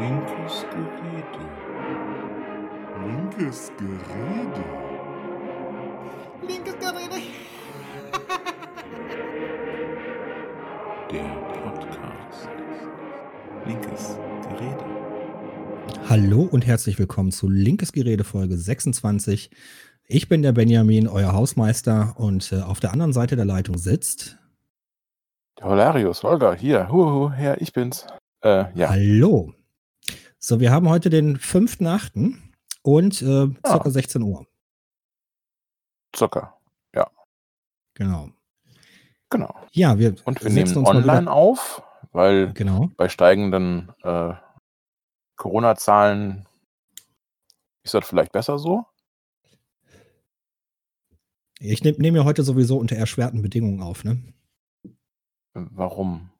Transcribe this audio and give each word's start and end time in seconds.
Linkes 0.00 0.64
Gerede. 0.70 1.44
Linkes 3.04 3.70
Gerede. 3.76 4.64
Linkes 6.48 6.74
Gerede. 6.78 7.22
Der 11.10 11.28
Podcast. 11.62 12.48
Linkes 13.66 14.18
Gerede. 14.48 14.84
Hallo 16.08 16.48
und 16.50 16.66
herzlich 16.66 16.98
willkommen 16.98 17.30
zu 17.30 17.50
Linkes 17.50 17.92
Gerede 17.92 18.24
Folge 18.24 18.56
26. 18.56 19.50
Ich 20.06 20.30
bin 20.30 20.40
der 20.40 20.52
Benjamin, 20.52 21.08
euer 21.08 21.34
Hausmeister 21.34 22.14
und 22.16 22.52
äh, 22.52 22.62
auf 22.62 22.80
der 22.80 22.94
anderen 22.94 23.12
Seite 23.12 23.36
der 23.36 23.44
Leitung 23.44 23.76
sitzt. 23.76 24.38
Der 25.58 25.66
Holarius, 25.66 26.22
Holger, 26.22 26.54
hier, 26.54 26.90
huhu, 26.90 27.30
her, 27.32 27.60
ich 27.60 27.74
bin's. 27.74 28.06
Äh, 28.42 28.64
ja, 28.74 28.88
Hallo. 28.88 29.52
So, 30.42 30.58
wir 30.58 30.70
haben 30.72 30.88
heute 30.88 31.10
den 31.10 31.36
5.8. 31.38 32.34
und 32.82 33.20
äh, 33.22 33.46
circa 33.66 33.84
Ah. 33.86 33.90
16 33.90 34.22
Uhr. 34.22 34.46
Zucker, 36.14 36.56
Genau. 37.94 38.30
genau. 39.28 39.54
Ja, 39.72 39.98
wir 39.98 40.14
Und 40.24 40.42
wir 40.42 40.50
nehmen 40.50 40.74
online 40.86 41.30
auf, 41.30 41.82
weil 42.12 42.52
Genau. 42.54 42.88
bei 42.96 43.08
steigenden 43.10 43.92
äh, 44.02 44.32
Corona-Zahlen 45.36 46.46
ist 47.82 47.92
das 47.92 48.06
vielleicht 48.06 48.32
besser 48.32 48.58
so. 48.58 48.86
Ich 51.58 51.82
nehme 51.84 51.98
nehm 51.98 52.16
ja 52.16 52.24
heute 52.24 52.42
sowieso 52.42 52.78
unter 52.78 52.96
erschwerten 52.96 53.42
Bedingungen 53.42 53.82
auf. 53.82 54.02
Ne? 54.04 54.32
Warum? 55.52 56.30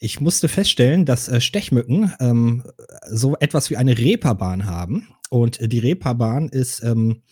Ich 0.00 0.20
musste 0.20 0.48
feststellen, 0.48 1.04
dass 1.04 1.28
äh, 1.28 1.40
Stechmücken 1.40 2.12
ähm, 2.20 2.64
so 3.10 3.36
etwas 3.36 3.68
wie 3.70 3.76
eine 3.76 3.98
Reeperbahn 3.98 4.66
haben. 4.66 5.08
Und 5.30 5.60
äh, 5.60 5.68
die 5.68 5.80
Reeperbahn 5.80 6.48
ist 6.48 6.82
ähm, 6.84 7.22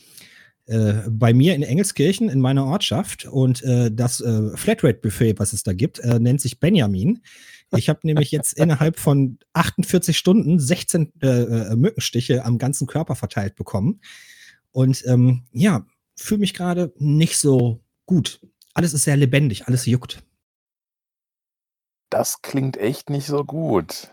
äh, 0.66 0.94
bei 1.08 1.32
mir 1.32 1.54
in 1.54 1.62
Engelskirchen 1.62 2.28
in 2.28 2.40
meiner 2.40 2.66
Ortschaft. 2.66 3.24
Und 3.24 3.62
äh, 3.62 3.92
das 3.92 4.20
äh, 4.20 4.56
Flatrate-Buffet, 4.56 5.38
was 5.38 5.52
es 5.52 5.62
da 5.62 5.72
gibt, 5.74 6.00
äh, 6.00 6.18
nennt 6.18 6.40
sich 6.40 6.58
Benjamin. 6.58 7.22
Ich 7.76 7.88
habe 7.88 8.00
nämlich 8.02 8.32
jetzt 8.32 8.52
innerhalb 8.58 8.98
von 8.98 9.38
48 9.52 10.18
Stunden 10.18 10.58
16 10.58 11.12
äh, 11.22 11.26
äh, 11.28 11.76
Mückenstiche 11.76 12.44
am 12.44 12.58
ganzen 12.58 12.88
Körper 12.88 13.14
verteilt 13.14 13.54
bekommen. 13.54 14.00
Und 14.72 15.04
ähm, 15.06 15.44
ja, 15.52 15.86
fühle 16.16 16.40
mich 16.40 16.52
gerade 16.52 16.92
nicht 16.98 17.38
so 17.38 17.80
gut. 18.04 18.40
Alles 18.74 18.92
ist 18.92 19.04
sehr 19.04 19.16
lebendig, 19.16 19.68
alles 19.68 19.86
juckt. 19.86 20.25
Das 22.10 22.40
klingt 22.42 22.76
echt 22.76 23.10
nicht 23.10 23.26
so 23.26 23.44
gut. 23.44 24.12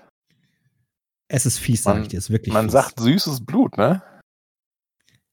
Es 1.28 1.46
ist 1.46 1.58
fies, 1.60 1.84
sag 1.84 1.94
Man- 1.96 2.02
ich 2.04 2.08
dir. 2.10 2.18
Es 2.18 2.26
ist 2.26 2.30
wirklich 2.32 2.54
Man 2.54 2.66
fies. 2.66 2.74
sagt 2.74 3.00
süßes 3.00 3.46
Blut, 3.46 3.78
ne? 3.78 4.02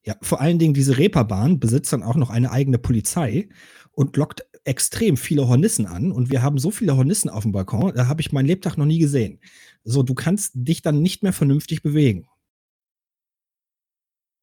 Ja, 0.02 0.14
vor 0.22 0.40
allen 0.40 0.58
Dingen 0.58 0.72
diese 0.74 0.96
Reeperbahn 0.96 1.60
besitzt 1.60 1.92
dann 1.92 2.02
auch 2.02 2.16
noch 2.16 2.30
eine 2.30 2.50
eigene 2.50 2.78
Polizei 2.78 3.48
und 3.92 4.16
lockt 4.16 4.46
extrem 4.64 5.16
viele 5.18 5.46
Hornissen 5.48 5.86
an. 5.86 6.10
Und 6.12 6.30
wir 6.30 6.42
haben 6.42 6.58
so 6.58 6.70
viele 6.70 6.96
Hornissen 6.96 7.28
auf 7.28 7.42
dem 7.42 7.52
Balkon, 7.52 7.94
da 7.94 8.06
habe 8.06 8.20
ich 8.22 8.32
meinen 8.32 8.46
Lebtag 8.46 8.76
noch 8.78 8.86
nie 8.86 8.98
gesehen. 8.98 9.40
So, 9.84 10.02
du 10.02 10.14
kannst 10.14 10.52
dich 10.54 10.80
dann 10.82 11.02
nicht 11.02 11.22
mehr 11.22 11.32
vernünftig 11.34 11.82
bewegen. 11.82 12.26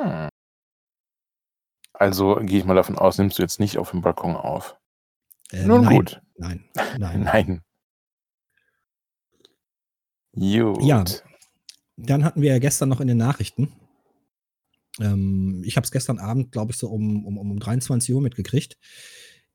Hm. 0.01 0.29
Also 1.93 2.35
gehe 2.41 2.59
ich 2.59 2.65
mal 2.65 2.75
davon 2.75 2.97
aus, 2.97 3.17
nimmst 3.17 3.39
du 3.39 3.41
jetzt 3.41 3.59
nicht 3.59 3.79
auf 3.79 3.91
dem 3.91 4.01
Balkon 4.01 4.35
auf. 4.35 4.77
Äh, 5.51 5.65
Nun 5.65 5.81
nein, 5.81 5.95
gut. 5.95 6.21
Nein, 6.35 6.69
nein. 6.99 7.23
Nein. 7.23 7.61
Gut. 10.73 10.83
Ja. 10.83 11.03
Dann 11.97 12.23
hatten 12.23 12.41
wir 12.41 12.51
ja 12.51 12.59
gestern 12.59 12.89
noch 12.89 13.01
in 13.01 13.07
den 13.07 13.17
Nachrichten. 13.17 13.71
Ähm, 14.99 15.61
ich 15.65 15.75
habe 15.77 15.85
es 15.85 15.91
gestern 15.91 16.19
Abend, 16.19 16.51
glaube 16.51 16.71
ich, 16.71 16.77
so 16.77 16.89
um, 16.89 17.25
um, 17.25 17.37
um 17.37 17.59
23 17.59 18.13
Uhr 18.13 18.21
mitgekriegt. 18.21 18.77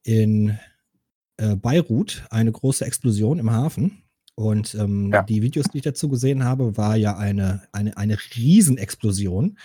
In 0.03 0.59
äh, 1.37 1.57
Beirut 1.57 2.25
eine 2.31 2.53
große 2.53 2.85
Explosion 2.85 3.39
im 3.39 3.51
Hafen. 3.51 4.03
Und 4.35 4.75
ähm, 4.75 5.11
Ja. 5.13 5.23
die 5.23 5.43
Videos, 5.43 5.67
die 5.73 5.79
ich 5.79 5.85
dazu 5.85 6.09
gesehen 6.09 6.45
habe, 6.45 6.77
war 6.77 6.97
ja 6.97 7.17
eine, 7.17 7.63
eine, 7.73 7.97
eine 7.97 8.17
Riesenexplosion, 8.35 9.59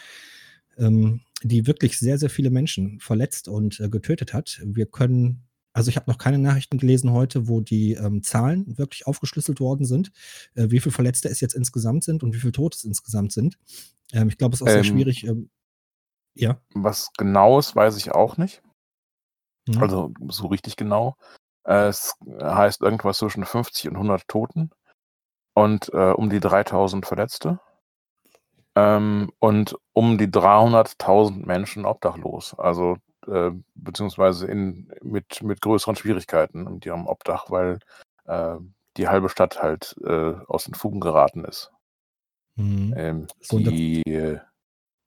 ähm, 0.77 1.21
die 1.41 1.67
wirklich 1.67 1.97
sehr, 1.97 2.17
sehr 2.17 2.29
viele 2.29 2.49
Menschen 2.49 2.99
verletzt 2.99 3.47
und 3.47 3.79
äh, 3.79 3.89
getötet 3.89 4.33
hat. 4.33 4.59
Wir 4.65 4.85
können, 4.85 5.46
also 5.77 5.89
ich 5.89 5.95
habe 5.95 6.09
noch 6.09 6.17
keine 6.17 6.39
Nachrichten 6.39 6.79
gelesen 6.79 7.11
heute, 7.11 7.47
wo 7.47 7.61
die 7.61 7.93
ähm, 7.93 8.23
Zahlen 8.23 8.77
wirklich 8.79 9.05
aufgeschlüsselt 9.05 9.59
worden 9.59 9.85
sind 9.85 10.11
äh, 10.55 10.71
wie 10.71 10.79
viele 10.79 10.91
Verletzte 10.93 11.29
es 11.29 11.39
jetzt 11.39 11.53
insgesamt 11.53 12.03
sind 12.03 12.23
und 12.23 12.33
wie 12.33 12.39
viele 12.39 12.51
Tote 12.51 12.75
es 12.75 12.83
insgesamt 12.83 13.31
sind. 13.31 13.57
Ähm, 14.11 14.27
ich 14.29 14.37
glaube, 14.37 14.55
es 14.55 14.61
ist 14.61 14.67
auch 14.67 14.71
sehr 14.71 14.79
Ähm, 14.79 14.83
schwierig. 14.83 15.23
Ähm, 15.25 15.49
ja. 16.33 16.59
Was 16.73 17.11
genaues 17.17 17.75
weiß 17.75 17.97
ich 17.97 18.11
auch 18.11 18.37
nicht. 18.37 18.63
Mhm. 19.67 19.77
Also 19.83 20.13
so 20.29 20.47
richtig 20.47 20.77
genau. 20.77 21.15
Äh, 21.65 21.87
Es 21.89 22.13
heißt 22.41 22.81
irgendwas 22.81 23.19
zwischen 23.19 23.45
50 23.45 23.89
und 23.89 23.97
100 23.97 24.27
Toten 24.27 24.71
und 25.53 25.89
äh, 25.93 26.11
um 26.11 26.29
die 26.29 26.39
3000 26.39 27.05
Verletzte 27.05 27.59
ähm, 28.75 29.31
und 29.39 29.75
um 29.93 30.17
die 30.17 30.27
300.000 30.27 31.45
Menschen 31.45 31.85
obdachlos. 31.85 32.55
Also 32.57 32.97
äh, 33.27 33.51
beziehungsweise 33.75 34.47
in, 34.47 34.91
mit, 35.01 35.41
mit 35.43 35.61
größeren 35.61 35.95
Schwierigkeiten 35.95 36.63
mit 36.65 36.85
ihrem 36.85 37.07
Obdach, 37.07 37.49
weil 37.49 37.79
äh, 38.25 38.55
die 38.97 39.07
halbe 39.07 39.29
Stadt 39.29 39.61
halt 39.61 39.95
äh, 40.03 40.33
aus 40.47 40.65
den 40.65 40.73
Fugen 40.73 40.99
geraten 40.99 41.45
ist. 41.45 41.71
Mhm. 42.55 42.93
Ähm, 42.97 43.27
und 43.51 43.65
die 43.67 44.39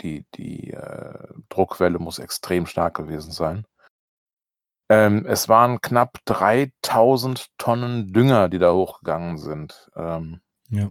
die, 0.03 0.25
die 0.35 0.71
äh, 0.71 1.29
Druckwelle 1.49 1.99
muss 1.99 2.19
extrem 2.19 2.67
stark 2.67 2.97
gewesen 2.97 3.33
sein. 3.33 3.67
Ähm, 4.89 5.25
es 5.27 5.49
waren 5.49 5.81
knapp 5.81 6.19
3000 6.25 7.47
Tonnen 7.59 8.13
Dünger, 8.13 8.49
die 8.49 8.59
da 8.59 8.73
hochgegangen 8.73 9.39
sind. 9.39 9.91
Ähm, 9.95 10.41
ja. 10.69 10.91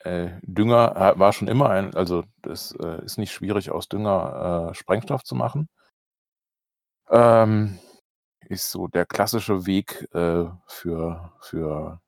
äh, 0.00 0.30
Dünger 0.42 1.14
war 1.16 1.32
schon 1.32 1.48
immer 1.48 1.70
ein, 1.70 1.94
also 1.94 2.24
das 2.42 2.72
äh, 2.72 3.04
ist 3.04 3.18
nicht 3.18 3.32
schwierig 3.32 3.70
aus 3.70 3.88
Dünger 3.88 4.70
äh, 4.70 4.74
Sprengstoff 4.74 5.22
zu 5.22 5.34
machen. 5.34 5.68
Ähm, 7.10 7.78
ist 8.48 8.70
so 8.70 8.88
der 8.88 9.06
klassische 9.06 9.66
Weg 9.66 10.08
äh, 10.14 10.46
für, 10.66 11.32
für 11.40 12.00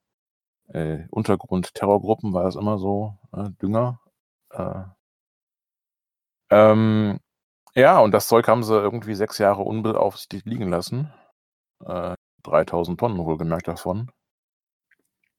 äh, 0.69 1.07
Untergrund-Terrorgruppen, 1.11 2.33
war 2.35 2.45
das 2.45 2.57
immer 2.57 2.79
so, 2.79 3.19
äh, 3.33 3.51
Dünger. 3.63 4.01
Äh, 4.51 4.85
ähm, 6.51 7.19
ja, 7.75 7.99
und 8.01 8.13
das 8.13 8.29
Zeug 8.29 8.49
haben 8.49 8.65
sie 8.65 8.75
irgendwie 8.75 9.15
sechs 9.15 9.39
Jahre 9.39 9.63
unbeaufsichtigt 9.63 10.47
liegen 10.47 10.69
lassen. 10.69 11.13
Äh, 11.85 12.15
3000 12.45 12.99
Tonnen 13.01 13.19
wohlgemerkt 13.19 13.69
davon. 13.69 14.11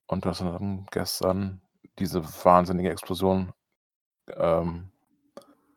Und 0.08 0.26
das 0.26 0.40
dann 0.40 0.88
gestern 0.92 1.62
diese 2.00 2.24
wahnsinnige 2.44 2.90
Explosion 2.92 3.54
ähm, 4.36 4.92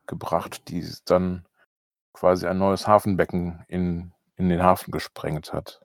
gebracht, 0.07 0.69
die 0.69 0.87
dann 1.07 1.47
quasi 2.13 2.47
ein 2.47 2.59
neues 2.59 2.87
Hafenbecken 2.87 3.65
in, 3.69 4.13
in 4.37 4.49
den 4.49 4.63
Hafen 4.63 4.91
gesprengt 4.91 5.53
hat. 5.53 5.81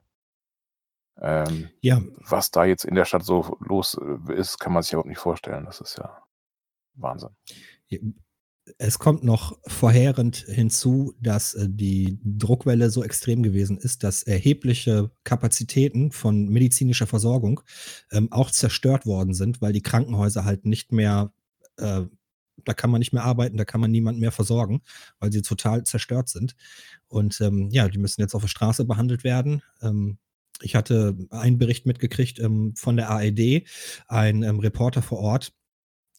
Ähm, 1.20 1.70
ja, 1.80 2.00
was 2.18 2.50
da 2.50 2.64
jetzt 2.64 2.84
in 2.84 2.94
der 2.94 3.04
Stadt 3.04 3.24
so 3.24 3.56
los 3.60 3.98
äh, 4.00 4.34
ist, 4.34 4.58
kann 4.58 4.72
man 4.72 4.82
sich 4.82 4.92
überhaupt 4.92 5.08
nicht 5.08 5.18
vorstellen. 5.18 5.64
Das 5.64 5.80
ist 5.80 5.98
ja 5.98 6.22
Wahnsinn. 6.94 7.30
es 8.78 8.98
kommt 8.98 9.24
noch 9.24 9.58
verheerend 9.66 10.36
hinzu, 10.36 11.14
dass 11.20 11.54
äh, 11.54 11.66
die 11.68 12.18
Druckwelle 12.22 12.90
so 12.90 13.02
extrem 13.02 13.42
gewesen 13.42 13.78
ist, 13.78 14.04
dass 14.04 14.22
erhebliche 14.22 15.10
Kapazitäten 15.24 16.12
von 16.12 16.48
medizinischer 16.48 17.06
Versorgung 17.06 17.60
ähm, 18.12 18.30
auch 18.30 18.50
zerstört 18.50 19.06
worden 19.06 19.34
sind, 19.34 19.60
weil 19.60 19.72
die 19.72 19.82
Krankenhäuser 19.82 20.44
halt 20.44 20.66
nicht 20.66 20.92
mehr, 20.92 21.32
äh, 21.78 22.02
da 22.64 22.74
kann 22.74 22.90
man 22.90 22.98
nicht 22.98 23.12
mehr 23.12 23.24
arbeiten, 23.24 23.56
da 23.56 23.64
kann 23.64 23.80
man 23.80 23.90
niemanden 23.90 24.20
mehr 24.20 24.32
versorgen, 24.32 24.82
weil 25.20 25.32
sie 25.32 25.42
total 25.42 25.84
zerstört 25.84 26.28
sind. 26.28 26.54
Und 27.08 27.40
ähm, 27.40 27.68
ja, 27.70 27.88
die 27.88 27.98
müssen 27.98 28.20
jetzt 28.20 28.34
auf 28.34 28.42
der 28.42 28.48
Straße 28.48 28.84
behandelt 28.84 29.24
werden. 29.24 29.62
Ähm, 29.82 30.18
ich 30.60 30.74
hatte 30.74 31.16
einen 31.30 31.58
Bericht 31.58 31.86
mitgekriegt 31.86 32.38
ähm, 32.40 32.74
von 32.74 32.96
der 32.96 33.10
ARD, 33.10 33.62
ein 34.08 34.42
ähm, 34.42 34.58
Reporter 34.58 35.02
vor 35.02 35.18
Ort, 35.18 35.52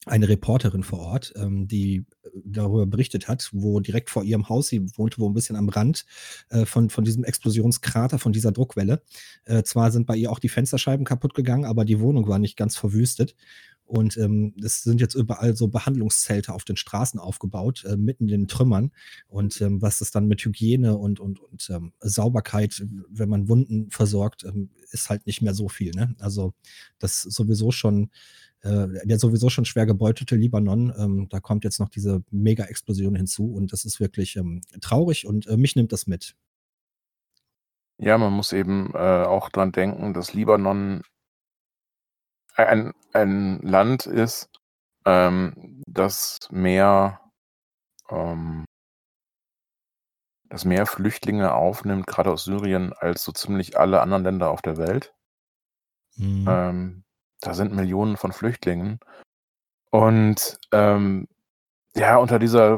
eine 0.06 0.30
Reporterin 0.30 0.83
vor 0.83 1.00
Ort, 1.00 1.33
ähm, 1.36 1.68
die 1.68 2.06
äh, 2.24 2.30
darüber 2.45 2.85
berichtet 2.85 3.27
hat, 3.27 3.50
wo 3.51 3.80
direkt 3.81 4.09
vor 4.09 4.24
ihrem 4.24 4.47
Haus, 4.47 4.68
sie 4.68 4.85
wohnte 4.97 5.19
wo 5.19 5.30
ein 5.30 5.33
bisschen 5.33 5.57
am 5.57 5.68
Rand 5.68 6.06
äh, 6.50 6.65
von, 6.65 6.89
von 6.89 7.03
diesem 7.03 7.24
Explosionskrater, 7.25 8.18
von 8.18 8.31
dieser 8.31 8.51
Druckwelle. 8.51 9.01
Äh, 9.45 9.63
zwar 9.63 9.92
sind 9.92 10.07
bei 10.07 10.15
ihr 10.15 10.31
auch 10.31 10.39
die 10.39 10.50
Fensterscheiben 10.50 11.06
kaputt 11.06 11.33
gegangen, 11.33 11.65
aber 11.65 11.83
die 11.83 12.00
Wohnung 12.00 12.27
war 12.27 12.39
nicht 12.39 12.56
ganz 12.56 12.77
verwüstet. 12.77 13.35
Und 13.89 14.18
ähm, 14.18 14.53
es 14.63 14.83
sind 14.83 15.01
jetzt 15.01 15.15
überall 15.15 15.56
so 15.56 15.68
Behandlungszelte 15.68 16.53
auf 16.53 16.63
den 16.63 16.75
Straßen 16.75 17.19
aufgebaut, 17.19 17.86
äh, 17.86 17.97
mitten 17.97 18.25
in 18.25 18.41
den 18.41 18.47
Trümmern. 18.47 18.91
Und 19.27 19.59
ähm, 19.62 19.81
was 19.81 19.97
das 19.97 20.12
dann 20.12 20.27
mit 20.27 20.45
Hygiene 20.45 20.95
und, 20.95 21.19
und, 21.19 21.39
und 21.39 21.68
ähm, 21.71 21.91
Sauberkeit, 22.00 22.83
wenn 23.09 23.30
man 23.30 23.50
Wunden 23.50 23.89
versorgt, 23.89 24.44
ähm, 24.44 24.69
ist 24.91 25.09
halt 25.09 25.25
nicht 25.25 25.41
mehr 25.41 25.56
so 25.56 25.69
viel. 25.69 25.91
Ne? 25.95 26.15
Also 26.19 26.53
das 27.00 27.24
sowieso 27.24 27.71
schon 27.71 28.12
äh, 28.62 28.88
der 29.06 29.18
sowieso 29.18 29.50
schon 29.50 29.65
schwer 29.65 29.88
gebeutelte 29.88 30.35
Libanon, 30.35 30.94
ähm, 30.95 31.27
da 31.30 31.39
kommt 31.39 31.63
jetzt 31.63 31.80
noch 31.80 31.89
diese 31.89 32.24
Mega-Explosion 32.30 33.15
hinzu 33.15 33.51
und 33.53 33.74
das 33.74 33.85
ist 33.85 34.00
wirklich 34.00 34.35
ähm, 34.35 34.62
traurig 34.81 35.25
und 35.25 35.47
äh, 35.47 35.57
mich 35.57 35.75
nimmt 35.75 35.94
das 35.94 36.06
mit. 36.06 36.35
Ja, 37.97 38.18
man 38.18 38.33
muss 38.33 38.53
eben 38.53 38.92
äh, 38.94 38.97
auch 38.97 39.50
dran 39.50 39.71
denken, 39.71 40.13
dass 40.13 40.33
Libanon 40.33 41.01
ein, 42.65 42.94
ein 43.13 43.59
Land 43.61 44.06
ist, 44.06 44.50
ähm, 45.06 45.83
das 45.88 46.39
mehr, 46.51 47.19
ähm, 48.09 48.65
das 50.50 50.65
mehr 50.65 50.85
Flüchtlinge 50.85 51.53
aufnimmt, 51.53 52.07
gerade 52.07 52.31
aus 52.31 52.44
Syrien, 52.44 52.94
als 52.94 53.23
so 53.23 53.31
ziemlich 53.31 53.79
alle 53.79 54.01
anderen 54.01 54.23
Länder 54.23 54.50
auf 54.51 54.61
der 54.61 54.77
Welt. 54.77 55.13
Mhm. 56.15 56.45
Ähm, 56.47 57.03
da 57.41 57.53
sind 57.53 57.73
Millionen 57.73 58.17
von 58.17 58.33
Flüchtlingen. 58.33 59.00
Und 59.91 60.59
ähm, 60.71 61.27
ja, 61.95 62.17
unter 62.17 62.39
dieser, 62.39 62.77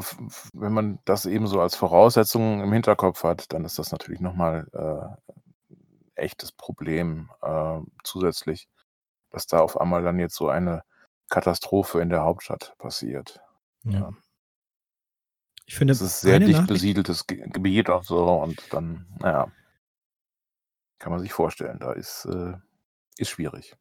wenn 0.54 0.72
man 0.72 0.98
das 1.04 1.26
eben 1.26 1.46
so 1.46 1.60
als 1.60 1.76
Voraussetzung 1.76 2.62
im 2.62 2.72
Hinterkopf 2.72 3.24
hat, 3.24 3.52
dann 3.52 3.64
ist 3.64 3.78
das 3.78 3.92
natürlich 3.92 4.20
nochmal 4.20 4.66
äh, 4.72 5.32
echtes 6.14 6.52
Problem 6.52 7.30
äh, 7.42 7.80
zusätzlich, 8.04 8.68
dass 9.32 9.46
da 9.46 9.60
auf 9.60 9.80
einmal 9.80 10.02
dann 10.02 10.18
jetzt 10.18 10.36
so 10.36 10.48
eine 10.48 10.84
Katastrophe 11.30 12.00
in 12.00 12.10
der 12.10 12.22
Hauptstadt 12.22 12.74
passiert. 12.78 13.40
Ja. 13.84 13.92
Ja. 13.92 14.12
Ich 15.66 15.74
finde, 15.76 15.92
Es 15.92 16.00
ist 16.00 16.20
sehr 16.20 16.38
dicht 16.38 16.52
Nachricht, 16.52 16.68
besiedeltes 16.68 17.26
Ge 17.26 17.48
Gebiet 17.48 17.88
und 17.88 18.04
so 18.04 18.24
und 18.42 18.60
dann, 18.72 19.06
naja, 19.20 19.50
kann 20.98 21.12
man 21.12 21.20
sich 21.20 21.32
vorstellen, 21.32 21.78
da 21.80 21.92
ist, 21.92 22.26
äh, 22.26 22.54
ist 23.16 23.30
schwierig. 23.30 23.76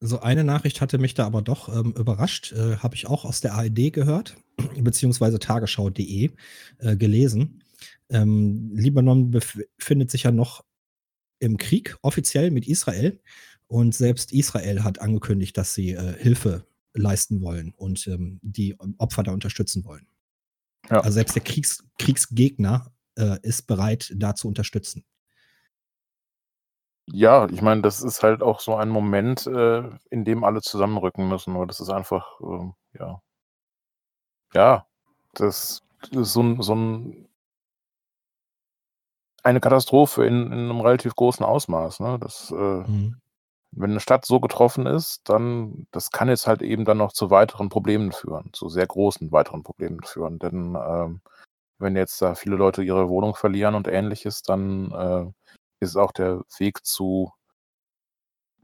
so 0.00 0.20
eine 0.20 0.44
Nachricht 0.44 0.80
hatte 0.80 0.98
mich 0.98 1.14
da 1.14 1.26
aber 1.26 1.42
doch 1.42 1.68
ähm, 1.74 1.92
überrascht, 1.92 2.52
äh, 2.52 2.76
habe 2.76 2.94
ich 2.94 3.06
auch 3.06 3.24
aus 3.24 3.40
der 3.40 3.54
ARD 3.54 3.92
gehört, 3.92 4.36
beziehungsweise 4.80 5.38
tagesschau.de 5.38 6.30
äh, 6.78 6.96
gelesen. 6.96 7.64
Ähm, 8.10 8.70
Libanon 8.74 9.30
befindet 9.30 10.10
sich 10.10 10.24
ja 10.24 10.30
noch 10.32 10.64
im 11.38 11.56
Krieg, 11.56 11.96
offiziell 12.02 12.50
mit 12.50 12.66
Israel. 12.66 13.20
Und 13.70 13.94
selbst 13.94 14.32
Israel 14.32 14.84
hat 14.84 15.00
angekündigt, 15.00 15.56
dass 15.56 15.74
sie 15.74 15.92
äh, 15.92 16.14
Hilfe 16.18 16.64
leisten 16.94 17.42
wollen 17.42 17.72
und 17.76 18.06
ähm, 18.06 18.38
die 18.42 18.76
Opfer 18.98 19.22
da 19.22 19.32
unterstützen 19.32 19.84
wollen. 19.84 20.06
Ja. 20.90 21.00
Also 21.00 21.16
selbst 21.16 21.36
der 21.36 21.42
Kriegs 21.44 21.84
Kriegsgegner 21.98 22.92
äh, 23.16 23.38
ist 23.42 23.66
bereit, 23.68 24.12
da 24.16 24.34
zu 24.34 24.48
unterstützen. 24.48 25.04
Ja, 27.08 27.46
ich 27.50 27.62
meine, 27.62 27.82
das 27.82 28.02
ist 28.02 28.24
halt 28.24 28.42
auch 28.42 28.58
so 28.58 28.74
ein 28.74 28.88
Moment, 28.88 29.46
äh, 29.46 29.82
in 30.10 30.24
dem 30.24 30.42
alle 30.42 30.60
zusammenrücken 30.60 31.28
müssen, 31.28 31.54
weil 31.56 31.68
das 31.68 31.78
ist 31.78 31.88
einfach, 31.90 32.40
ähm, 32.42 32.74
ja. 32.98 33.20
Ja, 34.54 34.86
das 35.34 35.82
ist 36.12 36.32
so 36.32 36.62
so 36.62 36.72
'n 36.74 37.28
eine 39.44 39.60
Katastrophe 39.60 40.26
in 40.26 40.50
in 40.52 40.66
'nem 40.68 40.80
relativ 40.80 41.14
großen 41.14 41.44
Ausmaß, 41.44 42.00
ne? 42.00 42.18
Das, 42.20 42.50
äh 42.50 42.84
Mhm. 42.86 43.16
Wenn 43.72 43.92
'ne 43.94 44.00
Stadt 44.00 44.24
so 44.26 44.40
getroffen 44.40 44.86
ist, 44.86 45.28
dann 45.28 45.86
das 45.92 46.10
kann 46.10 46.28
jetzt 46.28 46.46
halt 46.46 46.62
eben 46.62 46.84
dann 46.84 46.98
noch 46.98 47.12
zu 47.12 47.30
weiteren 47.30 47.68
Problemen 47.68 48.12
führen, 48.12 48.50
zu 48.52 48.68
sehr 48.68 48.86
großen 48.86 49.32
weiteren 49.32 49.62
Problemen 49.64 50.02
führen. 50.04 50.38
Denn, 50.38 50.76
ähm, 50.76 51.20
wenn 51.78 51.96
jetzt 51.96 52.22
da 52.22 52.34
viele 52.36 52.56
Leute 52.56 52.82
ihre 52.84 53.08
Wohnung 53.10 53.34
verlieren 53.36 53.74
und 53.76 53.88
Ähnliches, 53.88 54.42
dann, 54.42 54.92
äh, 54.92 55.26
ist 55.80 55.96
auch 55.96 56.12
der 56.12 56.42
Weg 56.58 56.84
zu 56.86 57.32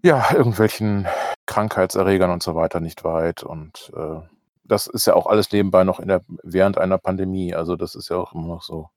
ja, 0.05 0.33
irgendwelchen 0.35 1.07
Krankheitserregern 1.47 2.31
und 2.31 2.43
so 2.43 2.57
weiter 2.57 2.81
nicht 2.81 3.05
weit. 3.05 3.45
Und, 3.45 3.93
äh, 3.97 4.21
das 4.65 4.89
ist 4.89 5.07
ja 5.07 5.15
auch 5.15 5.27
alles 5.27 5.53
nebenbei 5.53 5.85
noch 5.85 6.01
in 6.01 6.09
der 6.09 6.23
während 6.43 6.77
einer 6.79 6.99
Pandemie. 6.99 7.55
Also, 7.55 7.77
das 7.77 7.95
ist 7.95 8.09
ja 8.09 8.17
auch 8.17 8.33
immer 8.35 8.47
noch 8.49 8.63
so 8.63 8.89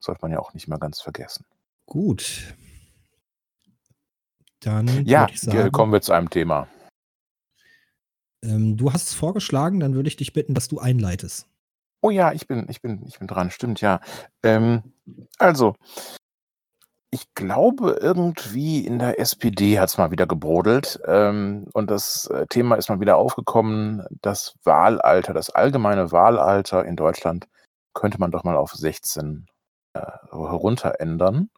sollte 0.00 0.20
man 0.22 0.32
ja 0.32 0.40
auch 0.40 0.54
nicht 0.54 0.68
mal 0.68 0.78
ganz 0.78 1.00
vergessen. 1.02 1.46
Gut. 1.86 2.54
Dann 4.64 5.04
Ja, 5.04 5.28
sagen 5.34 5.72
kommen 5.72 5.92
wir 5.92 6.00
zu 6.00 6.12
einem 6.12 6.30
Thema. 6.30 6.66
ähm, 8.44 8.76
du 8.76 8.92
hast 8.92 9.08
es 9.08 9.14
vorgeschlagen, 9.14 9.80
dann 9.80 9.94
würde 9.94 10.08
ich 10.08 10.16
dich 10.16 10.32
bitten, 10.32 10.54
dass 10.54 10.68
du 10.68 10.78
einleitest. 10.78 11.46
Oh 12.02 12.10
ja, 12.10 12.32
ich 12.32 12.46
bin 12.46 12.66
ich 12.68 12.82
bin 12.82 13.02
ich 13.06 13.18
bin 13.18 13.28
dran, 13.28 13.50
stimmt, 13.50 13.80
ja. 13.80 14.00
Ähm, 14.42 14.82
also 15.38 15.74
ich 17.10 17.32
glaube, 17.34 17.98
irgendwie 18.00 18.84
in 18.84 18.98
der 18.98 19.20
SPD 19.20 19.78
hat's 19.78 19.98
mal 19.98 20.10
wieder 20.10 20.26
gebrodelt, 20.26 21.00
ähm, 21.06 21.66
und 21.72 21.88
das, 21.90 22.26
äh, 22.26 22.46
Thema 22.48 22.74
ist 22.74 22.88
mal 22.88 22.98
wieder 23.00 23.16
aufgekommen, 23.16 24.04
das 24.20 24.54
Wahlalter, 24.64 25.32
das 25.32 25.48
allgemeine 25.50 26.10
Wahlalter 26.10 26.84
in 26.84 26.96
Deutschland 26.96 27.46
könnte 27.94 28.18
man 28.18 28.32
doch 28.32 28.42
mal 28.42 28.56
auf 28.56 28.72
16, 28.72 29.46
äh, 29.94 30.00
herunter 30.32 31.00
ändern. 31.00 31.50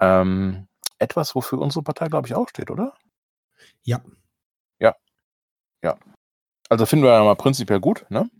Ähm, 0.00 0.66
etwas, 0.98 1.34
wofür 1.34 1.60
unsere 1.60 1.82
Partei, 1.82 2.08
glaube 2.08 2.28
ich, 2.28 2.34
auch 2.34 2.48
steht, 2.48 2.70
oder? 2.70 2.94
Ja. 3.84 4.02
Ja. 4.80 4.94
Ja. 5.84 5.96
Also, 6.70 6.86
finden 6.86 7.04
wir 7.06 7.12
ja 7.12 7.24
mal 7.24 7.36
prinzipiell 7.36 7.80
gut, 7.80 8.06
ne? 8.10 8.30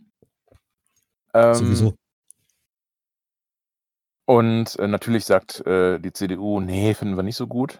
Ähm 1.33 1.53
Sowieso. 1.55 1.95
Und, 4.29 4.77
äh, 4.79 4.87
natürlich 4.87 5.25
sagt, 5.25 5.65
äh, 5.67 5.99
die 5.99 6.11
CDU: 6.11 6.59
„Ne, 6.59 6.95
finden 6.95 7.15
wir 7.15 7.21
nicht 7.23 7.35
so 7.37 7.45
gut.“ 7.47 7.79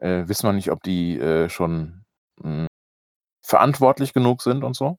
Äh, 0.00 0.28
wissen 0.28 0.46
wir 0.48 0.52
nicht, 0.52 0.70
ob 0.70 0.82
die, 0.84 1.18
äh, 1.18 1.48
schon, 1.50 2.04
hm, 2.42 2.66
verantwortlich 3.44 4.14
genug 4.14 4.42
sind 4.42 4.64
und 4.64 4.76
so. 4.76 4.98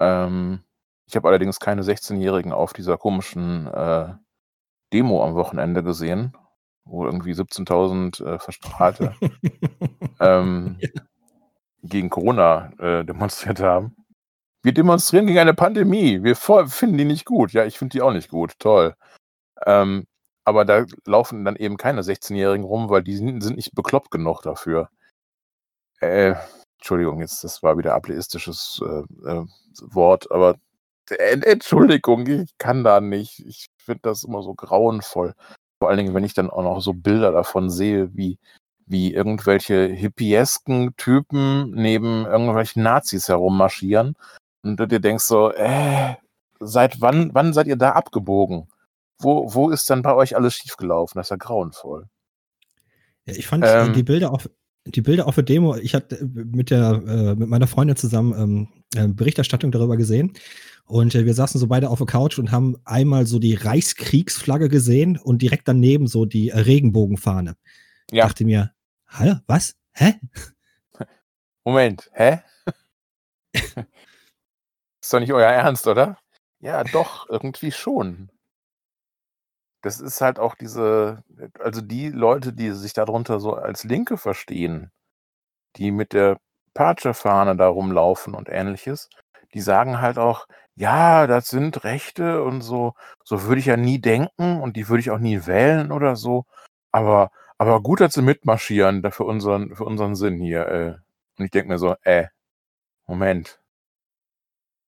Ähm, 0.00 0.62
ich 1.06 1.16
habe 1.16 1.28
allerdings 1.28 1.58
keine 1.60 1.82
16-Jährigen 1.82 2.52
auf 2.52 2.72
dieser 2.72 2.98
komischen, 2.98 3.66
äh, 3.66 4.14
Demo 4.92 5.24
am 5.24 5.34
Wochenende 5.34 5.82
gesehen, 5.82 6.36
wo 6.84 7.04
irgendwie 7.06 7.34
17.000, 7.34 8.20
äh, 8.20 8.38
Verstrahlte, 8.38 9.14
ähm, 10.20 10.76
Ja. 10.80 10.88
gegen 11.82 12.10
Corona, 12.10 12.72
äh, 12.78 13.04
demonstriert 13.04 13.60
haben. 13.60 13.96
„Wir 14.62 14.74
demonstrieren 14.74 15.26
gegen 15.26 15.38
eine 15.40 15.54
Pandemie. 15.54 16.22
Wir 16.24 16.36
finden 16.36 16.98
die 16.98 17.04
nicht 17.06 17.24
gut.“ 17.26 17.52
Ja, 17.52 17.64
ich 17.64 17.78
finde 17.78 17.92
die 17.94 18.02
auch 18.02 18.12
nicht 18.12 18.30
gut, 18.30 18.54
toll. 18.60 18.94
Ähm, 19.66 20.06
aber 20.44 20.64
da 20.64 20.86
laufen 21.06 21.44
dann 21.44 21.56
eben 21.56 21.76
keine 21.78 22.02
16-Jährigen 22.02 22.64
rum, 22.66 22.90
weil 22.90 23.02
die 23.04 23.16
sind 23.16 23.44
nicht 23.56 23.74
bekloppt 23.74 24.10
genug 24.12 24.42
dafür. 24.42 24.90
Äh, 26.00 26.34
Entschuldigung, 26.78 27.20
jetzt 27.20 27.42
das 27.44 27.62
war 27.62 27.76
wieder 27.78 27.94
ableistisches, 27.94 28.80
äh, 28.84 29.28
äh, 29.30 29.44
Wort, 29.82 30.30
aber 30.30 30.56
En 31.18 31.42
Entschuldigung, 31.42 32.26
ich 32.28 32.56
kann 32.58 32.84
da 32.84 33.00
nicht. 33.00 33.40
Ich 33.46 33.68
finde 33.88 34.02
das 34.04 34.24
immer 34.24 34.42
so 34.42 34.54
grauenvoll. 34.54 35.34
Vor 35.80 35.88
allen 35.88 35.98
Dingen, 35.98 36.14
wenn 36.14 36.24
ich 36.24 36.34
dann 36.34 36.50
auch 36.50 36.62
noch 36.62 36.80
so 36.80 36.92
Bilder 36.92 37.32
davon 37.32 37.70
sehe, 37.70 38.14
wie 38.16 38.38
wie 38.86 39.12
irgendwelche 39.14 39.86
hippiesken 39.86 40.94
Typen 40.96 41.72
neben 41.72 42.26
irgendwelchen 42.26 42.82
Nazis 42.82 43.28
herummarschieren 43.28 44.16
und 44.62 44.78
du 44.80 44.86
dir 44.86 45.00
denkst 45.00 45.24
so: 45.24 45.52
„Äh, 45.52 46.16
seit 46.60 47.00
wann 47.00 47.30
wann 47.34 47.52
seid 47.54 47.66
ihr 47.68 47.76
da 47.76 47.92
abgebogen? 47.92 48.68
Wo 49.20 49.52
wo 49.54 49.70
ist 49.70 49.88
denn 49.90 50.02
bei 50.02 50.14
euch 50.14 50.36
alles 50.36 50.54
schiefgelaufen?“ 50.54 51.18
Das 51.18 51.26
ist 51.28 51.30
ja 51.30 51.36
grauenvoll. 51.36 52.08
Ja, 53.26 53.34
ich 53.34 53.46
fand, 53.46 53.64
äh, 53.64 53.90
die 53.92 53.98
Ähm 54.00 54.04
Bilder 54.04 54.32
auf 54.32 54.48
die 54.94 55.00
Bilder 55.02 55.26
auf 55.26 55.34
der 55.34 55.44
Demo 55.44 55.76
ich 55.76 55.94
hatte 55.94 56.16
äh, 56.16 56.24
mit 56.24 56.70
der 56.70 57.02
äh, 57.06 57.34
mit 57.34 57.48
meiner 57.48 57.66
Freundin 57.66 57.96
zusammen, 57.96 58.34
ähm, 58.38 58.68
äh, 58.94 59.08
Berichterstattung 59.08 59.70
darüber 59.70 59.96
gesehen 59.96 60.32
und, 60.88 61.14
äh, 61.14 61.26
wir 61.26 61.34
saßen 61.34 61.60
so 61.60 61.66
beide 61.66 61.90
auf 61.90 61.98
der 61.98 62.06
Couch 62.06 62.38
und 62.38 62.50
haben 62.50 62.76
einmal 62.84 63.26
so 63.26 63.38
die 63.38 63.54
Reichskriegsflagge 63.54 64.68
gesehen 64.68 65.18
und 65.18 65.42
direkt 65.42 65.68
daneben 65.68 66.06
so 66.06 66.24
die, 66.24 66.48
äh, 66.48 66.58
Regenbogenfahne. 66.58 67.56
Ja. 68.10 68.26
Dachte 68.26 68.44
mir: 68.44 68.72
„Hä, 69.10 69.36
was? 69.46 69.76
Hä?“ 69.92 70.14
Moment, 71.64 72.10
hä? 72.14 72.40
Ist 75.02 75.12
doch 75.12 75.20
nicht 75.20 75.32
euer 75.32 75.50
Ernst, 75.50 75.86
oder? 75.86 76.18
Ja, 76.60 76.82
doch, 76.84 77.28
irgendwie 77.28 77.70
schon. 77.70 78.30
Das 79.84 80.00
ist 80.00 80.20
halt 80.20 80.38
auch 80.40 80.54
diese 80.56 81.22
also 81.60 81.80
die 81.80 82.08
Leute, 82.08 82.52
die 82.52 82.72
sich 82.72 82.92
darunter 82.94 83.38
so 83.38 83.54
als 83.54 83.84
Linke 83.84 84.16
verstehen, 84.16 84.90
die 85.76 85.92
mit 85.92 86.12
der 86.14 86.38
Patsche-Fahne 86.74 87.56
da 87.56 87.68
rumlaufen 87.68 88.34
und 88.34 88.48
Ähnliches, 88.50 89.10
die 89.54 89.60
sagen 89.62 90.00
halt 90.00 90.18
auch: 90.18 90.46
„Ja, 90.76 91.26
das 91.28 91.48
sind 91.48 91.84
Rechte 91.84 92.42
und 92.44 92.62
so 92.62 92.94
so 93.24 93.44
würde 93.44 93.60
ich 93.60 93.66
ja 93.66 93.76
nie 93.78 94.00
denken 94.00 94.60
und 94.62 94.76
die 94.76 94.88
würde 94.88 95.00
ich 95.00 95.10
auch 95.12 95.18
nie 95.20 95.46
wählen 95.46 95.92
oder 95.92 96.16
so. 96.16 96.44
Aber 96.92 97.30
aber 97.58 97.82
gut, 97.82 98.00
dass 98.00 98.14
sie 98.14 98.22
mitmarschieren 98.22 99.02
für 99.12 99.24
unseren, 99.24 99.74
für 99.76 99.84
unseren 99.84 100.16
Sinn 100.16 100.38
hier. 100.40 100.66
Äh. 100.68 100.94
Und 101.38 101.46
ich 101.46 101.50
denke 101.52 101.68
mir 101.70 101.78
so, 101.78 101.96
äh, 102.04 102.28
Moment. 103.08 103.58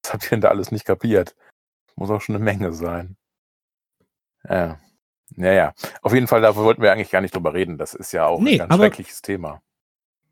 Was 0.05 0.13
habt 0.15 0.25
ihr 0.25 0.31
denn 0.31 0.41
da 0.41 0.49
alles 0.49 0.73
nicht 0.73 0.85
kapiert? 0.87 1.37
Muss 1.97 2.11
auch 2.11 2.21
schon 2.23 2.37
eine 2.37 2.45
Menge 2.45 2.73
sein. 2.73 3.17
Ja. 4.49 4.79
Naja, 5.37 5.73
auf 6.03 6.13
jeden 6.13 6.27
Fall, 6.27 6.41
dafür 6.41 6.65
wollten 6.65 6.83
wir 6.83 6.93
eigentlich 6.93 7.11
gar 7.11 7.21
nicht 7.21 7.35
drüber 7.35 7.55
reden. 7.55 7.79
Das 7.79 7.95
ist 7.95 8.13
ja 8.13 8.27
auch 8.27 8.41
Nee, 8.41 8.61
ein 8.61 8.69
ganz 8.69 8.75
schreckliches 8.81 9.23
Thema. 9.23 9.63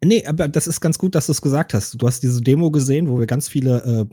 Nee, 0.03 0.25
aber 0.27 0.49
das 0.49 0.67
ist 0.67 0.81
ganz 0.81 0.99
gut, 0.99 1.15
dass 1.15 1.27
du 1.27 1.33
es 1.33 1.41
gesagt 1.43 1.73
hast. 1.75 2.01
Du 2.01 2.07
hast 2.07 2.21
diese 2.23 2.43
Demo 2.43 2.71
gesehen, 2.71 3.09
wo 3.09 3.19
wir 3.19 3.27
ganz 3.27 3.49
viele 3.49 4.09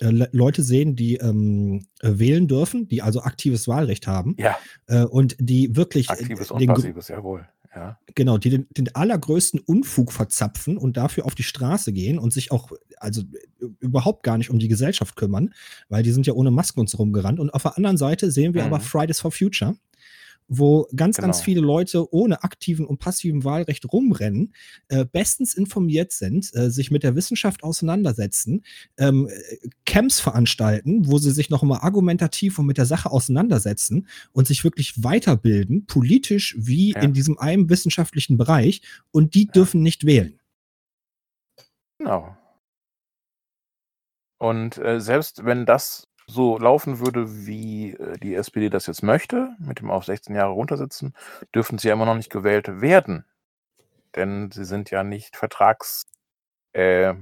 äh, 0.00 0.04
äh, 0.04 0.10
Le- 0.10 0.28
Leute 0.32 0.62
sehen, 0.62 0.94
die 0.96 1.16
ähm, 1.16 1.86
äh, 2.00 2.10
wählen 2.18 2.46
dürfen, 2.48 2.88
die 2.88 3.02
also 3.02 3.22
aktives 3.22 3.66
Wahlrecht 3.68 4.06
haben 4.06 4.36
Ja, 4.38 4.56
äh, 4.86 5.04
und 5.04 5.36
die 5.40 5.74
wirklich 5.76 6.08
äh, 6.08 6.12
aktives 6.12 6.50
und 6.50 6.66
passives, 6.66 7.08
jawohl. 7.08 7.46
Ja. 7.74 7.98
genau, 8.14 8.38
die 8.38 8.50
den, 8.50 8.66
den 8.76 8.94
allergrößten 8.94 9.60
Unfug 9.60 10.12
verzapfen 10.12 10.76
und 10.78 10.96
dafür 10.96 11.26
auf 11.26 11.34
die 11.34 11.42
Straße 11.42 11.92
gehen 11.92 12.18
und 12.18 12.32
sich 12.32 12.50
auch 12.50 12.72
also 12.96 13.22
überhaupt 13.80 14.22
gar 14.22 14.38
nicht 14.38 14.50
um 14.50 14.58
die 14.58 14.68
Gesellschaft 14.68 15.16
kümmern, 15.16 15.54
weil 15.88 16.02
die 16.02 16.10
sind 16.12 16.26
ja 16.26 16.32
ohne 16.32 16.50
Masken 16.50 16.80
uns 16.80 16.98
rumgerannt. 16.98 17.38
Und 17.38 17.50
auf 17.50 17.62
der 17.62 17.76
anderen 17.76 17.96
Seite 17.96 18.30
sehen 18.30 18.54
wir 18.54 18.64
aber 18.64 18.78
Mhm. 18.78 18.82
Fridays 18.82 19.20
for 19.20 19.30
Future, 19.30 19.76
wo 20.48 20.88
ganz, 20.96 21.18
ganz 21.18 21.36
Genau. 21.38 21.44
viele 21.44 21.60
Leute 21.60 22.12
ohne 22.12 22.42
aktiven 22.42 22.86
und 22.86 22.98
passiven 22.98 23.44
Wahlrecht 23.44 23.90
rumrennen, 23.92 24.54
äh, 24.88 25.04
bestens 25.04 25.54
informiert 25.54 26.12
sind, 26.12 26.54
äh, 26.54 26.70
sich 26.70 26.90
mit 26.90 27.02
der 27.02 27.14
Wissenschaft 27.14 27.62
auseinandersetzen, 27.62 28.64
ähm, 28.96 29.28
äh, 29.28 29.68
Camps 29.84 30.20
veranstalten, 30.20 31.06
wo 31.06 31.18
sie 31.18 31.30
sich 31.32 31.50
noch 31.50 31.62
mal 31.62 31.78
argumentativ 31.78 32.58
und 32.58 32.66
mit 32.66 32.78
der 32.78 32.86
Sache 32.86 33.10
auseinandersetzen 33.10 34.06
und 34.32 34.46
sich 34.46 34.64
wirklich 34.64 35.02
weiterbilden, 35.02 35.86
politisch 35.86 36.56
wie 36.58 36.92
Ja. 36.92 37.00
in 37.02 37.12
diesem 37.12 37.38
einen 37.38 37.68
wissenschaftlichen 37.70 38.36
Bereich. 38.38 38.80
Und 39.10 39.34
die 39.34 39.44
Ja. 39.46 39.52
dürfen 39.52 39.82
nicht 39.82 40.06
wählen. 40.06 40.38
Genau. 41.98 42.36
Und 44.40 44.78
äh, 44.78 45.00
selbst 45.00 45.44
wenn 45.44 45.66
das 45.66 46.07
so 46.28 46.58
laufen 46.58 47.00
würde, 47.00 47.46
wie 47.46 47.94
äh, 47.94 48.18
die 48.18 48.34
SPD 48.34 48.68
das 48.68 48.86
jetzt 48.86 49.02
möchte, 49.02 49.56
mit 49.58 49.80
dem 49.80 49.90
auf 49.90 50.04
16 50.04 50.36
Jahre 50.36 50.52
runtersitzen, 50.52 51.14
dürfen 51.54 51.78
sie 51.78 51.88
ja 51.88 51.94
immer 51.94 52.06
noch 52.06 52.14
nicht 52.14 52.30
gewählt 52.30 52.80
werden. 52.80 53.24
Denn 54.14 54.50
sie 54.50 54.64
sind 54.64 54.90
ja 54.90 55.02
nicht 55.02 55.36
vertrags, 55.36 56.06
äh, 56.72 57.14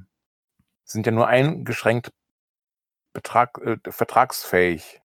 sind 0.85 1.07
ja 1.07 1.13
nur 1.13 1.29
eingeschränkt 1.29 2.13
Betrag, 3.13 3.59
äh, 3.65 3.79
vertragsfähig. 3.91 5.01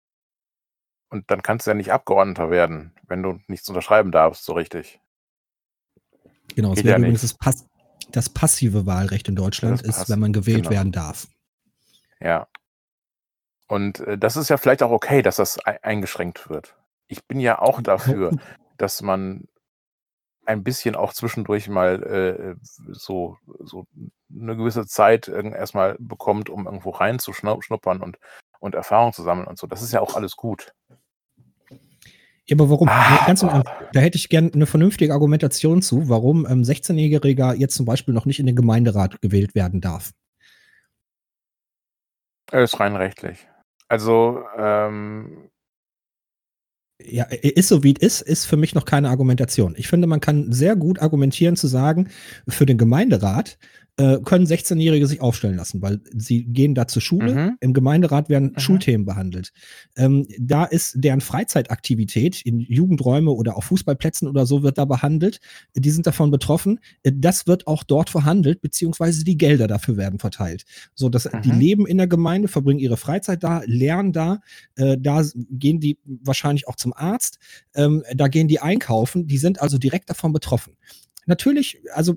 Und 1.11 1.31
dann 1.31 1.43
kannst 1.43 1.67
du 1.67 1.71
ja 1.73 1.75
nicht 1.75 1.93
Abgeordneter 1.93 2.50
werden, 2.50 2.95
wenn 3.07 3.23
du 3.23 3.40
nichts 3.49 3.69
unterschreiben 3.69 4.12
darfst, 4.12 4.45
so 4.45 4.52
richtig. 4.52 5.00
Genau, 6.55 6.73
es 6.73 6.78
wäre 6.85 6.90
ja 6.93 6.99
übrigens 6.99 7.23
das, 7.23 7.35
Pass 7.35 7.67
das 8.11 8.28
passive 8.28 8.87
Wahlrecht 8.87 9.28
in 9.28 9.37
Deutschland, 9.37 9.87
Das 9.87 9.99
ist, 9.99 10.09
wenn 10.09 10.21
man 10.21 10.33
gewählt 10.33 10.64
genau. 10.64 10.71
werden 10.71 10.93
darf. 10.93 11.28
Ja. 12.21 12.47
Und 13.69 14.01
äh, 14.01 14.19
das 14.19 14.37
ist 14.37 14.49
ja 14.49 14.57
vielleicht 14.57 14.83
auch 14.83 14.91
okay, 14.91 15.23
dass 15.23 15.37
das 15.37 15.65
ei- 15.67 15.83
eingeschränkt 15.83 16.49
wird. 16.51 16.77
Ich 17.07 17.25
bin 17.27 17.39
ja 17.41 17.59
auch 17.61 17.81
dafür, 17.83 18.33
dass 18.77 19.03
man 19.03 19.47
ein 20.47 20.65
bisschen 20.65 20.97
auch 20.97 21.13
zwischendurch 21.13 21.69
mal 21.69 22.03
äh, 22.03 22.57
so, 22.91 23.37
so 23.61 23.87
eine 24.35 24.57
gewisse 24.57 24.87
Zeit 24.87 25.29
erstmal 25.29 25.97
bekommt, 25.99 26.49
um 26.49 26.65
irgendwo 26.65 26.91
reinzuschnuppern 26.91 28.01
und, 28.01 28.19
und 28.59 28.75
Erfahrung 28.75 29.13
zu 29.13 29.23
sammeln 29.23 29.47
und 29.47 29.59
so. 29.59 29.67
Das 29.67 29.83
ist 29.83 29.93
ja 29.93 30.01
auch 30.01 30.17
alles 30.17 30.37
gut. 30.37 30.73
Ja, 32.47 32.57
aber 32.57 32.71
warum? 32.71 32.89
Ah, 32.89 33.27
Ganz 33.27 33.43
im. 33.43 33.51
Ernst, 33.51 33.69
da 33.93 34.01
hätte 34.01 34.17
ich 34.17 34.31
gerne 34.31 34.51
eine 34.55 34.65
vernünftige 34.65 35.13
Argumentation 35.13 35.83
zu, 35.83 36.09
warum 36.09 36.47
ähm, 36.47 36.63
16-Jähriger 36.63 37.53
jetzt 37.55 37.75
zum 37.75 37.85
Beispiel 37.85 38.15
noch 38.15 38.25
nicht 38.25 38.41
in 38.41 38.47
den 38.47 38.57
Gemeinderat 38.57 39.21
gewählt 39.21 39.55
werden 39.55 39.83
darf. 39.83 40.13
Äh, 42.51 42.65
Ist 42.65 42.81
rein 42.81 42.97
rechtlich. 42.97 43.47
Also, 43.88 44.45
ähm, 44.57 45.49
Ja, 47.00 47.25
ist 47.30 47.68
so 47.68 47.85
wie 47.85 47.95
es 48.00 48.21
ist, 48.21 48.21
ist 48.23 48.45
für 48.47 48.57
mich 48.57 48.75
noch 48.75 48.85
keine 48.85 49.09
Argumentation. 49.09 49.75
Ich 49.78 49.87
finde, 49.87 50.09
man 50.09 50.21
kann 50.21 50.50
sehr 50.52 50.75
gut 50.75 50.99
argumentieren 51.00 51.54
zu 51.57 51.68
sagen, 51.68 52.09
für 52.49 52.66
den 52.66 52.76
Gemeinderat 52.76 53.57
äh, 53.99 54.19
können 54.25 54.47
16-Jährige 54.47 55.07
sich 55.07 55.21
aufstellen 55.21 55.57
lassen, 55.57 55.83
weil 55.83 56.00
sie 56.14 56.45
gehen 56.45 56.75
da 56.75 56.87
zur 56.87 57.02
Schule. 57.02 57.35
Mhm. 57.35 57.57
Im 57.61 57.73
Gemeinderat 57.75 58.28
werden 58.28 58.52
Mhm. 58.55 58.61
Schulthemen 58.61 59.05
behandelt. 59.05 59.52
Ähm, 59.97 60.26
da 60.38 60.64
ist 60.64 60.95
deren 60.97 61.21
Freizeitaktivität 61.21 62.43
in 62.43 62.61
Jugendräume 62.61 63.31
oder 63.33 63.57
auf 63.57 63.64
Fußballplätzen 63.64 64.28
oder 64.28 64.47
so 64.47 64.62
wird 64.62 64.78
da 64.78 64.85
behandelt. 64.85 65.40
Die 65.75 65.90
sind 65.90 66.07
davon 66.07 66.31
betroffen. 66.31 66.78
Äh, 67.02 67.12
Das 67.17 67.47
wird 67.47 67.67
auch 67.67 67.83
dort 67.83 68.09
verhandelt, 68.11 68.61
beziehungsweise 68.61 69.25
die 69.25 69.37
Gelder 69.37 69.67
dafür 69.67 69.97
werden 69.97 70.19
verteilt. 70.21 70.64
So, 70.95 71.09
dass 71.09 71.28
die 71.45 71.52
Mhm. 71.52 71.59
leben 71.59 71.87
in 71.87 71.99
der 71.99 72.07
Gemeinde, 72.07 72.49
verbringen 72.49 72.78
ihre 72.78 72.97
Freizeit 72.97 73.43
da, 73.43 73.62
lernen 73.67 74.12
da. 74.12 74.40
Äh, 74.76 74.97
da 75.00 75.23
gehen 75.50 75.81
die 75.81 75.99
wahrscheinlich 76.05 76.69
auch 76.69 76.76
zum 76.76 76.93
Arzt. 76.95 77.38
Ähm, 77.75 78.05
da 78.14 78.28
gehen 78.28 78.47
die 78.49 78.61
einkaufen. 78.61 79.26
Die 79.26 79.38
sind 79.38 79.61
also 79.61 79.76
direkt 79.78 80.09
davon 80.09 80.33
betroffen. 80.33 80.75
Natürlich, 81.29 81.83
also 81.93 82.17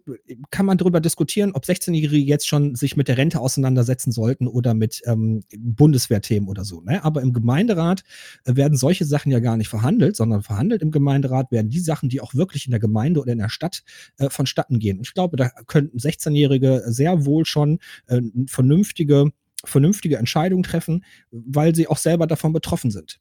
kann 0.52 0.66
man 0.66 0.78
darüber 0.78 1.02
diskutieren, 1.02 1.52
ob 1.52 1.66
16-Jährige 1.66 2.26
jetzt 2.26 2.48
schon 2.48 2.76
sich 2.76 2.96
mit 2.96 3.10
der 3.10 3.18
Rente 3.18 3.42
auseinandersetzen 3.42 4.14
sollten 4.14 4.48
oder 4.48 4.74
mit 4.74 5.02
ähm, 5.06 5.44
Bundeswehrthemen 5.58 6.48
oder 6.48 6.64
so. 6.64 6.80
Ne? 6.80 7.04
Aber 7.04 7.22
im 7.22 7.34
Gemeinderat 7.34 8.06
äh, 8.46 8.56
werden 8.56 8.78
solche 8.78 9.04
Sachen 9.04 9.30
ja 9.30 9.40
gar 9.40 9.58
nicht 9.58 9.68
verhandelt, 9.68 10.16
sondern 10.16 10.44
verhandelt 10.44 10.82
im 10.82 10.92
Gemeinderat 10.92 11.52
werden 11.52 11.70
die 11.70 11.82
Sachen, 11.82 12.08
die 12.08 12.22
auch 12.22 12.36
wirklich 12.36 12.66
in 12.68 12.72
der 12.72 12.80
Gemeinde 12.80 13.20
oder 13.20 13.34
in 13.34 13.40
der 13.40 13.50
Stadt 13.50 13.84
äh, 14.18 14.30
vonstatten 14.30 14.80
gehen. 14.80 15.00
Und 15.00 15.08
ich 15.08 15.14
glaube, 15.14 15.36
da 15.36 15.50
könnten 15.68 15.98
16-Jährige 15.98 16.84
sehr 16.86 17.26
wohl 17.26 17.44
schon 17.44 17.80
äh, 18.08 18.22
vernünftige, 18.48 19.34
vernünftige 19.66 20.20
Entscheidungen 20.20 20.64
treffen, 20.64 21.04
weil 21.32 21.76
sie 21.76 21.90
auch 21.90 21.98
selber 21.98 22.28
davon 22.28 22.54
betroffen 22.54 22.92
sind. 22.92 23.20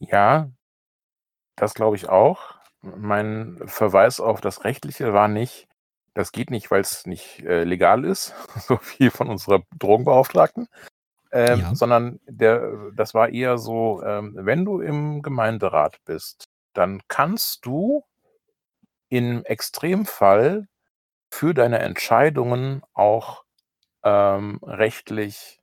ja, 0.00 0.50
das 1.56 1.74
glaube 1.74 1.96
ich 1.96 2.08
auch. 2.08 2.57
Mein 2.82 3.58
Verweis 3.66 4.20
auf 4.20 4.40
das 4.40 4.64
Rechtliche 4.64 5.12
war 5.12 5.28
nicht, 5.28 5.68
das 6.14 6.32
geht 6.32 6.50
nicht, 6.50 6.70
weil 6.70 6.80
es 6.80 7.06
nicht 7.06 7.40
äh, 7.44 7.64
legal 7.64 8.04
ist, 8.04 8.34
so 8.68 8.78
wie 8.98 9.10
von 9.10 9.28
unserer 9.28 9.62
Drogenbeauftragten, 9.78 10.68
ähm, 11.32 11.60
Ja. 11.60 11.74
sondern 11.74 12.20
der, 12.26 12.90
das 12.94 13.14
war 13.14 13.30
eher 13.30 13.58
so, 13.58 14.02
ähm, 14.04 14.34
wenn 14.36 14.64
du 14.64 14.80
im 14.80 15.22
Gemeinderat 15.22 15.98
bist, 16.06 16.48
dann 16.74 17.02
kannst 17.08 17.66
du 17.66 18.04
im 19.10 19.44
Extremfall 19.44 20.68
für 21.30 21.54
deine 21.54 21.80
Entscheidungen 21.80 22.82
auch 22.94 23.44
ähm, 24.04 24.60
rechtlich, 24.62 25.60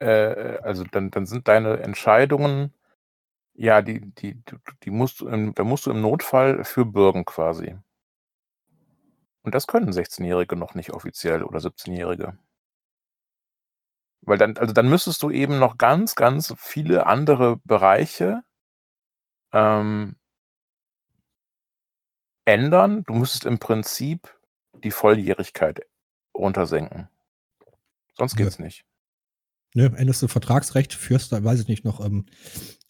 äh, 0.00 0.58
also 0.62 0.84
dann, 0.84 1.10
dann 1.10 1.26
sind 1.26 1.48
deine 1.48 1.78
Entscheidungen 1.80 2.72
ja, 3.56 3.82
die, 3.82 4.00
die, 4.14 4.42
die- 4.82 4.90
musst 4.90 5.20
du 5.20 5.28
im, 5.28 5.54
da 5.54 5.64
musst 5.64 5.86
du 5.86 5.90
im 5.90 6.00
Notfall 6.00 6.64
für 6.64 6.84
bürgen 6.84 7.24
quasi. 7.24 7.76
Und 9.42 9.54
das 9.54 9.66
können 9.66 9.92
16-Jährige 9.92 10.56
noch 10.56 10.74
nicht 10.74 10.90
offiziell 10.90 11.42
oder 11.44 11.60
17-Jährige. 11.60 12.36
Weil 14.22 14.38
dann, 14.38 14.56
also 14.58 14.72
dann 14.72 14.88
müsstest 14.88 15.22
du 15.22 15.30
eben 15.30 15.58
noch 15.58 15.78
ganz, 15.78 16.16
ganz 16.16 16.52
viele 16.58 17.06
andere 17.06 17.58
Bereiche 17.64 18.42
ähm, 19.52 20.16
ändern. 22.44 23.04
Du 23.04 23.14
müsstest 23.14 23.44
im 23.44 23.58
Prinzip 23.58 24.36
die 24.84 24.90
Volljährigkeit 24.90 25.80
runtersenken. 26.34 27.08
Sonst 28.14 28.38
Ja. 28.38 28.44
geht's 28.44 28.58
nicht. 28.58 28.84
Ne, 29.74 29.92
änderst 29.96 30.22
du 30.22 30.28
Vertragsrecht, 30.28 30.94
führst 30.94 31.32
da, 31.32 31.44
weiß 31.44 31.60
ich 31.60 31.68
nicht, 31.68 31.84
noch 31.84 32.04
ähm, 32.04 32.26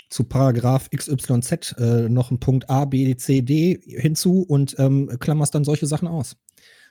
zu 0.09 0.25
Paragraph 0.25 0.89
XYZ 0.91 1.75
äh, 1.79 2.09
noch 2.09 2.31
einen 2.31 2.41
Punkt 2.41 2.71
A, 2.71 2.85
B, 2.85 3.17
C, 3.17 3.43
D 3.43 3.81
hinzu 3.85 4.43
und 4.43 4.77
ähm, 4.79 5.09
klammerst 5.21 5.55
dann 5.55 5.65
solche 5.65 5.87
Sachen 5.87 6.09
aus. 6.09 6.37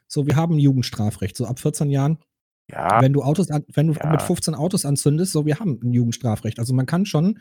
So, 0.07 0.27
wir 0.27 0.36
haben 0.36 0.60
Jugendstrafrecht, 0.60 1.36
so 1.36 1.45
ab 1.45 1.60
14 1.60 1.89
Jahren. 1.89 2.19
Ja, 2.67 3.00
Wenn 3.01 3.13
du 3.13 3.22
Autos, 3.22 3.48
wenn 3.50 3.88
du 3.88 3.93
Ja. 3.93 4.10
mit 4.10 4.24
15 4.24 4.55
Autos 4.55 4.86
anzündest, 4.86 5.31
so, 5.34 5.45
wir 5.45 5.60
haben 5.60 5.79
ein 5.84 5.93
Jugendstrafrecht. 5.93 6.57
Also 6.57 6.74
man 6.74 6.88
kann 6.88 7.05
schon 7.05 7.39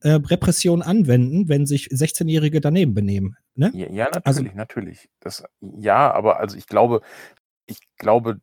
äh, 0.00 0.12
Repression 0.12 0.80
anwenden, 0.80 1.48
wenn 1.50 1.66
sich 1.66 1.88
16-Jährige 1.88 2.60
daneben 2.62 2.94
benehmen. 2.94 3.36
Ne? 3.54 3.70
Ja, 3.74 3.90
ja, 3.90 4.04
natürlich, 4.06 4.26
Also- 4.26 4.42
natürlich. 4.56 5.10
Das, 5.20 5.44
ja, 5.60 6.10
aber 6.12 6.40
also 6.40 6.56
ich 6.56 6.66
glaube, 6.66 7.02
ich 7.66 7.80
glaube, 7.98 8.40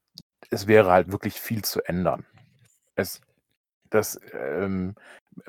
es 0.52 0.68
wäre 0.68 0.92
halt 0.92 1.12
wirklich 1.12 1.34
viel 1.34 1.64
zu 1.64 1.82
ändern. 1.82 2.26
Es, 2.96 3.22
das, 3.90 4.20
ähm, 4.34 4.94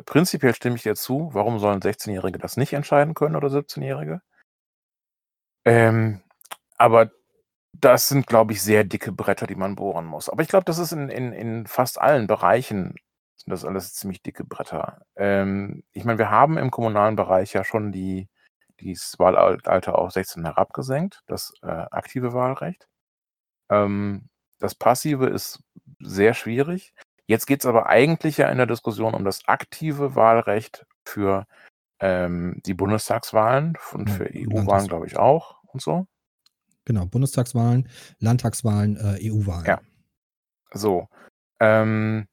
prinzipiell 0.06 0.54
stimme 0.54 0.76
ich 0.76 0.82
dir 0.82 0.94
zu. 0.94 1.30
Warum 1.32 1.58
sollen 1.58 1.80
16-Jährige 1.80 2.38
das 2.38 2.56
nicht 2.56 2.72
entscheiden 2.72 3.14
können 3.14 3.36
oder 3.36 3.48
17-Jährige? 3.48 4.22
Ähm, 5.64 6.22
aber 6.76 7.10
das 7.72 8.08
sind, 8.08 8.26
glaube 8.26 8.52
ich, 8.52 8.62
sehr 8.62 8.84
dicke 8.84 9.12
Bretter, 9.12 9.46
die 9.46 9.54
man 9.54 9.76
bohren 9.76 10.06
muss. 10.06 10.28
Aber 10.28 10.42
ich 10.42 10.48
glaube, 10.48 10.64
das 10.64 10.78
ist 10.78 10.92
in, 10.92 11.08
in, 11.08 11.32
in 11.32 11.66
fast 11.66 12.00
allen 12.00 12.26
Bereichen 12.26 12.96
sind 13.36 13.50
das 13.52 13.64
alles 13.64 13.94
ziemlich 13.94 14.22
dicke 14.22 14.44
Bretter. 14.44 15.02
Ähm, 15.16 15.82
ich 15.92 16.04
meine, 16.04 16.18
wir 16.18 16.30
haben 16.30 16.58
im 16.58 16.70
kommunalen 16.70 17.16
Bereich 17.16 17.52
ja 17.54 17.64
schon 17.64 17.92
die, 17.92 18.28
dieses 18.80 19.18
Wahlalter 19.18 19.98
auf 19.98 20.12
16 20.12 20.44
herabgesenkt, 20.44 21.22
das 21.26 21.52
äh, 21.62 21.66
aktive 21.66 22.32
Wahlrecht. 22.34 22.86
Ähm, 23.70 24.28
das 24.58 24.74
passive 24.74 25.26
ist 25.26 25.62
sehr 26.00 26.34
schwierig. 26.34 26.92
Jetzt 27.30 27.46
geht 27.46 27.60
es 27.60 27.66
aber 27.66 27.86
eigentlich 27.86 28.38
ja 28.38 28.48
in 28.48 28.56
der 28.56 28.66
Diskussion 28.66 29.14
um 29.14 29.24
das 29.24 29.46
aktive 29.46 30.16
Wahlrecht 30.16 30.84
für 31.04 31.46
ähm, 32.00 32.60
die 32.66 32.74
Bundestagswahlen 32.74 33.78
und 33.92 34.08
Ja, 34.08 34.14
für 34.16 34.24
EU-Wahlen, 34.34 34.88
glaube 34.88 35.06
ich, 35.06 35.16
auch 35.16 35.62
und 35.62 35.80
so. 35.80 36.08
genau, 36.84 37.06
Bundestagswahlen, 37.06 37.88
Landtagswahlen, 38.18 38.96
äh, 38.96 39.30
EU-Wahlen. 39.30 39.64
Ja. 39.64 39.80
So. 40.72 41.06
Ähm, 41.60 42.26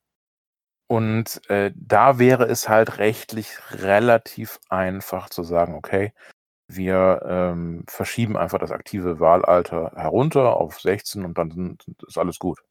und 0.87 1.47
äh, 1.47 1.71
da 1.75 2.17
wäre 2.17 2.45
es 2.45 2.67
halt 2.67 2.97
rechtlich 2.97 3.51
relativ 3.69 4.59
einfach 4.67 5.29
zu 5.29 5.43
sagen, 5.43 5.75
okay, 5.75 6.11
wir 6.67 7.21
ähm, 7.23 7.83
verschieben 7.87 8.35
einfach 8.35 8.57
das 8.57 8.71
aktive 8.71 9.19
Wahlalter 9.19 9.91
herunter 9.95 10.57
auf 10.57 10.79
16 10.79 11.23
und 11.23 11.37
dann 11.37 11.51
sind, 11.51 11.85
ist 12.07 12.17
alles 12.17 12.39
gut. 12.39 12.63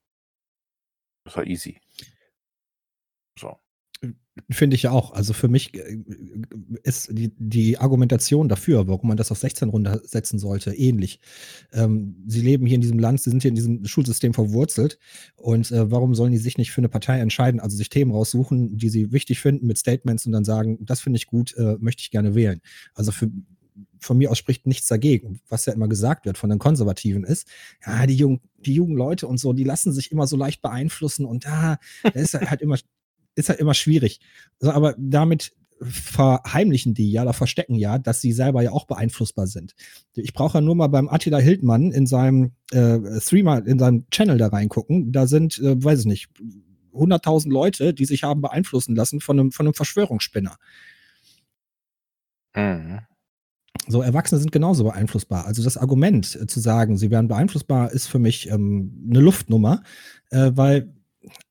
Das 1.22 1.36
ja 1.36 1.44
easy. 1.44 1.80
So. 3.38 3.56
Finde 4.50 4.76
ich 4.76 4.82
ja 4.82 4.90
auch. 4.90 5.12
Also 5.12 5.32
für 5.32 5.48
mich 5.48 5.72
äh, 5.74 5.98
ist 6.82 7.08
die, 7.10 7.32
die 7.38 7.78
Argumentation 7.78 8.50
dafür, 8.50 8.86
warum 8.86 9.08
man 9.08 9.16
das 9.16 9.32
auf 9.32 9.38
16 9.38 9.70
runtersetzen 9.70 10.38
sollte, 10.38 10.74
ähnlich. 10.74 11.20
Ähm, 11.72 12.22
sie 12.26 12.42
leben 12.42 12.66
hier 12.66 12.74
in 12.74 12.82
diesem 12.82 12.98
Land, 12.98 13.22
sie 13.22 13.30
sind 13.30 13.40
hier 13.40 13.48
in 13.48 13.54
diesem 13.54 13.86
Schulsystem 13.86 14.34
verwurzelt. 14.34 14.98
Und 15.36 15.70
äh, 15.72 15.90
warum 15.90 16.14
sollen 16.14 16.32
die 16.32 16.38
sich 16.38 16.58
nicht 16.58 16.70
für 16.70 16.82
eine 16.82 16.90
Partei 16.90 17.18
entscheiden, 17.20 17.60
also 17.60 17.78
sich 17.78 17.88
Themen 17.88 18.10
raussuchen, 18.10 18.76
die 18.76 18.90
sie 18.90 19.10
wichtig 19.10 19.40
finden 19.40 19.66
mit 19.66 19.78
Statements 19.78 20.26
und 20.26 20.32
dann 20.32 20.44
sagen, 20.44 20.84
das 20.84 21.00
finde 21.00 21.16
ich 21.16 21.26
gut, 21.26 21.56
äh, 21.56 21.76
möchte 21.80 22.02
ich 22.02 22.10
gerne 22.10 22.34
wählen. 22.34 22.60
Also 22.94 23.12
für, 23.12 23.30
von 24.00 24.18
mir 24.18 24.30
aus 24.30 24.36
spricht 24.36 24.66
nichts 24.66 24.86
dagegen. 24.86 25.40
Was 25.48 25.64
ja 25.64 25.72
immer 25.72 25.88
gesagt 25.88 26.26
wird 26.26 26.36
von 26.36 26.50
den 26.50 26.58
Konservativen 26.58 27.24
ist, 27.24 27.48
ja, 27.86 28.06
die 28.06 28.16
jungen, 28.16 28.40
die 28.58 28.74
jungen 28.74 28.96
Leute 28.96 29.26
und 29.26 29.38
so, 29.38 29.54
die 29.54 29.64
lassen 29.64 29.92
sich 29.92 30.12
immer 30.12 30.26
so 30.26 30.36
leicht 30.36 30.60
beeinflussen 30.60 31.24
und 31.24 31.46
da, 31.46 31.78
ah, 32.02 32.08
ist 32.10 32.34
halt 32.34 32.60
immer 32.60 32.76
ist 33.36 33.48
halt 33.48 33.60
immer 33.60 33.74
schwierig. 33.74 34.20
So, 34.58 34.70
aber 34.70 34.94
damit 34.98 35.52
verheimlichen 35.80 36.94
die 36.94 37.12
ja 37.12 37.22
oder 37.22 37.34
verstecken 37.34 37.74
ja, 37.74 37.98
dass 37.98 38.20
sie 38.20 38.32
selber 38.32 38.62
ja 38.62 38.72
auch 38.72 38.86
beeinflussbar 38.86 39.46
sind. 39.46 39.74
Ich 40.14 40.32
brauche 40.32 40.58
ja 40.58 40.62
nur 40.62 40.74
mal 40.74 40.86
beim 40.86 41.08
Attila 41.08 41.38
Hildmann 41.38 41.92
in 41.92 42.06
seinem 42.06 42.52
äh, 42.70 43.20
Streamer, 43.20 43.66
in 43.66 43.78
seinem 43.78 44.06
Channel 44.10 44.38
da 44.38 44.48
reingucken. 44.48 45.12
Da 45.12 45.26
sind, 45.26 45.58
äh, 45.58 45.82
weiß 45.82 46.00
ich 46.00 46.06
nicht, 46.06 46.28
100.000 46.94 47.50
Leute, 47.50 47.92
die 47.92 48.06
sich 48.06 48.22
haben 48.22 48.40
beeinflussen 48.40 48.96
lassen 48.96 49.20
von 49.20 49.38
einem, 49.38 49.52
von 49.52 49.66
einem 49.66 49.74
Verschwörungsspinner. 49.74 50.56
Mhm. 52.54 53.00
So, 53.88 54.00
Erwachsene 54.00 54.40
sind 54.40 54.52
genauso 54.52 54.84
beeinflussbar. 54.84 55.44
Also 55.44 55.62
das 55.62 55.76
Argument 55.76 56.34
äh, 56.40 56.46
zu 56.46 56.60
sagen, 56.60 56.96
sie 56.96 57.10
wären 57.10 57.28
beeinflussbar, 57.28 57.92
ist 57.92 58.06
für 58.06 58.18
mich 58.18 58.50
ähm, 58.50 59.06
eine 59.10 59.20
Luftnummer, 59.20 59.82
äh, 60.30 60.52
weil 60.54 60.95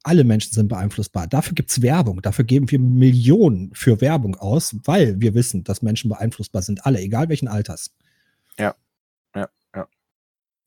alle 0.04 0.24
Menschen 0.24 0.54
sind 0.54 0.68
beeinflussbar. 0.68 1.28
Dafür 1.28 1.54
gibt 1.54 1.72
es 1.72 1.82
Werbung. 1.82 2.22
Dafür 2.22 2.46
geben 2.46 2.70
wir 2.72 2.80
Millionen 2.80 3.74
für 3.74 4.02
Werbung 4.02 4.36
aus, 4.36 4.76
weil 4.84 5.20
wir 5.20 5.34
wissen, 5.34 5.64
dass 5.64 5.82
Menschen 5.82 6.10
beeinflussbar 6.10 6.62
sind. 6.62 6.86
Alle, 6.86 7.00
egal 7.00 7.30
welchen 7.30 7.48
Alters. 7.48 7.94
Ja, 8.58 8.76
ja, 9.36 9.50
ja. 9.76 9.88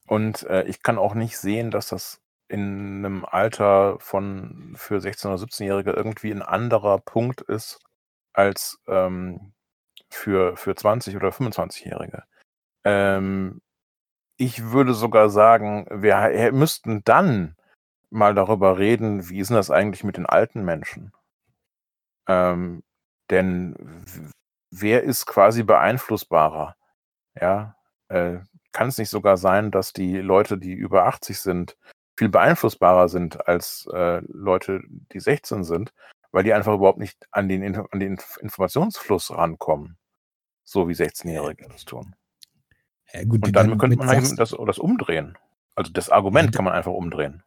Und 0.06 0.44
äh, 0.44 0.64
ich 0.64 0.82
kann 0.82 0.98
auch 0.98 1.14
nicht 1.14 1.38
sehen, 1.38 1.70
dass 1.70 1.88
das 1.88 2.20
in 2.48 3.04
einem 3.04 3.24
Alter 3.24 3.98
von 4.00 4.74
für 4.76 4.98
16- 4.98 5.26
oder 5.26 5.36
17-Jährige 5.36 5.92
irgendwie 5.92 6.30
ein 6.30 6.42
anderer 6.42 6.98
Punkt 6.98 7.42
ist 7.42 7.78
als 8.32 8.78
ähm, 8.86 9.52
für, 10.08 10.56
für 10.56 10.72
20- 10.72 11.16
oder 11.16 11.28
25-Jährige. 11.28 12.24
Ähm, 12.84 13.60
ich 14.38 14.70
würde 14.70 14.94
sogar 14.94 15.28
sagen, 15.28 15.86
wir 15.90 16.52
müssten 16.52 17.02
dann 17.04 17.56
mal 18.10 18.34
darüber 18.34 18.78
reden, 18.78 19.28
wie 19.28 19.38
ist 19.38 19.48
denn 19.48 19.56
das 19.56 19.70
eigentlich 19.70 20.04
mit 20.04 20.16
den 20.16 20.26
alten 20.26 20.64
Menschen? 20.64 21.12
Ähm, 22.28 22.82
denn 23.30 24.04
wer 24.70 25.02
ist 25.02 25.26
quasi 25.26 25.62
beeinflussbarer? 25.62 26.76
Ja, 27.40 27.76
äh, 28.08 28.38
kann 28.72 28.88
es 28.88 28.98
nicht 28.98 29.10
sogar 29.10 29.36
sein, 29.36 29.70
dass 29.70 29.92
die 29.92 30.18
Leute, 30.18 30.58
die 30.58 30.72
über 30.72 31.06
80 31.06 31.38
sind, 31.38 31.76
viel 32.16 32.28
beeinflussbarer 32.28 33.08
sind 33.08 33.47
als 33.47 33.88
äh, 33.92 34.21
Leute, 34.26 34.82
die 35.12 35.21
16 35.21 35.64
sind, 35.64 35.92
weil 36.32 36.44
die 36.44 36.52
einfach 36.52 36.75
überhaupt 36.75 36.99
nicht 36.99 37.26
an 37.30 37.49
den, 37.49 37.76
an 37.76 38.00
den 38.00 38.18
Informationsfluss 38.40 39.30
rankommen, 39.30 39.97
so 40.64 40.88
wie 40.88 40.94
16-Jährige 40.94 41.68
das 41.68 41.84
tun. 41.84 42.14
Ja, 43.12 43.25
gut, 43.25 43.47
Und 43.47 43.52
dann 43.52 43.78
könnte 43.78 43.97
man 43.97 44.36
das, 44.36 44.50
das 44.54 44.78
umdrehen. 44.78 45.38
Also 45.75 45.92
das 45.92 46.10
Argument 46.10 46.54
kann 46.54 46.64
man 46.64 46.75
einfach 46.75 46.92
umdrehen. 46.92 47.42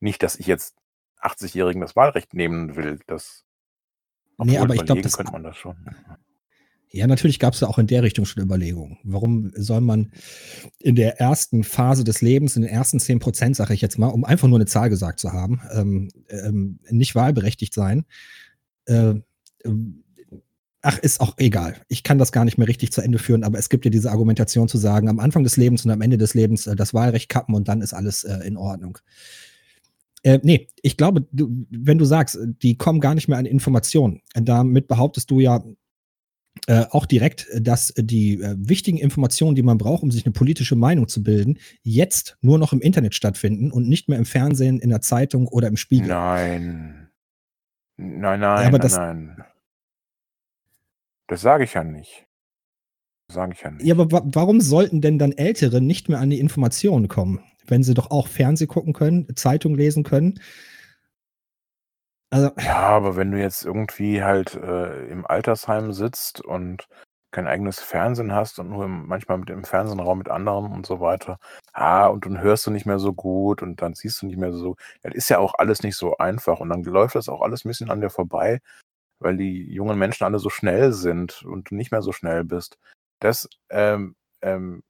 Nicht, 0.00 0.22
dass 0.22 0.36
ich 0.36 0.46
jetzt 0.46 0.76
80-Jährigen 1.22 1.80
das 1.80 1.96
Wahlrecht 1.96 2.34
nehmen 2.34 2.76
will. 2.76 2.98
Das 3.06 3.44
nee, 4.38 4.58
aber 4.58 4.74
ich 4.74 4.84
glaube, 4.84 5.02
das 5.02 5.16
könnte 5.16 5.32
man 5.32 5.42
das 5.42 5.56
schon. 5.56 5.76
Ja, 6.92 7.06
natürlich 7.06 7.38
gab 7.38 7.54
es 7.54 7.60
ja 7.60 7.68
auch 7.68 7.78
in 7.78 7.86
der 7.86 8.02
Richtung 8.02 8.24
schon 8.24 8.42
Überlegungen. 8.42 8.98
Warum 9.04 9.52
soll 9.54 9.80
man 9.80 10.10
in 10.80 10.96
der 10.96 11.20
ersten 11.20 11.62
Phase 11.62 12.02
des 12.02 12.20
Lebens, 12.20 12.56
in 12.56 12.62
den 12.62 12.70
ersten 12.70 12.98
10 12.98 13.20
Prozent, 13.20 13.54
sage 13.54 13.74
ich 13.74 13.80
jetzt 13.80 13.96
mal, 13.96 14.08
um 14.08 14.24
einfach 14.24 14.48
nur 14.48 14.58
eine 14.58 14.66
Zahl 14.66 14.90
gesagt 14.90 15.20
zu 15.20 15.32
haben, 15.32 15.60
ähm, 15.72 16.08
ähm, 16.28 16.80
nicht 16.90 17.14
wahlberechtigt 17.14 17.74
sein? 17.74 18.06
Äh, 18.86 19.14
ach, 20.82 20.98
ist 20.98 21.20
auch 21.20 21.34
egal. 21.36 21.76
Ich 21.86 22.02
kann 22.02 22.18
das 22.18 22.32
gar 22.32 22.44
nicht 22.44 22.58
mehr 22.58 22.66
richtig 22.66 22.90
zu 22.90 23.02
Ende 23.02 23.20
führen, 23.20 23.44
aber 23.44 23.58
es 23.58 23.68
gibt 23.68 23.84
ja 23.84 23.90
diese 23.92 24.10
Argumentation 24.10 24.66
zu 24.66 24.78
sagen, 24.78 25.08
am 25.08 25.20
Anfang 25.20 25.44
des 25.44 25.56
Lebens 25.56 25.84
und 25.84 25.92
am 25.92 26.00
Ende 26.00 26.18
des 26.18 26.34
Lebens 26.34 26.66
äh, 26.66 26.74
das 26.74 26.92
Wahlrecht 26.92 27.28
kappen 27.28 27.54
und 27.54 27.68
dann 27.68 27.82
ist 27.82 27.92
alles 27.92 28.24
äh, 28.24 28.38
in 28.44 28.56
Ordnung. 28.56 28.98
Äh, 30.22 30.38
nee, 30.42 30.68
ich 30.82 30.96
glaube, 30.96 31.26
du, 31.32 31.66
wenn 31.70 31.98
du 31.98 32.04
sagst, 32.04 32.38
die 32.62 32.76
kommen 32.76 33.00
gar 33.00 33.14
nicht 33.14 33.28
mehr 33.28 33.38
an 33.38 33.46
Informationen, 33.46 34.20
damit 34.34 34.86
behauptest 34.88 35.30
du 35.30 35.40
ja 35.40 35.62
äh, 36.66 36.84
auch 36.90 37.06
direkt, 37.06 37.46
dass 37.58 37.94
die 37.96 38.40
äh, 38.40 38.54
wichtigen 38.58 38.98
Informationen, 38.98 39.54
die 39.54 39.62
man 39.62 39.78
braucht, 39.78 40.02
um 40.02 40.10
sich 40.10 40.26
eine 40.26 40.32
politische 40.32 40.76
Meinung 40.76 41.08
zu 41.08 41.22
bilden, 41.22 41.58
jetzt 41.82 42.36
nur 42.42 42.58
noch 42.58 42.72
im 42.72 42.80
Internet 42.80 43.14
stattfinden 43.14 43.70
und 43.70 43.88
nicht 43.88 44.08
mehr 44.08 44.18
im 44.18 44.26
Fernsehen, 44.26 44.78
in 44.78 44.90
der 44.90 45.00
Zeitung 45.00 45.48
oder 45.48 45.68
im 45.68 45.76
Spiegel. 45.76 46.08
Nein. 46.08 47.08
Nein, 47.96 48.40
nein, 48.40 48.66
aber 48.66 48.78
nein, 48.78 48.80
das, 48.80 48.96
nein. 48.96 49.44
Das 51.28 51.40
sage 51.42 51.64
ich 51.64 51.74
ja 51.74 51.84
nicht. 51.84 52.26
Sage 53.28 53.52
ich 53.54 53.62
ja 53.62 53.70
nicht. 53.70 53.86
Ja, 53.86 53.94
aber 53.94 54.10
wa 54.10 54.22
warum 54.24 54.60
sollten 54.60 55.00
denn 55.00 55.18
dann 55.18 55.32
Ältere 55.32 55.80
nicht 55.80 56.08
mehr 56.08 56.18
an 56.18 56.30
die 56.30 56.40
Informationen 56.40 57.08
kommen? 57.08 57.40
Wenn 57.70 57.82
sie 57.82 57.94
doch 57.94 58.10
auch 58.10 58.28
Fernsehen 58.28 58.68
gucken 58.68 58.92
können, 58.92 59.34
Zeitung 59.36 59.74
lesen 59.74 60.04
können. 60.04 60.40
Also, 62.32 62.50
ja, 62.60 62.76
aber 62.76 63.16
wenn 63.16 63.32
du 63.32 63.40
jetzt 63.40 63.64
irgendwie 63.64 64.22
halt 64.22 64.54
äh, 64.54 65.06
im 65.08 65.26
Altersheim 65.26 65.92
sitzt 65.92 66.40
und 66.40 66.86
kein 67.32 67.46
eigenes 67.46 67.80
Fernsehen 67.80 68.32
hast 68.32 68.58
und 68.58 68.70
nur 68.70 68.84
im, 68.84 69.06
manchmal 69.06 69.38
mit 69.38 69.48
dem 69.48 69.64
Fernsehenraum 69.64 70.18
mit 70.18 70.28
anderen 70.28 70.72
und 70.72 70.86
so 70.86 71.00
weiter, 71.00 71.38
ah, 71.72 72.06
und 72.06 72.26
dann 72.26 72.40
hörst 72.40 72.66
du 72.66 72.70
nicht 72.70 72.86
mehr 72.86 72.98
so 72.98 73.12
gut 73.12 73.62
und 73.62 73.82
dann 73.82 73.94
siehst 73.94 74.22
du 74.22 74.26
nicht 74.26 74.38
mehr 74.38 74.52
so, 74.52 74.76
das 75.02 75.14
ist 75.14 75.28
ja 75.30 75.38
auch 75.38 75.54
alles 75.54 75.82
nicht 75.82 75.96
so 75.96 76.16
einfach 76.18 76.60
und 76.60 76.68
dann 76.70 76.82
läuft 76.84 77.14
das 77.16 77.28
auch 77.28 77.42
alles 77.42 77.64
ein 77.64 77.68
bisschen 77.68 77.90
an 77.90 78.00
dir 78.00 78.10
vorbei, 78.10 78.60
weil 79.20 79.36
die 79.36 79.72
jungen 79.72 79.98
Menschen 79.98 80.24
alle 80.24 80.38
so 80.38 80.50
schnell 80.50 80.92
sind 80.92 81.42
und 81.44 81.70
du 81.70 81.76
nicht 81.76 81.92
mehr 81.92 82.02
so 82.02 82.12
schnell 82.12 82.44
bist. 82.44 82.78
Das 83.20 83.48
ähm, 83.70 84.16
ähm, 84.42 84.82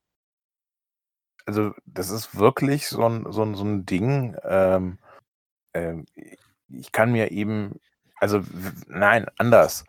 also 1.46 1.72
das 1.86 2.10
ist 2.10 2.36
wirklich 2.36 2.88
so 2.88 3.04
ein, 3.04 3.26
so 3.30 3.42
ein, 3.42 3.54
so 3.54 3.64
ein 3.64 3.86
Ding. 3.86 4.36
Ähm, 4.44 4.98
ähm, 5.74 6.06
ich 6.68 6.92
kann 6.92 7.12
mir 7.12 7.30
eben, 7.30 7.80
also 8.16 8.42
nein, 8.86 9.26
anders. 9.38 9.84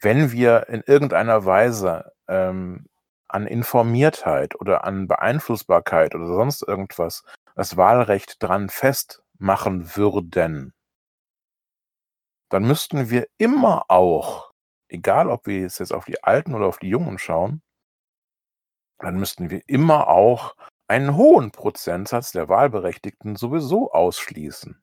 Wenn 0.00 0.32
wir 0.32 0.68
in 0.68 0.82
irgendeiner 0.86 1.44
Weise 1.44 2.12
ähm, 2.28 2.86
an 3.28 3.46
Informiertheit 3.46 4.60
oder 4.60 4.84
an 4.84 5.08
Beeinflussbarkeit 5.08 6.14
oder 6.14 6.26
sonst 6.26 6.62
irgendwas 6.62 7.24
das 7.54 7.76
Wahlrecht 7.76 8.42
dran 8.42 8.68
festmachen 8.68 9.96
würden, 9.96 10.74
dann 12.50 12.64
müssten 12.64 13.10
wir 13.10 13.26
immer 13.38 13.84
auch, 13.88 14.52
egal 14.88 15.28
ob 15.30 15.46
wir 15.46 15.60
jetzt 15.60 15.92
auf 15.92 16.04
die 16.04 16.22
Alten 16.22 16.54
oder 16.54 16.66
auf 16.66 16.78
die 16.78 16.88
Jungen 16.88 17.18
schauen, 17.18 17.62
dann 18.98 19.16
müssten 19.16 19.50
wir 19.50 19.62
immer 19.66 20.08
auch 20.08 20.54
einen 20.88 21.16
hohen 21.16 21.50
Prozentsatz 21.50 22.32
der 22.32 22.48
Wahlberechtigten 22.48 23.36
sowieso 23.36 23.92
ausschließen. 23.92 24.80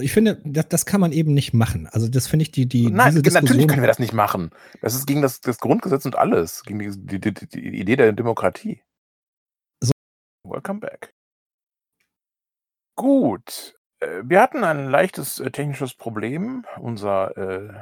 Ich 0.00 0.12
finde, 0.12 0.40
das, 0.44 0.68
das 0.68 0.86
kann 0.86 1.00
man 1.00 1.12
eben 1.12 1.34
nicht 1.34 1.52
machen. 1.52 1.88
Also 1.88 2.08
das 2.08 2.28
finde 2.28 2.44
ich 2.44 2.52
die, 2.52 2.66
die 2.66 2.90
Nein, 2.90 3.14
natürlich 3.14 3.66
können 3.66 3.82
wir 3.82 3.88
das 3.88 3.98
nicht 3.98 4.12
machen. 4.12 4.50
Das 4.80 4.94
ist 4.94 5.06
gegen 5.06 5.22
das, 5.22 5.40
das 5.40 5.58
Grundgesetz 5.58 6.04
und 6.04 6.16
alles, 6.16 6.62
gegen 6.62 6.78
die, 6.78 7.18
die, 7.18 7.20
die, 7.20 7.48
die 7.48 7.80
Idee 7.80 7.96
der 7.96 8.12
Demokratie. 8.12 8.82
So. 9.80 9.90
Welcome 10.44 10.80
back. 10.80 11.14
Gut. 12.94 13.76
Äh, 14.00 14.22
wir 14.24 14.40
hatten 14.40 14.62
ein 14.62 14.88
leichtes 14.88 15.40
äh, 15.40 15.50
technisches 15.50 15.94
Problem. 15.94 16.64
Unser 16.78 17.36
äh, 17.36 17.74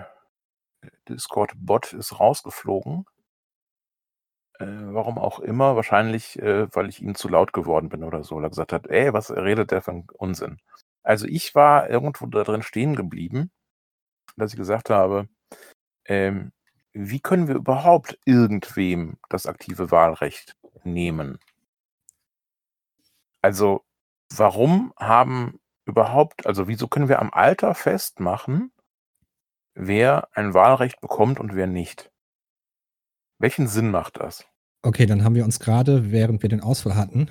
Discord-Bot 1.09 1.93
ist 1.93 2.19
rausgeflogen. 2.19 3.05
Äh, 4.61 4.65
warum 4.67 5.19
auch 5.19 5.39
immer, 5.41 5.77
wahrscheinlich, 5.77 6.39
äh, 6.41 6.67
weil 6.75 6.89
ich 6.89 7.03
ihm 7.03 7.15
zu 7.15 7.29
laut 7.29 7.53
geworden 7.53 7.89
bin 7.91 8.03
oder 8.05 8.25
so. 8.25 8.37
Oder 8.37 8.49
gesagt 8.49 8.73
hat: 8.73 8.87
„Ey, 8.87 9.13
was 9.13 9.31
redet 9.31 9.71
der 9.71 9.83
für 9.83 9.91
'n 9.93 10.07
Unsinn?“ 10.15 10.59
Also, 11.03 11.27
ich 11.27 11.55
war 11.55 11.91
irgendwo 11.91 12.27
da 12.27 12.43
drin 12.43 12.63
stehen 12.63 12.97
geblieben, 12.97 13.51
dass 14.37 14.53
ich 14.53 14.59
gesagt 14.59 14.91
habe, 14.91 15.29
ähm: 16.07 16.53
„Wie 16.95 17.21
können 17.21 17.49
wir 17.49 17.57
überhaupt 17.57 18.19
irgendwem 18.27 19.19
das 19.31 19.47
aktive 19.47 19.91
Wahlrecht 19.93 20.57
nehmen?“ 20.85 21.39
Also, 23.45 23.85
warum 24.35 24.93
haben 24.99 25.61
überhaupt 25.85 26.47
also, 26.47 26.69
wieso 26.69 26.89
können 26.89 27.09
wir 27.09 27.21
am 27.21 27.31
Alter 27.33 27.75
festmachen, 27.75 28.73
wer 29.75 30.29
ein 30.35 30.55
Wahlrecht 30.55 31.01
bekommt 31.01 31.41
und 31.41 31.55
wer 31.55 31.67
nicht? 31.67 32.11
Welchen 33.39 33.67
Sinn 33.67 33.91
macht 33.91 34.19
das? 34.19 34.45
Okay, 34.83 35.07
dann 35.07 35.25
haben 35.25 35.35
wir 35.35 35.45
uns 35.45 35.59
gerade, 35.59 36.11
während 36.13 36.43
wir 36.43 36.49
den 36.49 36.61
Ausfall 36.61 36.95
hatten 36.97 37.31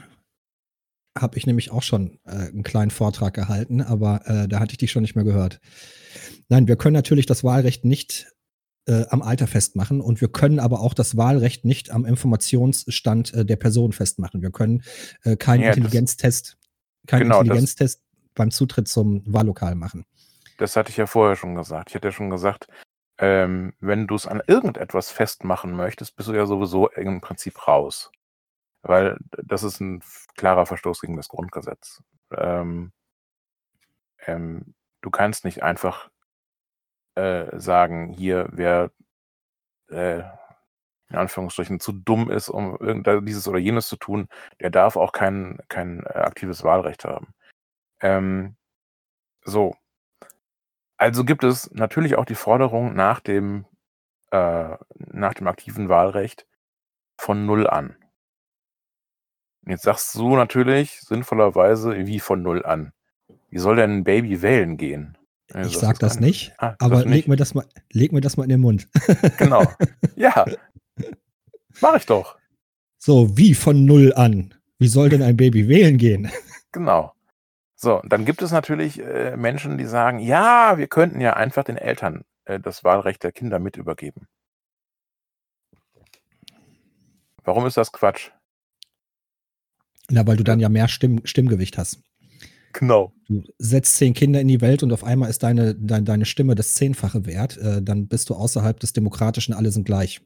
habe 1.17 1.37
ich 1.37 1.47
nämlich 1.47 1.71
auch 1.71 1.81
schon, 1.81 2.19
äh, 2.25 2.49
'n 2.49 2.63
kleinen 2.63 2.91
Vortrag 2.91 3.33
gehalten, 3.33 3.81
aber, 3.81 4.27
äh, 4.27 4.47
da 4.49 4.59
hatte 4.59 4.73
ich 4.73 4.79
dich 4.79 4.91
schon 4.91 5.01
nicht 5.01 5.15
mehr 5.15 5.23
gehört. 5.23 5.61
Nein, 6.49 6.67
wir 6.67 6.75
können 6.75 6.93
natürlich 6.93 7.25
das 7.25 7.41
Wahlrecht 7.43 7.85
nicht, 7.85 8.27
äh, 8.85 9.05
am 9.09 9.21
Alter 9.21 9.47
festmachen 9.47 10.01
und 10.01 10.19
wir 10.19 10.27
können 10.27 10.59
aber 10.59 10.81
auch 10.81 10.93
das 10.93 11.15
Wahlrecht 11.15 11.63
nicht 11.63 11.89
am 11.89 12.03
Informationsstand, 12.05 13.33
äh, 13.33 13.45
der 13.45 13.55
Person 13.55 13.93
festmachen. 13.93 14.41
Wir 14.41 14.51
können, 14.51 14.83
äh, 15.23 15.37
keinen 15.37 15.63
Ja, 15.63 15.69
Intelligenztest 15.69 16.57
keinen 17.07 17.21
genau, 17.23 17.39
Intelligenztest 17.39 18.01
beim 18.33 18.51
Zutritt 18.51 18.89
zum 18.89 19.23
Wahllokal 19.25 19.75
machen. 19.75 20.05
das 20.57 20.75
hatte 20.75 20.89
ich 20.89 20.97
ja 20.97 21.05
vorher 21.07 21.35
schon 21.35 21.55
gesagt. 21.55 21.89
Ich 21.89 21.95
hatte 21.95 22.07
ja 22.09 22.11
schon 22.11 22.29
gesagt, 22.29 22.67
ähm, 23.19 23.73
wenn 23.79 24.07
du's 24.07 24.27
an 24.27 24.41
irgendetwas 24.47 25.11
festmachen 25.11 25.73
möchtest, 25.75 26.15
bist 26.17 26.29
du 26.29 26.33
ja 26.33 26.45
sowieso 26.45 26.89
im 26.89 27.21
Prinzip 27.21 27.67
raus. 27.67 28.11
Weil 28.83 29.17
das 29.43 29.63
ist 29.63 29.81
'n 29.81 29.99
f 30.01 30.27
klarer 30.37 30.65
Verstoß 30.67 31.01
gegen 31.01 31.17
das 31.17 31.29
Grundgesetz. 31.29 32.03
Ähm 32.37 32.91
ähm, 34.25 34.73
du 35.01 35.09
kannst 35.11 35.45
nicht 35.45 35.63
einfach, 35.63 36.09
äh, 37.15 37.59
sagen, 37.59 38.09
hier, 38.13 38.49
wer, 38.51 38.91
äh, 39.89 40.19
in 41.09 41.17
Anführungsstrichen 41.17 41.79
zu 41.81 41.93
dumm 41.93 42.31
ist, 42.31 42.49
um 42.49 42.77
dieses 43.25 43.47
oder 43.47 43.59
jenes 43.59 43.87
zu 43.89 43.97
tun, 43.97 44.29
der 44.61 44.71
darf 44.71 44.97
auch 44.97 45.13
kein 45.13 45.59
kein, 45.69 46.01
äh, 46.05 46.09
aktives 46.19 46.63
Wahlrecht 46.63 47.05
haben. 47.05 47.29
Ähm, 48.01 48.57
so. 49.45 49.75
Also 51.05 51.23
gibt 51.23 51.43
es 51.43 51.69
natürlich 51.71 52.15
auch 52.15 52.25
die 52.25 52.33
Forderung 52.33 52.95
nach 52.95 53.19
dem 53.19 53.65
äh, 54.31 54.75
nach 54.97 55.35
dem 55.35 55.47
aktiven 55.47 55.87
Wahlrecht 55.87 56.47
von 57.15 57.45
null 57.45 57.67
an. 57.67 57.95
Und 59.63 59.71
jetzt 59.71 59.83
sagst 59.83 60.15
du 60.15 60.35
natürlich 60.35 60.99
sinnvollerweise: 61.01 61.95
„Wie 62.07 62.19
von 62.19 62.41
null 62.41 62.65
an? 62.65 62.91
Wie 63.51 63.59
soll 63.59 63.75
denn 63.75 63.91
'n 63.99 64.03
Baby 64.03 64.41
wählen 64.41 64.77
gehen?“ 64.77 65.15
Und 65.53 65.61
du 65.61 65.67
Ich 65.67 65.77
sage 65.77 65.99
das 65.99 66.13
das 66.13 66.19
nicht, 66.21 66.53
ah, 66.57 66.75
aber 66.79 67.03
leg 67.03 67.07
nicht? 67.09 67.27
mir 67.27 67.35
das 67.35 67.53
mal 67.53 67.67
leg 67.91 68.11
mir 68.11 68.21
das 68.21 68.35
mal 68.35 68.43
in 68.43 68.49
den 68.49 68.61
Mund. 68.61 68.87
Genau. 69.37 69.71
Ja. 70.15 70.43
Mache 71.81 71.97
ich 71.97 72.07
doch. 72.07 72.35
So, 72.97 73.37
wie 73.37 73.53
von 73.53 73.85
null 73.85 74.11
an? 74.15 74.55
Wie 74.79 74.87
soll 74.87 75.09
denn 75.09 75.21
ein 75.21 75.37
Baby 75.37 75.67
wählen 75.67 75.97
gehen? 75.99 76.31
Genau. 76.71 77.14
So, 77.79 78.01
dann 78.05 78.23
gibt 78.23 78.41
es 78.41 78.51
natürlich, 78.51 78.99
äh, 79.01 79.35
Menschen, 79.35 79.77
die 79.77 79.85
sagen: 79.85 80.19
„Ja, 80.19 80.77
wir 80.77 80.87
könnten 80.87 81.19
ja 81.19 81.33
einfach 81.33 81.63
den 81.65 81.77
Eltern, 81.77 82.23
äh, 82.45 82.59
das 82.59 82.83
Wahlrecht 82.85 83.23
der 83.23 83.33
Kinder 83.33 83.59
mit 83.59 83.75
übergeben.“ 83.75 84.27
Warum 87.43 87.65
ist 87.67 87.77
das 87.77 87.91
Quatsch? 87.91 88.31
Na, 90.09 90.25
weil 90.27 90.37
du 90.37 90.43
dann 90.43 90.59
ja 90.59 90.69
mehr 90.69 90.87
Stimm 90.87 91.21
Stimmgewicht 91.25 91.77
hast. 91.77 91.99
Genau. 92.73 93.13
Du 93.27 93.43
setzt 93.57 93.95
10 93.97 94.13
Kinder 94.13 94.41
in 94.41 94.47
die 94.47 94.61
Welt 94.61 94.83
und 94.83 94.93
auf 94.93 95.03
einmal 95.03 95.29
ist 95.29 95.43
deine 95.43 95.75
dein 95.75 96.05
deine 96.05 96.25
Stimme 96.25 96.55
das 96.55 96.75
Zehnfache 96.75 97.25
wert, 97.25 97.57
äh, 97.57 97.81
dann 97.81 98.07
bist 98.07 98.29
du 98.29 98.35
außerhalb 98.35 98.79
des 98.79 98.93
Demokratischen, 98.93 99.53
alle 99.53 99.71
sind 99.71 99.85
gleich. 99.85 100.21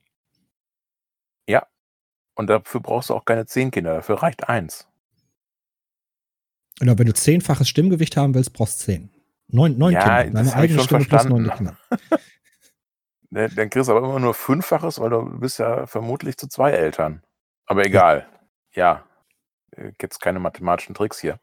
Ja. 1.48 1.66
Und 2.36 2.48
dafür 2.50 2.82
brauchst 2.82 3.10
du 3.12 3.16
auch 3.16 3.26
keine 3.26 3.46
10 3.48 3.72
Kinder, 3.72 3.96
dafür 3.96 4.24
reicht 4.24 4.50
1. 4.50 4.88
Genau, 6.80 6.98
wenn 6.98 7.08
du 7.08 7.14
zehnfaches 7.14 7.68
Stimmgewicht 7.70 8.16
haben 8.18 8.34
willst, 8.34 8.54
brauchst 8.54 8.80
10. 8.80 9.10
9 9.50 9.78
9 9.78 9.94
Ja, 9.94 10.24
Kinder. 10.24 10.44
Deine 10.44 10.56
eigene 10.56 10.80
Stimme 10.82 11.06
plus 11.06 11.26
9 11.26 11.44
der 11.44 11.54
verstanden. 11.56 11.78
Kinder. 11.78 11.78
Dann 13.56 13.70
kriegst 13.70 13.90
du 13.90 13.96
aber 13.96 14.08
immer 14.08 14.20
nur 14.20 14.34
Fünffaches, 14.34 15.00
weil 15.00 15.10
du 15.12 15.40
bist 15.40 15.60
ja 15.60 15.86
vermutlich 15.88 16.38
zu 16.38 16.48
2 16.48 16.72
Eltern. 16.72 17.22
Aber 17.66 17.82
Ja. 17.82 17.88
egal. 17.88 18.28
Ja, 18.74 19.06
äh, 19.76 19.92
jetzt 20.02 20.20
keine 20.22 20.40
mathematischen 20.40 20.96
Tricks 20.96 21.20
hier. 21.20 21.40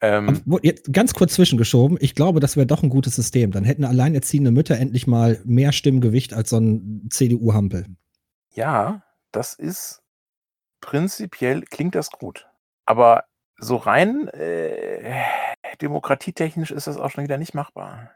Ähm 0.00 0.42
jetzt 0.62 0.92
ganz 0.92 1.14
kurz 1.14 1.34
zwischengeschoben, 1.34 1.98
ich 2.00 2.14
glaube, 2.14 2.40
das 2.40 2.56
wäre 2.56 2.66
doch 2.66 2.82
'n 2.82 2.88
gutes 2.90 3.16
System. 3.16 3.50
Dann 3.52 3.64
hätten 3.64 3.84
alleinerziehende 3.84 4.50
Mütter 4.50 4.78
endlich 4.78 5.06
mal 5.06 5.40
mehr 5.44 5.72
Stimmgewicht 5.72 6.32
als 6.34 6.50
so 6.50 6.56
'n 6.58 7.08
CDU-Hampel. 7.10 7.86
Ja, 8.54 9.02
das 9.32 9.54
ist 9.54 10.02
prinzipiell 10.80 11.62
klingt 11.62 11.94
das 11.94 12.10
gut. 12.10 12.48
Aber 12.86 13.24
so 13.60 13.76
rein, 13.76 14.28
äh, 14.28 15.22
demokratietechnisch 15.80 16.70
ist 16.70 16.86
das 16.86 16.96
auch 16.96 17.10
schon 17.10 17.24
wieder 17.24 17.38
nicht 17.38 17.54
machbar. 17.54 18.10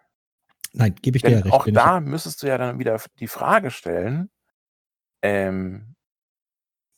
Nein, 0.73 0.95
gebe 1.01 1.17
ich 1.17 1.23
dir 1.23 1.31
ja 1.31 1.37
Denn 1.37 1.45
recht, 1.45 1.55
auch 1.55 1.67
da 1.71 2.01
müsstest 2.01 2.43
du 2.43 2.49
ja 2.49 2.59
dann 2.59 2.79
wieder 2.79 3.01
die 3.21 3.29
Frage 3.29 3.71
stellen, 3.71 4.31
ähm 5.23 5.95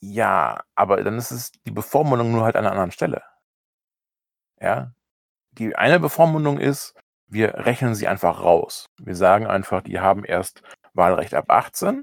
ja, 0.00 0.60
aber 0.74 1.02
dann 1.02 1.16
ist 1.18 1.30
es 1.30 1.52
die 1.66 1.70
Bevormundung 1.70 2.32
nur 2.32 2.44
halt 2.44 2.56
an 2.56 2.64
'ner 2.64 2.70
anderen 2.70 2.92
Stelle. 2.92 3.22
Ja? 4.60 4.92
Die 5.52 5.74
eine 5.76 6.00
Bevormundung 6.00 6.58
ist, 6.58 6.94
wir 7.28 7.54
rechnen 7.54 7.94
sie 7.94 8.08
einfach 8.08 8.42
raus. 8.42 8.90
Wir 8.98 9.16
sagen 9.16 9.46
einfach, 9.46 9.82
die 9.82 9.98
haben 10.00 10.24
erst 10.24 10.62
Wahlrecht 10.94 11.34
ab 11.34 11.46
18 11.48 12.02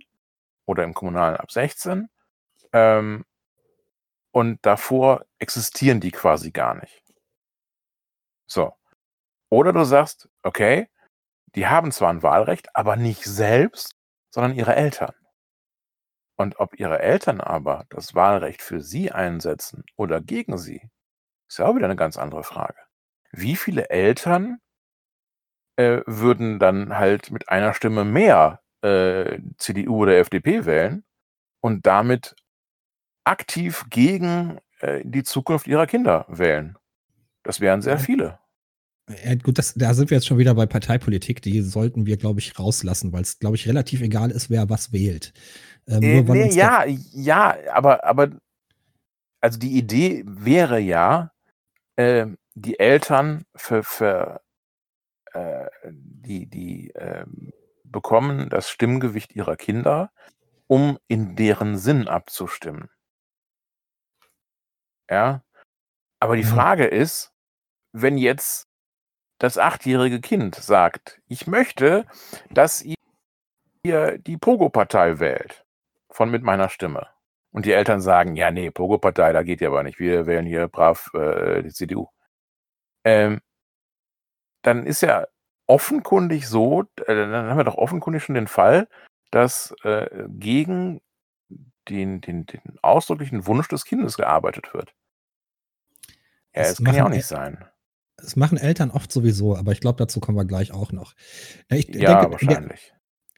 oder 0.65 0.83
im 0.83 0.93
Kommunalen 0.93 1.37
ab 1.37 1.51
16, 1.51 2.09
ähm 2.73 3.25
und 4.33 4.59
davor 4.65 5.25
existieren 5.39 6.01
die 6.01 6.11
quasi 6.11 6.51
gar 6.51 6.75
nicht. 6.75 7.03
So. 8.49 8.73
Oder 9.49 9.73
du 9.73 9.83
sagst: 9.85 10.29
„Okay, 10.43 10.89
die 11.55 11.67
haben 11.67 11.91
zwar 11.91 12.11
'n 12.11 12.23
Wahlrecht, 12.23 12.75
aber 12.75 12.95
nicht 12.97 13.23
selbst, 13.25 13.95
sondern 14.31 14.55
ihre 14.55 14.75
Eltern.“ 14.75 15.13
Und 16.39 16.59
ob 16.59 16.79
ihre 16.79 16.99
Eltern 16.99 17.41
aber 17.41 17.85
das 17.89 18.15
Wahlrecht 18.15 18.61
für 18.61 18.81
sie 18.81 19.11
einsetzen 19.11 19.83
oder 19.95 20.19
gegen 20.21 20.57
sie, 20.57 20.89
ist 21.49 21.59
ja 21.59 21.65
auch 21.67 21.75
wieder 21.75 21.87
'ne 21.89 21.95
ganz 21.97 22.17
andere 22.17 22.43
Frage. 22.43 22.77
Wie 23.31 23.55
viele 23.57 23.89
Eltern, 23.89 24.59
äh, 25.77 26.01
würden 26.05 26.59
dann 26.59 26.97
halt 26.97 27.31
mit 27.31 27.49
einer 27.49 27.73
Stimme 27.73 28.05
mehr, 28.05 28.59
äh, 28.81 29.39
CDU 29.57 30.03
oder 30.03 30.17
FDP 30.17 30.65
wählen 30.65 31.03
und 31.61 31.85
damit 31.87 32.35
aktiv 33.25 33.85
gegen, 33.89 34.59
äh, 34.79 35.01
die 35.05 35.23
Zukunft 35.23 35.67
ihrer 35.67 35.87
Kinder 35.87 36.25
wählen? 36.29 36.77
Das 37.43 37.59
wären 37.61 37.81
sehr 37.81 37.97
Ja. 37.97 37.99
viele. 37.99 38.39
Äh, 39.07 39.37
gut, 39.37 39.57
das 39.57 39.73
da 39.75 39.93
sind 39.93 40.09
wir 40.09 40.17
jetzt 40.17 40.27
schon 40.27 40.37
wieder 40.37 40.55
bei 40.55 40.65
Parteipolitik. 40.65 41.41
Die 41.41 41.61
sollten 41.61 42.05
wir, 42.05 42.17
glaube 42.17 42.39
ich, 42.39 42.57
rauslassen, 42.57 43.11
weil's, 43.13 43.39
glaube 43.39 43.55
ich, 43.57 43.67
relativ 43.67 44.01
egal 44.01 44.31
ist, 44.31 44.49
wer 44.49 44.69
was 44.69 44.93
wählt. 44.93 45.33
Ähm, 45.87 46.01
Äh, 46.01 46.27
weil 46.27 46.37
ne, 46.37 46.43
uns 46.45 46.57
der 46.57 46.79
ja, 46.83 46.85
ja, 47.13 47.57
aber 47.73 48.03
aber 48.03 48.29
also 49.41 49.59
die 49.59 49.77
Idee 49.77 50.23
wäre 50.25 50.79
ja, 50.79 51.31
ähm, 51.97 52.37
die 52.55 52.79
Eltern 52.79 53.45
ver 53.55 53.83
ver 53.83 54.41
äh, 55.33 55.67
die 55.85 56.47
die, 56.49 56.91
ähm, 56.95 57.53
bekommen 57.85 58.49
das 58.49 58.69
Stimmgewicht 58.69 59.35
ihrer 59.35 59.55
Kinder, 59.57 60.11
um 60.67 60.99
in 61.07 61.35
deren 61.35 61.77
Sinn 61.77 62.07
abzustimmen. 62.07 62.89
Ja? 65.13 65.43
Aber 66.21 66.35
die 66.37 66.43
Ja. 66.43 66.49
Frage 66.49 66.85
ist, 66.85 67.33
wenn 67.93 68.17
jetzt 68.17 68.67
das 69.39 69.57
achtjährige 69.59 70.21
Kind 70.21 70.55
sagt: 70.55 71.21
„Ich 71.27 71.47
möchte, 71.47 72.05
dass 72.51 72.83
ihr 73.85 74.17
die 74.19 74.37
Pogo-Partei 74.37 75.19
wählt 75.19 75.65
von 76.11 76.31
mit 76.31 76.43
meiner 76.43 76.69
Stimme.“ 76.69 77.07
Und 77.53 77.65
die 77.67 77.73
Eltern 77.73 78.01
sagen: 78.01 78.35
„Ja, 78.37 78.51
ne, 78.51 78.71
Pogo-Partei, 78.71 79.33
da 79.33 79.43
geht 79.43 79.61
ja 79.61 79.69
aber 79.69 79.83
nicht. 79.83 79.99
Wir 79.99 80.27
wählen 80.27 80.45
hier 80.47 80.67
brav, 80.69 81.09
äh, 81.15 81.63
die 81.63 81.71
CDU.“ 81.71 82.07
Ähm 83.05 83.41
dann 84.65 84.85
ist 84.85 85.01
ja 85.01 85.27
offenkundig 85.67 86.47
so 86.47 86.81
äh, 87.05 87.15
dann 87.15 87.33
haben 87.33 87.57
wir 87.57 87.63
doch 87.63 87.75
offenkundig 87.77 88.23
schon 88.23 88.35
den 88.35 88.47
Fall, 88.47 88.87
dass, 89.31 89.73
äh, 89.83 90.07
gegen 90.29 91.01
den 91.89 92.21
den 92.21 92.45
den 92.45 92.61
ausdrücklichen 92.81 93.45
Wunsch 93.47 93.67
des 93.69 93.85
Kindes 93.85 94.17
gearbeitet 94.17 94.73
wird. 94.73 94.93
Ja, 96.55 96.61
Das 96.63 96.75
das 96.75 96.83
kann 96.83 96.95
ja 96.95 97.05
auch 97.05 97.09
nicht 97.09 97.25
sein. 97.25 97.57
das 98.17 98.35
machen 98.35 98.57
Eltern 98.57 98.91
oft 98.91 99.11
sowieso, 99.11 99.55
aber 99.55 99.71
ich 99.71 99.79
glaube, 99.81 99.97
dazu 99.97 100.19
kommen 100.19 100.37
wir 100.37 100.45
gleich 100.45 100.71
auch 100.71 100.91
noch. 100.91 101.13
Ich 101.69 101.87
Ja, 101.87 101.93
denke, 101.93 102.21
der 102.21 102.31
wahrscheinlich. 102.31 102.93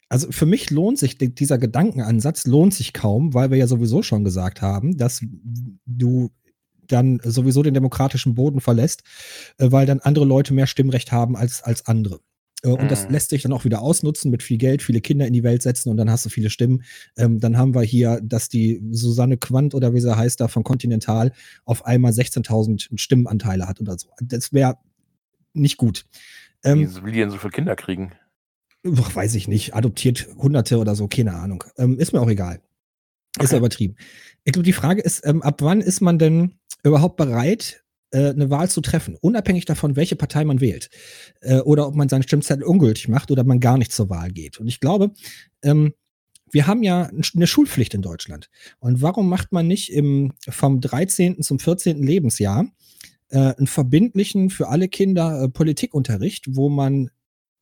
Also 0.10 0.32
für 0.32 0.46
mich 0.46 0.70
lohnt 0.70 1.00
sich 1.00 1.18
dieser 1.18 1.58
Gedankenansatz 1.58 2.46
lohnt 2.46 2.74
sich 2.74 2.94
kaum, 2.94 3.34
weil 3.34 3.50
wir 3.50 3.58
ja 3.58 3.68
sowieso 3.68 4.04
schon 4.04 4.24
gesagt 4.24 4.62
haben, 4.62 4.98
dass 4.98 5.26
du 5.86 6.32
dann 6.88 7.20
sowieso 7.24 7.64
den 7.64 7.74
demokratischen 7.74 8.36
Boden 8.36 8.62
verlässt, 8.62 9.04
äh, 9.58 9.72
weil 9.72 9.88
dann 9.88 10.00
andere 10.02 10.26
Leute 10.26 10.54
mehr 10.54 10.68
Stimmrecht 10.68 11.12
haben 11.12 11.36
als, 11.36 11.64
als 11.64 11.88
andere. 11.88 12.20
Äh, 12.66 12.70
und 12.70 12.90
das 12.92 13.08
Mhm. 13.08 13.14
lässt 13.14 13.30
sich 13.30 13.44
dann 13.44 13.54
auch 13.54 13.64
wieder 13.66 13.82
ausnutzen, 13.82 14.32
mit 14.32 14.44
viel 14.44 14.58
Geld, 14.58 14.82
viele 14.82 15.02
Kinder 15.02 15.28
in 15.28 15.34
die 15.34 15.44
Welt 15.44 15.62
setzen 15.62 15.90
und 15.90 15.98
dann 15.98 16.10
hast 16.10 16.26
du 16.26 16.30
viele 16.30 16.50
Stimmen. 16.50 16.84
Ähm, 17.18 17.40
dann 17.40 17.58
haben 17.58 17.76
wir 17.76 17.84
hier, 17.84 18.20
dass 18.24 18.50
die 18.50 18.82
Susanne 18.92 19.38
Quandt 19.38 19.76
oder 19.76 19.94
wie 19.94 20.02
sie 20.02 20.16
heißt 20.16 20.42
da 20.42 20.48
von 20.48 20.64
Continental 20.64 21.32
auf 21.66 21.86
einmal 21.86 22.12
16.000 22.12 22.90
Stimmenanteile 22.96 23.68
hat 23.68 23.80
oder 23.80 23.98
so. 23.98 24.10
Das 24.22 24.52
wäre 24.52 24.78
nicht 25.54 25.78
gut. 25.78 26.06
Ähm, 26.64 26.90
Wie 26.90 27.04
will 27.04 27.12
die 27.12 27.20
denn 27.20 27.30
so 27.32 27.38
viele 27.38 27.52
Kinder 27.52 27.76
kriegen? 27.76 28.12
Ach, 28.98 29.16
weiß 29.16 29.36
ich 29.36 29.48
nicht, 29.48 29.74
adoptiert 29.76 30.28
Hunderte 30.38 30.78
oder 30.78 30.96
so, 30.96 31.08
keine 31.08 31.34
Ahnung. 31.34 31.64
Ähm, 31.78 31.98
ist 32.00 32.14
mir 32.14 32.22
auch 32.22 32.30
egal. 32.30 32.62
Ist 33.40 33.52
ja 33.52 33.58
Okay. 33.58 33.58
übertrieben. 33.58 33.96
Ich 34.44 34.54
glaube, 34.54 34.66
die 34.66 34.74
Frage 34.74 35.02
ist, 35.02 35.26
ähm, 35.26 35.42
ab 35.42 35.62
wann 35.62 35.82
ist 35.82 36.02
man 36.02 36.20
denn 36.20 36.56
überhaupt 36.84 37.18
bereit, 37.18 37.84
eine 38.14 38.50
Wahl 38.50 38.70
zu 38.70 38.82
treffen? 38.82 39.16
Unabhängig 39.20 39.66
davon, 39.66 39.96
welche 39.96 40.16
Partei 40.16 40.46
man 40.46 40.62
wählt. 40.62 40.90
Äh, 41.42 41.60
oder 41.60 41.88
ob 41.88 41.96
man 41.96 42.10
seinen 42.10 42.24
Stimmzettel 42.24 42.64
ungültig 42.64 43.08
macht 43.08 43.32
oder 43.32 43.44
man 43.44 43.60
gar 43.60 43.78
nicht 43.78 43.92
zur 43.92 44.10
Wahl 44.10 44.32
geht. 44.32 44.60
Und 44.60 44.68
ich 44.68 44.80
glaube, 44.80 45.12
ähm, 45.64 45.94
wir 46.52 46.68
haben 46.68 46.84
ja 46.84 47.04
ein- 47.04 47.24
eine 47.36 47.48
Schulpflicht 47.48 47.94
in 47.94 48.02
Deutschland. 48.02 48.50
Und 48.80 49.02
warum 49.02 49.28
macht 49.28 49.52
man 49.52 49.68
nicht 49.68 49.92
im, 49.92 50.34
vom 50.48 50.80
13. 50.80 51.42
zum 51.42 51.60
14. 51.60 52.02
Lebensjahr 52.04 52.68
äh, 53.30 53.54
einen 53.56 53.68
verbindlichen 53.68 54.50
für 54.52 54.68
alle 54.70 54.88
Kinder 54.88 55.42
äh, 55.44 55.50
Politikunterricht, 55.50 56.46
wo 56.56 56.70
man 56.70 57.10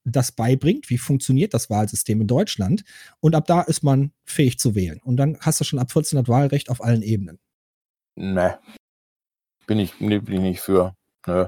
das 0.03 0.33
beibringt, 0.33 0.89
wie 0.89 0.97
funktioniert 0.97 1.53
das 1.53 1.69
Wahlsystem 1.69 2.19
in 2.19 2.27
Deutschland. 2.27 2.83
Und 3.21 3.33
ab 3.35 3.45
da 3.47 3.61
ist 3.61 3.81
man 3.83 4.11
fähig 4.25 4.59
zu 4.59 4.75
wählen. 4.75 4.99
Und 5.01 5.15
dann 5.15 5.37
hast 5.39 5.61
du 5.61 5.63
schon 5.63 5.79
ab 5.79 5.91
14 5.91 6.19
das 6.19 6.27
Wahlrecht 6.27 6.69
auf 6.69 6.83
allen 6.83 7.01
Ebenen. 7.01 7.39
Ne. 8.15 8.59
Bin 9.67 9.79
ich, 9.79 9.99
nee, 9.99 10.19
bin 10.19 10.35
ich 10.35 10.41
nicht 10.41 10.61
für. 10.61 10.95
Nö. 11.27 11.47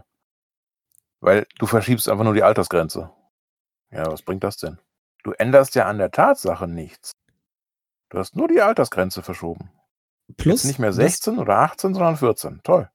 Weil 1.21 1.45
du 1.60 1.65
verschiebst 1.65 2.08
einfach 2.10 2.23
nur 2.23 2.34
die 2.34 2.43
Altersgrenze. 2.43 3.12
Ja, 3.91 4.06
was 4.12 4.21
bringt 4.21 4.43
das 4.43 4.58
denn? 4.58 4.80
Du 5.23 5.32
änderst 5.32 5.75
ja 5.75 5.86
an 5.86 5.97
der 5.97 6.12
Tatsache 6.12 6.67
nichts. 6.67 7.12
Du 8.10 8.19
hast 8.19 8.36
nur 8.36 8.47
die 8.47 8.62
Altersgrenze 8.62 9.21
verschoben. 9.23 9.71
Plus 10.38 10.63
Jetzt 10.63 10.65
nicht 10.65 10.80
mehr 10.80 10.89
das- 10.89 10.97
16 10.97 11.39
oder 11.39 11.58
18, 11.60 11.93
sondern 11.93 12.17
14. 12.17 12.62
Toll. 12.63 12.89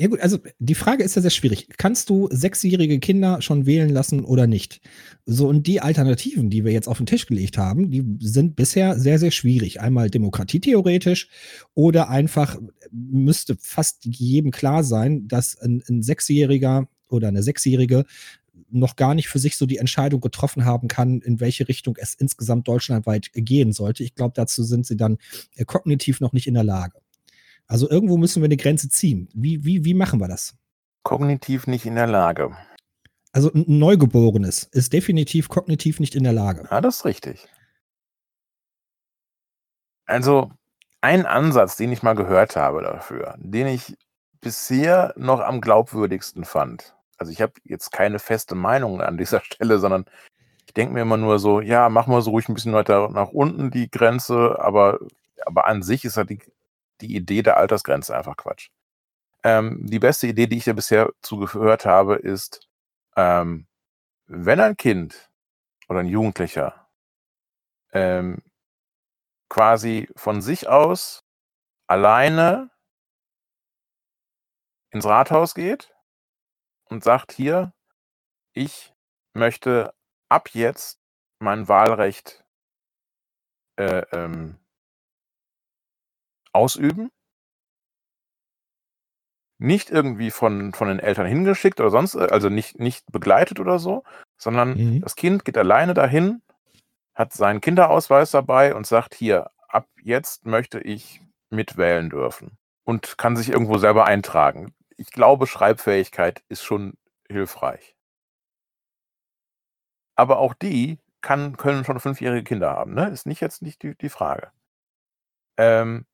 Ja 0.00 0.06
gut, 0.06 0.20
also 0.20 0.38
die 0.60 0.76
Frage 0.76 1.02
ist 1.02 1.16
ja 1.16 1.22
sehr 1.22 1.32
schwierig. 1.32 1.68
Kannst 1.76 2.08
du 2.08 2.28
sechsjährige 2.30 3.00
Kinder 3.00 3.42
schon 3.42 3.66
wählen 3.66 3.90
lassen 3.90 4.24
oder 4.24 4.46
nicht? 4.46 4.80
So, 5.26 5.48
und 5.48 5.66
die 5.66 5.80
Alternativen, 5.80 6.50
die 6.50 6.64
wir 6.64 6.70
jetzt 6.70 6.86
auf 6.86 6.98
den 6.98 7.06
Tisch 7.06 7.26
gelegt 7.26 7.58
haben, 7.58 7.90
die 7.90 8.04
sind 8.20 8.54
bisher 8.54 8.96
sehr, 8.96 9.18
sehr 9.18 9.32
schwierig. 9.32 9.80
Einmal 9.80 10.08
demokratietheoretisch 10.08 11.28
oder 11.74 12.10
einfach 12.10 12.56
müsste 12.92 13.56
fast 13.60 14.04
jedem 14.04 14.52
klar 14.52 14.84
sein, 14.84 15.26
dass 15.26 15.58
ein, 15.58 15.82
ein 15.88 16.02
Sechsjähriger 16.04 16.88
oder 17.08 17.26
eine 17.26 17.42
Sechsjährige 17.42 18.04
noch 18.70 18.94
gar 18.94 19.14
nicht 19.14 19.28
für 19.28 19.40
sich 19.40 19.56
so 19.56 19.66
die 19.66 19.78
Entscheidung 19.78 20.20
getroffen 20.20 20.64
haben 20.64 20.86
kann, 20.86 21.20
in 21.22 21.40
welche 21.40 21.66
Richtung 21.66 21.96
es 21.98 22.14
insgesamt 22.14 22.68
deutschlandweit 22.68 23.30
gehen 23.34 23.72
sollte. 23.72 24.04
Ich 24.04 24.14
glaube, 24.14 24.34
dazu 24.36 24.62
sind 24.62 24.86
sie 24.86 24.96
dann 24.96 25.18
äh, 25.56 25.64
kognitiv 25.64 26.20
noch 26.20 26.32
nicht 26.32 26.46
in 26.46 26.54
der 26.54 26.64
Lage. 26.64 26.98
Also 27.68 27.88
irgendwo 27.88 28.16
müssen 28.16 28.42
wir 28.42 28.46
eine 28.46 28.56
Grenze 28.56 28.88
ziehen. 28.88 29.28
Wie, 29.34 29.64
wie, 29.64 29.84
wie 29.84 29.94
machen 29.94 30.20
wir 30.20 30.28
das? 30.28 30.56
Kognitiv 31.02 31.66
nicht 31.66 31.84
in 31.84 31.94
der 31.94 32.06
Lage. 32.06 32.56
Also 33.32 33.52
ein 33.52 33.64
Neugeborenes 33.66 34.64
ist 34.64 34.92
definitiv 34.94 35.48
kognitiv 35.48 36.00
nicht 36.00 36.14
in 36.14 36.24
der 36.24 36.32
Lage. 36.32 36.66
Ja, 36.70 36.80
das 36.80 36.96
ist 36.98 37.04
richtig. 37.04 37.46
Also, 40.06 40.50
ein 41.02 41.26
Ansatz, 41.26 41.76
den 41.76 41.92
ich 41.92 42.02
mal 42.02 42.14
gehört 42.14 42.56
habe 42.56 42.82
dafür, 42.82 43.36
den 43.38 43.66
ich 43.66 43.96
bisher 44.40 45.12
noch 45.16 45.40
am 45.40 45.60
glaubwürdigsten 45.60 46.46
fand. 46.46 46.96
Also, 47.18 47.30
ich 47.30 47.42
habe 47.42 47.52
jetzt 47.64 47.92
keine 47.92 48.18
feste 48.18 48.54
Meinung 48.54 49.02
an 49.02 49.18
dieser 49.18 49.40
Stelle, 49.44 49.78
sondern 49.78 50.06
ich 50.66 50.72
denke 50.72 50.94
mir 50.94 51.02
immer 51.02 51.18
nur 51.18 51.38
so, 51.38 51.60
ja, 51.60 51.90
machen 51.90 52.14
wir 52.14 52.22
so 52.22 52.30
ruhig 52.30 52.48
ein 52.48 52.54
bisschen 52.54 52.72
weiter 52.72 53.10
nach 53.10 53.28
unten 53.28 53.70
die 53.70 53.90
Grenze, 53.90 54.58
aber, 54.58 54.98
aber 55.44 55.66
an 55.66 55.82
sich 55.82 56.06
ist 56.06 56.16
halt 56.16 56.30
die, 56.30 56.40
die 57.00 57.14
Idee 57.14 57.42
der 57.42 57.56
Altersgrenze 57.56 58.16
einfach 58.16 58.36
Quatsch. 58.36 58.70
Ähm, 59.44 59.86
die 59.86 59.98
beste 59.98 60.26
Idee, 60.26 60.46
die 60.46 60.58
ich 60.58 60.66
ja 60.66 60.72
bisher 60.72 61.10
zugehört 61.22 61.84
habe, 61.84 62.16
ist, 62.16 62.68
ähm, 63.16 63.66
wenn 64.26 64.60
ein 64.60 64.76
Kind 64.76 65.30
oder 65.88 66.00
ein 66.00 66.06
Jugendlicher 66.06 66.88
ähm, 67.92 68.42
quasi 69.48 70.08
von 70.16 70.42
sich 70.42 70.68
aus 70.68 71.24
alleine 71.86 72.70
ins 74.90 75.06
Rathaus 75.06 75.54
geht 75.54 75.94
und 76.84 77.04
sagt, 77.04 77.32
hier, 77.32 77.72
ich 78.52 78.92
möchte 79.34 79.94
ab 80.28 80.50
jetzt 80.52 81.00
mein 81.38 81.68
Wahlrecht 81.68 82.44
äh, 83.76 84.02
ähm, 84.12 84.58
ausüben. 86.52 87.10
Nicht 89.60 89.90
irgendwie 89.90 90.30
von, 90.30 90.72
von 90.72 90.88
den 90.88 91.00
Eltern 91.00 91.26
hingeschickt 91.26 91.80
oder 91.80 91.90
sonst, 91.90 92.14
äh, 92.14 92.28
also 92.30 92.48
nicht, 92.48 92.78
nicht 92.78 93.04
begleitet 93.10 93.58
oder 93.60 93.78
so, 93.78 94.04
sondern 94.36 94.76
Mhm. 94.76 95.00
das 95.00 95.16
Kind 95.16 95.44
geht 95.44 95.58
alleine 95.58 95.94
dahin, 95.94 96.42
hat 97.14 97.32
seinen 97.34 97.60
Kinderausweis 97.60 98.30
dabei 98.32 98.74
und 98.74 98.86
sagt, 98.86 99.14
hier, 99.14 99.50
ab 99.68 99.88
jetzt 100.02 100.46
möchte 100.46 100.80
ich 100.80 101.22
mitwählen 101.50 102.10
dürfen 102.10 102.58
und 102.84 103.18
kann 103.18 103.36
sich 103.36 103.50
irgendwo 103.50 103.78
selber 103.78 104.06
eintragen. 104.06 104.74
Ich 104.96 105.10
glaube, 105.12 105.46
Schreibfähigkeit 105.46 106.42
ist 106.48 106.64
schon 106.64 106.94
hilfreich. 107.28 107.96
Aber 110.16 110.38
auch 110.38 110.52
die 110.52 110.98
kann, 111.22 111.56
können 111.56 111.84
schon 111.84 111.98
fünfjährige 112.00 112.44
Kinder 112.44 112.70
haben, 112.70 112.92
ne? 112.94 113.08
Ist 113.08 113.24
nicht 113.26 113.40
jetzt 113.40 113.62
nicht 113.62 113.82
die, 113.82 113.96
die 113.96 114.08
Frage. 114.10 114.52
Ähm, 115.56 116.06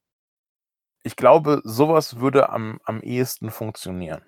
ich 1.05 1.17
glaube, 1.17 1.61
sowas 1.65 2.19
würde 2.19 2.49
am, 2.49 2.81
am 2.85 3.01
ehesten 3.03 3.51
funktionieren. 3.51 4.23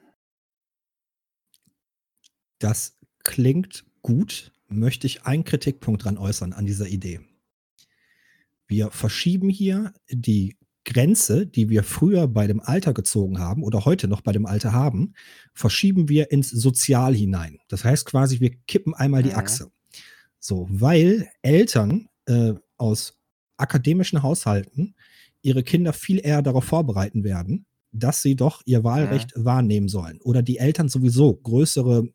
Das 2.58 2.96
klingt 3.24 3.84
gut. 4.02 4.52
Möchte 4.68 5.06
ich 5.06 5.24
einen 5.24 5.44
Kritikpunkt 5.44 6.04
dran 6.04 6.18
äußern 6.18 6.52
an 6.52 6.66
dieser 6.66 6.86
Idee. 6.88 7.20
Wir 8.66 8.90
verschieben 8.90 9.48
hier 9.48 9.92
die 10.10 10.56
Grenze, 10.84 11.46
die 11.46 11.68
wir 11.68 11.82
früher 11.82 12.28
bei 12.28 12.46
dem 12.46 12.60
Alter 12.60 12.92
gezogen 12.92 13.38
haben 13.38 13.62
oder 13.62 13.84
heute 13.84 14.06
noch 14.08 14.20
bei 14.20 14.32
dem 14.32 14.44
Alter 14.46 14.72
haben, 14.72 15.14
verschieben 15.54 16.08
wir 16.08 16.30
ins 16.30 16.50
Sozial 16.50 17.14
hinein. 17.14 17.58
Das 17.68 17.84
heißt 17.84 18.06
quasi, 18.06 18.40
wir 18.40 18.50
kippen 18.66 18.94
einmal 18.94 19.22
die 19.22 19.30
Mhm. 19.30 19.36
Achse. 19.36 19.70
So, 20.38 20.66
weil 20.70 21.28
Eltern 21.42 22.08
äh, 22.26 22.54
aus 22.76 23.18
akademischen 23.56 24.22
Haushalten 24.22 24.94
ihre 25.46 25.62
Kinder 25.62 25.92
viel 25.92 26.18
eher 26.22 26.42
darauf 26.42 26.64
vorbereiten 26.64 27.24
werden, 27.24 27.64
dass 27.92 28.20
sie 28.20 28.34
doch 28.36 28.62
ihr 28.66 28.84
Wahlrecht 28.84 29.32
wahrnehmen 29.36 29.88
sollen. 29.88 30.20
Oder 30.22 30.42
die 30.42 30.58
Eltern 30.58 30.88
sowieso 30.88 31.34
größere, 31.34 32.08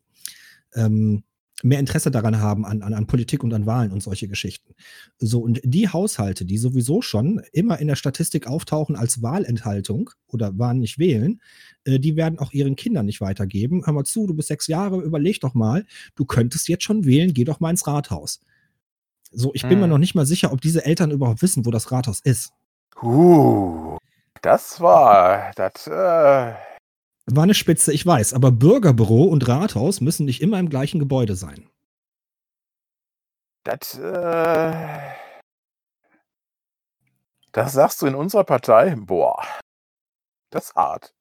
ähm, 0.74 1.24
mehr 1.64 1.78
Interesse 1.78 2.10
daran 2.10 2.38
haben 2.40 2.64
an, 2.66 2.82
an, 2.82 2.92
an 2.92 3.06
Politik 3.06 3.44
und 3.44 3.54
an 3.54 3.66
Wahlen 3.66 3.92
und 3.92 4.02
solche 4.02 4.26
Geschichten. 4.26 4.74
So, 5.18 5.40
und 5.40 5.60
die 5.62 5.88
Haushalte, 5.88 6.44
die 6.44 6.58
sowieso 6.58 7.02
schon 7.02 7.40
immer 7.52 7.78
in 7.78 7.86
der 7.86 7.94
Statistik 7.96 8.48
auftauchen 8.48 8.96
als 8.96 9.22
Wahlenthaltung 9.22 10.10
oder 10.26 10.58
waren 10.58 10.78
nicht 10.80 10.98
wählen, 10.98 11.40
äh, 11.84 12.00
die 12.00 12.16
werden 12.16 12.38
auch 12.40 12.52
ihren 12.52 12.74
Kindern 12.76 13.06
nicht 13.06 13.20
weitergeben. 13.20 13.82
Hör 13.86 13.92
mal 13.94 14.04
zu, 14.04 14.26
du 14.26 14.34
bist 14.34 14.48
sechs 14.48 14.66
Jahre, 14.66 15.00
überleg 15.00 15.40
doch 15.40 15.54
mal, 15.54 15.86
du 16.16 16.24
könntest 16.24 16.68
jetzt 16.68 16.84
schon 16.84 17.04
wählen, 17.04 17.32
geh 17.32 17.44
doch 17.44 17.60
mal 17.60 17.70
ins 17.70 17.86
Rathaus. 17.86 18.40
So, 19.30 19.52
ich 19.54 19.62
bin 19.62 19.78
mir 19.78 19.84
Hm. 19.84 19.90
noch 19.90 19.98
nicht 19.98 20.14
mal 20.14 20.26
sicher, 20.26 20.52
ob 20.52 20.60
diese 20.60 20.84
Eltern 20.84 21.10
überhaupt 21.10 21.42
wissen, 21.42 21.64
wo 21.64 21.70
das 21.70 21.90
Rathaus 21.92 22.20
ist. 22.20 22.52
Uh, 23.02 23.98
das 24.42 24.80
war, 24.80 25.50
das, 25.56 25.86
äh, 25.88 25.90
War 25.90 27.42
eine 27.42 27.54
Spitze, 27.54 27.92
ich 27.92 28.06
weiß, 28.06 28.32
aber 28.34 28.52
Bürgerbüro 28.52 29.24
und 29.24 29.46
Rathaus 29.48 30.00
müssen 30.00 30.26
nicht 30.26 30.40
immer 30.40 30.58
im 30.58 30.68
gleichen 30.68 30.98
Gebäude 31.00 31.34
sein. 31.36 31.68
das, 33.64 33.98
äh, 33.98 34.72
das 37.52 37.72
sagst 37.72 38.02
du 38.02 38.06
in 38.06 38.14
unserer 38.14 38.44
Partei? 38.44 38.94
Boah, 38.96 39.42
das 40.50 40.66
ist 40.66 40.74
hart. 40.74 41.14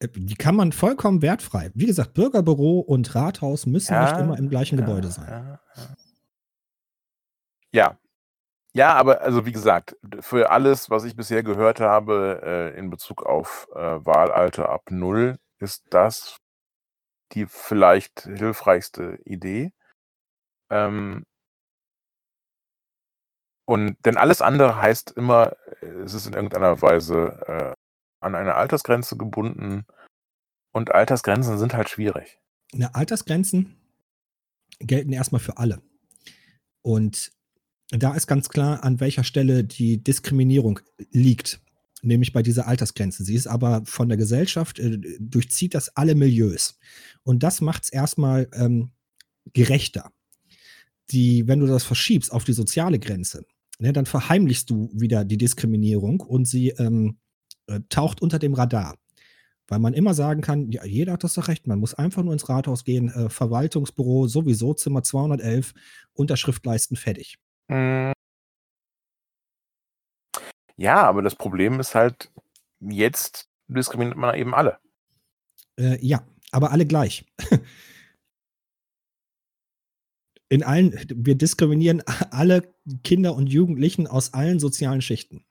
Äh, 0.00 0.08
Die 0.08 0.34
kann 0.36 0.56
man 0.56 0.72
vollkommen 0.72 1.22
wertfrei. 1.22 1.70
Wie 1.74 1.86
gesagt, 1.86 2.14
Bürgerbüro 2.14 2.80
und 2.80 3.14
Rathaus 3.14 3.66
müssen 3.66 3.98
nicht 4.00 4.16
immer 4.18 4.38
im 4.38 4.48
gleichen 4.48 4.78
ja, 4.78 4.84
Gebäude 4.84 5.08
sein. 5.10 5.28
Ja, 5.28 5.60
ja. 7.72 7.98
Ja. 8.74 8.94
Aber 8.94 9.22
also 9.22 9.46
wie 9.46 9.52
gesagt, 9.52 9.96
für 10.20 10.50
alles, 10.50 10.90
was 10.90 11.04
ich 11.04 11.16
bisher 11.16 11.42
gehört 11.42 11.80
habe 11.80 12.40
äh, 12.44 12.78
in 12.78 12.90
Bezug 12.90 13.24
auf 13.24 13.68
äh, 13.74 14.04
Wahlalter 14.04 14.68
ab 14.68 14.90
null, 14.90 15.38
ist 15.60 15.84
das 15.90 16.36
die 17.32 17.46
vielleicht 17.46 18.22
hilfreichste 18.22 19.18
Idee. 19.24 19.72
Ähm, 20.70 21.24
Und 23.66 23.96
denn 24.04 24.18
alles 24.18 24.42
andere 24.42 24.76
heißt 24.80 25.12
immer, 25.12 25.56
es 25.80 26.12
ist 26.12 26.26
in 26.26 26.34
irgendeiner 26.34 26.82
Weise 26.82 27.40
äh, 27.48 27.74
an 28.20 28.34
eine 28.34 28.54
Altersgrenze 28.54 29.16
gebunden. 29.16 29.86
Und 30.72 30.94
Altersgrenzen 30.94 31.56
sind 31.58 31.72
halt 31.72 31.88
schwierig. 31.88 32.38
Na, 32.72 32.88
Altersgrenzen 32.92 33.76
gelten 34.80 35.12
erstmal 35.12 35.40
für 35.40 35.56
alle. 35.56 35.80
Und 36.82 37.32
da 38.02 38.14
ist 38.14 38.26
ganz 38.26 38.48
klar, 38.48 38.82
an 38.82 39.00
welcher 39.00 39.24
Stelle 39.24 39.64
die 39.64 40.02
Diskriminierung 40.02 40.80
liegt, 41.10 41.60
nämlich 42.02 42.32
bei 42.32 42.42
dieser 42.42 42.66
Altersgrenze. 42.66 43.24
Sie 43.24 43.34
ist 43.34 43.46
aber 43.46 43.82
von 43.84 44.08
der 44.08 44.18
Gesellschaft, 44.18 44.78
äh, 44.78 44.98
durchzieht 45.20 45.74
das 45.74 45.96
alle 45.96 46.14
Milieus. 46.14 46.78
Und 47.22 47.42
das 47.42 47.60
macht 47.60 47.84
es 47.84 47.88
erstmal 47.90 48.48
ähm, 48.54 48.90
gerechter. 49.52 50.10
Die, 51.10 51.46
wenn 51.46 51.60
du 51.60 51.66
das 51.66 51.84
verschiebst 51.84 52.32
auf 52.32 52.44
die 52.44 52.52
soziale 52.52 52.98
Grenze, 52.98 53.44
ne, 53.78 53.92
dann 53.92 54.06
verheimlichst 54.06 54.70
du 54.70 54.90
wieder 54.94 55.24
die 55.24 55.38
Diskriminierung 55.38 56.20
und 56.20 56.46
sie 56.46 56.70
ähm, 56.70 57.18
äh, 57.66 57.80
taucht 57.88 58.22
unter 58.22 58.38
dem 58.38 58.54
Radar. 58.54 58.96
Weil 59.66 59.78
man 59.78 59.94
immer 59.94 60.12
sagen 60.12 60.42
kann, 60.42 60.70
ja, 60.70 60.84
jeder 60.84 61.12
hat 61.14 61.24
das 61.24 61.34
doch 61.34 61.48
recht, 61.48 61.66
man 61.66 61.78
muss 61.78 61.94
einfach 61.94 62.22
nur 62.22 62.34
ins 62.34 62.48
Rathaus 62.48 62.84
gehen, 62.84 63.08
äh, 63.08 63.30
Verwaltungsbüro, 63.30 64.26
sowieso 64.26 64.74
Zimmer 64.74 65.02
211, 65.02 65.74
Unterschrift 66.12 66.64
leisten, 66.66 66.96
fertig. 66.96 67.38
Hm. 67.70 68.12
Ja, 70.76 71.02
aber 71.02 71.22
das 71.22 71.36
Problem 71.36 71.80
ist 71.80 71.94
halt, 71.94 72.32
jetzt 72.80 73.48
diskriminiert 73.68 74.16
man 74.16 74.34
eben 74.34 74.54
alle. 74.54 74.78
Äh, 75.78 76.04
ja, 76.04 76.26
aber 76.50 76.72
alle 76.72 76.86
gleich. 76.86 77.24
In 80.48 80.62
allen, 80.62 80.94
wir 81.14 81.36
diskriminieren 81.36 82.02
alle 82.30 82.74
Kinder 83.02 83.34
und 83.34 83.48
Jugendlichen 83.48 84.06
aus 84.06 84.34
allen 84.34 84.60
sozialen 84.60 85.02
Schichten. 85.02 85.44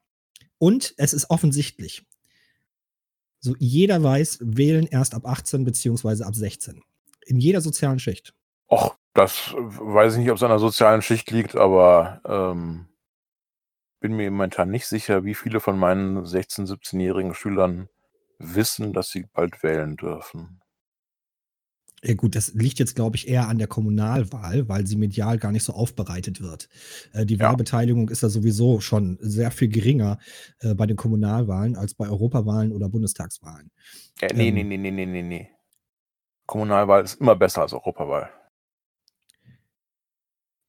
Und 0.60 0.94
es 0.98 1.14
ist 1.14 1.30
offensichtlich. 1.30 2.06
So, 3.40 3.56
jeder 3.60 4.02
weiß, 4.02 4.40
wählen 4.42 4.88
erst 4.88 5.14
ab 5.14 5.26
18 5.26 5.66
beziehungsweise 5.66 6.26
ab 6.26 6.36
16. 6.36 6.82
In 7.26 7.40
jeder 7.40 7.60
sozialen 7.60 8.00
Schicht. 8.00 8.34
Och, 8.68 8.96
das 9.14 9.54
weiß 9.56 10.14
ich 10.14 10.20
nicht, 10.20 10.32
ob 10.32 10.38
es 10.38 10.44
an 10.44 10.50
der 10.50 10.60
sozialen 10.60 11.02
Schicht 11.02 11.30
liegt, 11.32 11.56
aber 11.56 12.22
ähm, 12.26 12.88
bin 14.00 14.16
mir 14.16 14.30
momentan 14.32 14.70
nicht 14.70 14.88
sicher, 14.88 15.24
wie 15.24 15.36
viele 15.36 15.60
von 15.60 15.78
meinen 15.78 16.26
16-, 16.26 16.68
17-jährigen 16.68 17.34
Schülern 17.36 17.90
wissen, 18.40 18.92
dass 18.94 19.10
sie 19.10 19.26
bald 19.34 19.64
wählen 19.64 19.96
dürfen. 19.96 20.60
Ja 22.06 22.16
gut, 22.16 22.36
das 22.36 22.54
liegt 22.54 22.80
jetzt, 22.80 22.96
glaube 22.96 23.16
ich, 23.16 23.30
eher 23.30 23.48
an 23.48 23.60
der 23.60 23.68
Kommunalwahl, 23.68 24.68
weil 24.68 24.86
sie 24.86 24.98
medial 24.98 25.38
gar 25.38 25.54
nicht 25.54 25.64
so 25.64 25.72
aufbereitet 25.72 26.42
wird. 26.42 26.68
Äh, 27.14 27.26
die 27.26 27.38
Ja. 27.38 27.48
Wahlbeteiligung 27.50 28.10
ist 28.10 28.24
da 28.24 28.30
sowieso 28.30 28.82
schon 28.82 29.18
sehr 29.22 29.52
viel 29.52 29.70
geringer 29.70 30.18
äh, 30.60 30.74
bei 30.74 30.86
den 30.86 30.98
Kommunalwahlen 30.98 31.78
als 31.78 31.94
bei 31.94 32.10
Europawahlen 32.10 32.74
oder 32.74 32.90
Bundestagswahlen. 32.90 33.72
Äh, 34.20 34.34
nee, 34.34 34.50
Ähm. 34.50 34.56
nee, 34.56 34.64
nee, 34.64 34.78
nee, 34.78 34.92
nee, 34.92 35.06
nee, 35.06 35.22
nee. 35.24 35.50
Kommunalwahl 36.46 37.06
ist 37.06 37.22
immer 37.22 37.38
besser 37.38 37.62
als 37.62 37.72
Europawahl. 37.72 38.30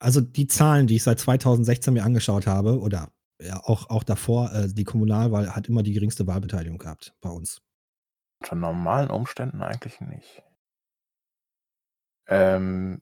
Also 0.04 0.20
die 0.20 0.46
Zahlen, 0.46 0.86
die 0.86 0.96
ich 0.96 1.02
seit 1.02 1.18
2016 1.18 1.94
mir 1.94 2.04
angeschaut 2.04 2.46
habe, 2.46 2.78
oder 2.78 3.08
ja, 3.40 3.58
auch, 3.64 3.88
auch 3.88 4.04
davor, 4.04 4.52
äh, 4.52 4.68
die 4.68 4.84
Kommunalwahl 4.84 5.56
hat 5.56 5.66
immer 5.66 5.82
die 5.82 5.94
geringste 5.94 6.26
Wahlbeteiligung 6.26 6.76
gehabt 6.76 7.14
bei 7.22 7.30
uns. 7.30 7.62
Unter 8.42 8.56
normalen 8.56 9.08
Umständen 9.08 9.62
eigentlich 9.62 10.02
nicht. 10.02 10.42
Ähm, 12.26 13.00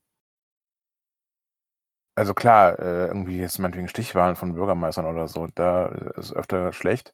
also 2.15 2.33
klar, 2.33 2.79
äh, 2.79 3.07
irgendwie 3.07 3.37
jetzt 3.37 3.59
meinetwegen 3.59 3.89
Stichwahlen 3.89 4.37
von 4.37 4.53
Bürgermeistern 4.53 5.05
oder 5.05 5.27
so, 5.27 5.47
da 5.55 5.87
ist 6.15 6.31
öfter 6.31 6.71
schlecht. 6.71 7.13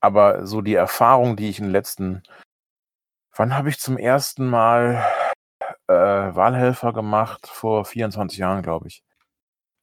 Aber 0.00 0.44
so 0.44 0.60
die 0.60 0.74
Erfahrung, 0.74 1.36
die 1.36 1.50
ich 1.50 1.60
in 1.60 1.66
den 1.66 1.72
letzten, 1.72 2.24
wann 3.36 3.54
habe 3.56 3.68
ich 3.68 3.78
zum 3.78 3.96
ersten 3.96 4.44
Mal 4.44 5.04
äh, 5.86 5.94
Wahlhelfer 5.94 6.92
gemacht? 6.92 7.46
Vor 7.46 7.84
24 7.84 8.36
Jahren, 8.36 8.62
glaube 8.62 8.88
ich. 8.88 9.04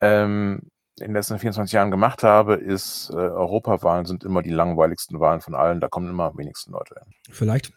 Ähm, 0.01 0.69
in 0.99 1.07
den 1.07 1.13
letzten 1.13 1.37
24 1.37 1.73
Jahren 1.73 1.91
gemacht 1.91 2.23
habe, 2.23 2.55
ist 2.55 3.09
äh, 3.11 3.15
Europawahlen 3.15 4.05
sind 4.05 4.23
immer 4.23 4.41
die 4.41 4.49
langweiligsten 4.49 5.19
Wahlen 5.19 5.41
von 5.41 5.53
allen. 5.53 5.79
Da 5.79 5.87
kommen 5.87 6.09
immer 6.09 6.25
am 6.25 6.37
wenigsten 6.37 6.71
Leute 6.71 6.95
hin. 6.95 7.13
Vielleicht. 7.29 7.71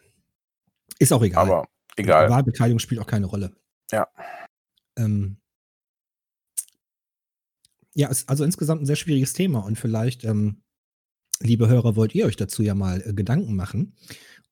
Ist 0.97 1.13
auch 1.13 1.21
egal. 1.21 1.47
Aber 1.47 1.67
egal. 1.97 2.29
Wahlbeteiligung 2.29 2.79
spielt 2.79 2.99
auch 2.99 3.07
keine 3.07 3.27
Rolle. 3.27 3.55
Ja. 3.91 4.07
Ähm, 4.97 5.37
ja, 7.93 8.07
ist 8.07 8.29
also 8.29 8.43
insgesamt 8.43 8.81
ein 8.81 8.85
sehr 8.85 8.95
schwieriges 8.95 9.33
Thema 9.33 9.59
und 9.59 9.77
vielleicht, 9.77 10.23
ähm, 10.23 10.63
liebe 11.39 11.67
Hörer, 11.67 11.95
wollt 11.95 12.15
ihr 12.15 12.25
euch 12.25 12.37
dazu 12.37 12.63
ja 12.63 12.73
mal 12.73 13.01
äh, 13.05 13.13
Gedanken 13.13 13.55
machen. 13.55 13.95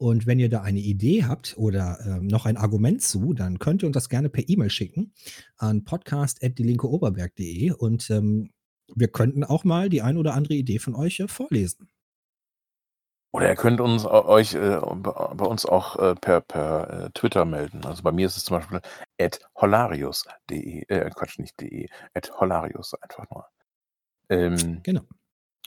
Und 0.01 0.25
wenn 0.25 0.39
ihr 0.39 0.47
da 0.49 0.61
eine 0.61 0.79
Idee 0.79 1.25
habt 1.25 1.57
oder 1.57 1.99
ähm, 2.05 2.27
noch 2.27 2.45
ein 2.45 2.55
Argument 2.55 3.01
zu, 3.01 3.33
dann 3.33 3.59
könnt 3.59 3.83
ihr 3.83 3.87
uns 3.87 3.95
das 3.95 4.07
gerne 4.07 4.29
per 4.29 4.47
E-Mail 4.47 4.69
schicken 4.69 5.13
an 5.57 5.83
podcast.dielinkeoberberg.de 5.83 7.71
und 7.73 8.09
ähm, 8.09 8.51
wir 8.95 9.09
könnten 9.09 9.43
auch 9.43 9.65
mal 9.65 9.89
die 9.89 10.01
ein 10.01 10.15
oder 10.17 10.33
andere 10.35 10.53
Idee 10.53 10.79
von 10.79 10.95
euch 10.95 11.19
äh, 11.19 11.27
vorlesen. 11.27 11.89
Oder 13.31 13.49
ihr 13.49 13.55
könnt 13.55 13.79
uns 13.81 14.05
au- 14.05 14.25
euch 14.25 14.55
äh, 14.55 14.79
bei 14.79 15.45
uns 15.45 15.65
auch 15.65 15.97
äh, 15.99 16.15
per, 16.15 16.41
per 16.41 16.89
äh, 16.89 17.09
Twitter 17.13 17.45
melden. 17.45 17.85
Also 17.85 18.01
bei 18.01 18.11
mir 18.11 18.25
ist 18.25 18.37
es 18.37 18.45
zum 18.45 18.57
Beispiel 18.57 18.79
at 19.21 19.39
holarius.de, 19.55 20.85
äh, 20.87 21.09
Quatsch, 21.11 21.37
nicht 21.39 21.59
de, 21.61 21.89
at 22.15 22.31
holarius 22.39 22.93
einfach 22.95 23.29
nur. 23.29 23.45
Ähm, 24.29 24.79
Genau. 24.83 25.01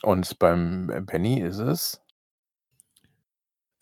und 0.01 0.39
beim 0.39 1.05
Penny 1.05 1.39
ist 1.39 1.59
es, 1.59 2.01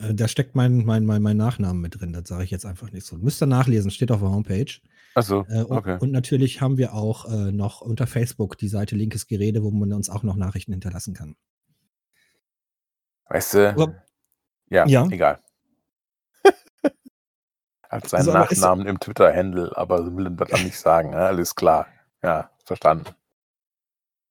Äh, 0.01 0.13
da 0.15 0.27
steckt 0.27 0.55
mein, 0.55 0.85
mein, 0.85 1.05
mein, 1.05 1.21
mein 1.21 1.37
Nachnamen 1.37 1.81
mit 1.81 1.99
drin, 1.99 2.13
das 2.13 2.27
sage 2.27 2.43
ich 2.43 2.51
jetzt 2.51 2.65
einfach 2.65 2.91
nicht 2.91 3.05
so. 3.05 3.17
Müsst 3.17 3.41
ihr 3.41 3.45
nachlesen, 3.47 3.91
steht 3.91 4.11
auf 4.11 4.19
der 4.21 4.29
Homepage. 4.29 4.71
achso, 5.15 5.45
Äh, 5.49 5.63
und, 5.63 5.77
okay. 5.77 5.97
und 5.99 6.11
natürlich 6.11 6.61
haben 6.61 6.77
wir 6.77 6.93
auch 6.93 7.25
äh, 7.31 7.51
noch 7.51 7.81
unter 7.81 8.07
Facebook 8.07 8.57
die 8.57 8.67
Seite 8.67 8.95
Linkes 8.95 9.27
Gerede, 9.27 9.63
wo 9.63 9.71
man 9.71 9.91
uns 9.93 10.09
auch 10.09 10.23
noch 10.23 10.35
Nachrichten 10.35 10.71
hinterlassen 10.71 11.13
kann. 11.13 11.35
Weißt 13.29 13.53
du, 13.53 13.69
Aber- 13.71 14.03
ja, 14.69 14.85
Ja. 14.87 15.05
egal. 15.09 15.39
Hat 17.89 18.07
seinen 18.07 18.19
Also, 18.19 18.31
Nachnamen 18.33 18.87
im 18.87 18.99
Twitter-Handle, 18.99 19.75
aber 19.75 20.15
will 20.15 20.29
das 20.31 20.49
dann 20.49 20.63
nicht 20.63 20.79
sagen. 20.79 21.09
Ne? 21.11 21.17
Alles 21.17 21.55
klar. 21.55 21.87
Ja, 22.23 22.49
verstanden. 22.65 23.13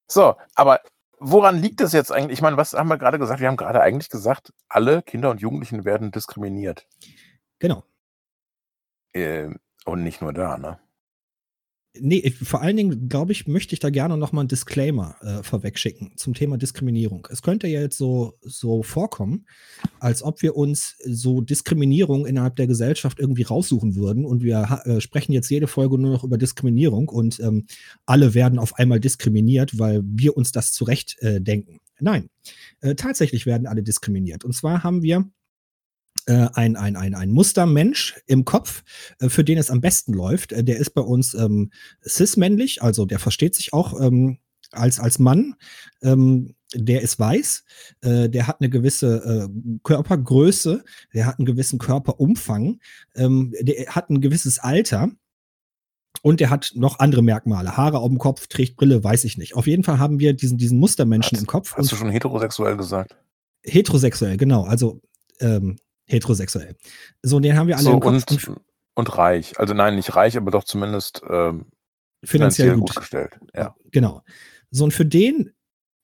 So, 0.09 0.37
aber 0.55 0.81
woran 1.21 1.59
liegt 1.59 1.81
es 1.81 1.93
jetzt 1.93 2.11
eigentlich? 2.11 2.39
Ich 2.39 2.43
meine, 2.43 2.57
was 2.57 2.73
haben 2.73 2.89
wir 2.89 2.99
gerade 2.99 3.19
gesagt? 3.19 3.41
Wir 3.41 3.49
haben 3.49 3.57
gerade 3.57 3.81
eigentlich 3.81 4.09
gesagt, 4.09 4.53
alle 4.69 5.03
Kinder 5.03 5.31
und 5.31 5.41
Jugendlichen 5.41 5.85
werden 5.85 6.11
diskriminiert. 6.11 6.89
Genau. 7.59 7.85
Ähm, 9.15 9.61
und 9.85 10.03
nicht 10.03 10.23
nur 10.23 10.33
da, 10.33 10.59
ne? 10.59 10.81
Nee, 11.99 12.31
vor 12.31 12.63
allen 12.63 12.77
Dingen, 12.77 13.09
glaube 13.09 13.33
ich, 13.33 13.49
möchte 13.49 13.75
ich 13.75 13.81
da 13.81 13.91
gerne 13.91 14.17
noch 14.17 14.31
mal 14.31 14.43
einen 14.43 14.49
Disclaimer 14.49 15.17
äh, 15.23 15.43
vorwegschicken 15.43 16.13
zum 16.17 16.35
Thema 16.35 16.57
Diskriminierung. 16.57 17.27
Es 17.33 17.43
könnte 17.43 17.67
ja 17.67 17.81
jetzt 17.81 17.99
so, 17.99 18.39
so 18.43 18.85
vorkommen, 18.85 19.45
als 19.99 20.23
ob 20.23 20.41
wir 20.41 20.57
uns 20.57 20.97
so 21.05 21.41
Diskriminierung 21.41 22.27
innerhalb 22.27 22.55
der 22.55 22.69
Gesellschaft 22.69 23.19
irgendwie 23.19 23.43
raussuchen 23.43 23.97
würden 23.97 24.25
und 24.25 24.45
wir 24.45 24.83
äh, 24.85 25.01
sprechen 25.01 25.33
jetzt 25.33 25.51
jede 25.51 25.67
Folge 25.67 25.99
nur 25.99 26.13
noch 26.13 26.23
über 26.23 26.39
Diskriminierung 26.39 27.09
und 27.09 27.41
ähm, 27.41 27.67
alle 28.07 28.35
werden 28.35 28.61
auf 28.61 28.79
einmal 28.79 29.01
diskriminiert, 29.01 29.77
weil 29.81 30.03
wir 30.05 30.37
uns 30.37 30.53
das 30.53 30.73
zurecht 30.73 31.17
äh, 31.23 31.41
denken. 31.41 31.81
Nein, 31.99 32.31
äh, 32.83 32.95
tatsächlich 32.95 33.47
werden 33.47 33.67
alle 33.67 33.83
diskriminiert. 33.83 34.45
Und 34.45 34.53
zwar 34.55 34.85
haben 34.85 35.03
wir 35.03 35.29
äh, 36.31 36.49
ein, 36.55 36.77
ein, 36.77 36.97
ein, 36.97 37.15
ein 37.15 37.31
Mustermensch 37.31 38.21
im 38.27 38.45
Kopf, 38.45 38.83
äh, 39.19 39.29
für 39.29 39.43
den 39.43 39.59
es 39.59 39.71
am 39.71 39.81
besten 39.81 40.13
läuft. 40.13 40.53
Äh, 40.53 40.63
der 40.63 40.79
ist 40.79 40.91
bei 40.91 41.03
uns 41.03 41.35
ähm, 41.35 41.71
cis-männlich, 42.07 42.83
also 42.83 43.05
der 43.05 43.19
versteht 43.19 43.55
sich 43.55 43.73
auch 43.73 44.01
ähm, 44.01 44.39
als, 44.71 45.01
als 45.01 45.19
Mann. 45.19 45.57
Ähm, 46.03 46.55
der 46.73 47.01
ist 47.03 47.19
weiß, 47.19 47.65
äh, 48.03 48.29
der 48.29 48.47
hat 48.47 48.61
eine 48.61 48.71
gewisse 48.71 49.49
äh, 49.51 49.79
Körpergröße, 49.83 50.85
der 51.13 51.27
hat 51.27 51.39
einen 51.39 51.47
gewissen 51.47 51.81
Körperumfang, 51.81 52.79
ähm, 53.17 53.53
der 53.61 53.87
hat 53.89 54.09
ein 54.11 54.21
gewisses 54.21 54.61
Alter. 54.61 55.11
Und 56.23 56.41
der 56.41 56.51
hat 56.51 56.73
noch 56.75 56.99
andere 56.99 57.23
Merkmale. 57.23 57.77
Haare 57.77 58.01
auf 58.01 58.09
dem 58.09 58.19
Kopf, 58.19 58.47
trägt 58.49 58.77
Brille, 58.77 59.03
weiß 59.03 59.25
ich 59.25 59.39
nicht. 59.39 59.55
Auf 59.55 59.67
jeden 59.67 59.85
Fall 59.85 59.99
haben 59.99 60.19
wir 60.19 60.35
diesen, 60.35 60.59
diesen 60.59 60.79
Mustermenschen 60.79 61.37
Hast- 61.37 61.43
im 61.43 61.47
Kopf. 61.47 61.75
Hast 61.77 61.91
du 61.93 61.97
schon 61.97 62.11
heterosexuell 62.11 62.77
gesagt? 62.77 63.17
heterosexuell, 63.63 64.37
genau. 64.37 64.65
Also 64.65 65.01
ähm, 65.41 65.77
heterosexuell. 66.11 66.77
So, 67.23 67.41
den 67.41 67.57
haben 67.57 67.69
wir 67.69 67.77
alle 67.77 67.85
So, 67.85 67.93
im 67.95 68.01
Kopf. 68.01 68.49
und, 68.49 68.61
und 68.95 69.19
reich. 69.19 69.59
Also 69.59 69.75
nein, 69.75 69.97
nicht 69.97 70.15
reich, 70.17 70.37
aber 70.37 70.51
doch 70.51 70.65
zumindest 70.65 71.23
ähm, 71.29 71.67
finanziell 72.25 72.75
gut. 72.75 72.89
gut 72.89 72.97
gestellt. 72.97 73.39
Ja. 73.55 73.75
Genau. 73.91 74.23
So, 74.71 74.85
und 74.85 74.93
für 74.93 75.07
den 75.07 75.53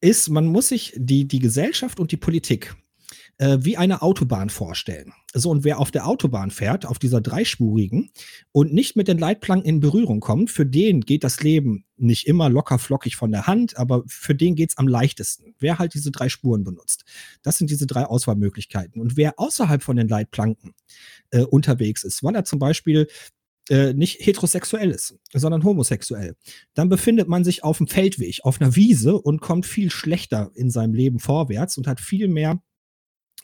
ist, 0.01 0.29
man 0.29 0.47
muss 0.47 0.69
sich 0.69 0.93
die, 0.97 1.27
die 1.27 1.39
Gesellschaft 1.39 2.01
und 2.01 2.13
die 2.13 2.17
Politik 2.17 2.75
äh, 3.39 3.59
wie 3.61 3.77
eine 3.77 4.03
Autobahn 4.03 4.51
vorstellen. 4.51 5.13
So, 5.35 5.51
und 5.51 5.65
wer 5.65 5.79
auf 5.79 5.91
der 5.91 6.07
Autobahn 6.07 6.51
fährt, 6.51 6.87
auf 6.87 6.99
dieser 6.99 7.21
dreispurigen 7.21 8.11
und 8.53 8.73
nicht 8.73 8.97
mit 8.97 9.09
den 9.09 9.19
Leitplanken 9.19 9.69
in 9.69 9.81
Berührung 9.81 10.21
kommt, 10.21 10.51
für 10.51 10.65
den 10.65 11.03
geht 11.03 11.25
das 11.25 11.43
Leben 11.43 11.85
nicht 11.99 12.27
immer 12.27 12.49
locker 12.49 12.79
flockig 12.79 13.17
von 13.17 13.31
der 13.31 13.47
Hand, 13.47 13.77
aber 13.77 14.03
für 14.07 14.35
den 14.35 14.55
geht's 14.55 14.79
am 14.79 14.89
leichtesten. 14.89 15.55
Wer 15.59 15.79
halt 15.79 15.95
diese 15.95 16.11
drei 16.11 16.29
Spuren 16.29 16.65
benutzt. 16.65 17.05
Das 17.43 17.59
sind 17.59 17.71
diese 17.71 17.87
drei 17.87 18.05
Auswahlmöglichkeiten. 18.05 19.01
Und 19.01 19.17
wer 19.17 19.39
außerhalb 19.39 19.83
von 19.83 19.97
den 19.97 20.09
Leitplanken 20.09 20.75
äh, 21.31 21.43
unterwegs 21.43 22.05
ist, 22.05 22.23
weil 22.23 22.35
er 22.35 22.45
zum 22.45 22.59
Beispiel 22.59 23.09
äh, 23.69 23.93
nicht 23.93 24.25
heterosexuell 24.25 24.91
ist, 24.91 25.19
sondern 25.33 25.65
homosexuell, 25.65 26.37
dann 26.75 26.89
befindet 26.89 27.29
man 27.29 27.45
sich 27.45 27.65
auf 27.65 27.79
dem 27.79 27.89
Feldweg, 27.89 28.41
auf 28.45 28.61
einer 28.61 28.77
Wiese 28.77 29.19
und 29.19 29.41
kommt 29.41 29.67
viel 29.67 29.91
schlechter 29.91 30.51
in 30.55 30.71
seinem 30.71 30.95
Leben 30.95 31.19
vorwärts 31.19 31.77
und 31.77 31.87
hat 31.87 32.01
viel 32.01 32.29
mehr 32.29 32.63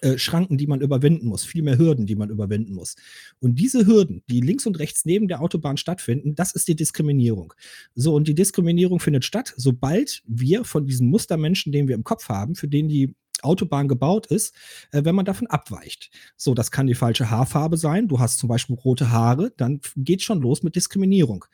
äh, 0.02 0.18
Schranken, 0.18 0.58
die 0.58 0.66
man 0.66 0.80
überwinden 0.80 1.26
muss, 1.28 1.44
viel 1.44 1.62
mehr 1.62 1.78
Hürden, 1.78 2.06
die 2.06 2.16
man 2.16 2.28
überwinden 2.28 2.74
muss. 2.74 2.96
Und 3.40 3.58
diese 3.58 3.86
Hürden, 3.86 4.22
die 4.28 4.40
links 4.40 4.66
und 4.66 4.78
rechts 4.78 5.04
neben 5.04 5.28
der 5.28 5.40
Autobahn 5.40 5.76
stattfinden, 5.76 6.34
das 6.34 6.52
ist 6.52 6.68
die 6.68 6.76
Diskriminierung. 6.76 7.54
So, 7.94 8.14
und 8.14 8.28
die 8.28 8.34
Diskriminierung 8.34 9.00
findet 9.00 9.24
statt, 9.24 9.54
sobald 9.56 10.22
wir 10.26 10.64
von 10.64 10.86
diesem 10.86 11.08
Mustermenschen, 11.08 11.72
den 11.72 11.88
wir 11.88 11.94
im 11.94 12.04
Kopf 12.04 12.28
haben, 12.28 12.54
für 12.54 12.68
den 12.68 12.88
die 12.88 13.14
Autobahn 13.42 13.88
gebaut 13.88 14.26
ist, 14.26 14.54
äh, 14.90 15.04
wenn 15.04 15.14
man 15.14 15.24
davon 15.24 15.46
abweicht. 15.46 16.10
So, 16.36 16.54
das 16.54 16.70
kann 16.70 16.86
die 16.86 16.94
falsche 16.94 17.30
Haarfarbe 17.30 17.76
sein. 17.76 18.08
Du 18.08 18.18
hast 18.18 18.38
zum 18.38 18.48
Beispiel 18.48 18.76
rote 18.76 19.10
Haare, 19.10 19.52
dann 19.56 19.80
geht 19.96 20.22
schon 20.22 20.40
los 20.40 20.62
mit 20.62 20.76
Diskriminierung. 20.76 21.44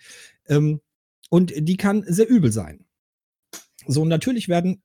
Ähm, 0.47 0.81
und 1.31 1.53
die 1.57 1.77
kann 1.77 2.05
sehr 2.07 2.29
übel 2.29 2.53
sein. 2.53 2.87
So, 3.87 4.05
natürlich 4.05 4.49
werden, 4.49 4.83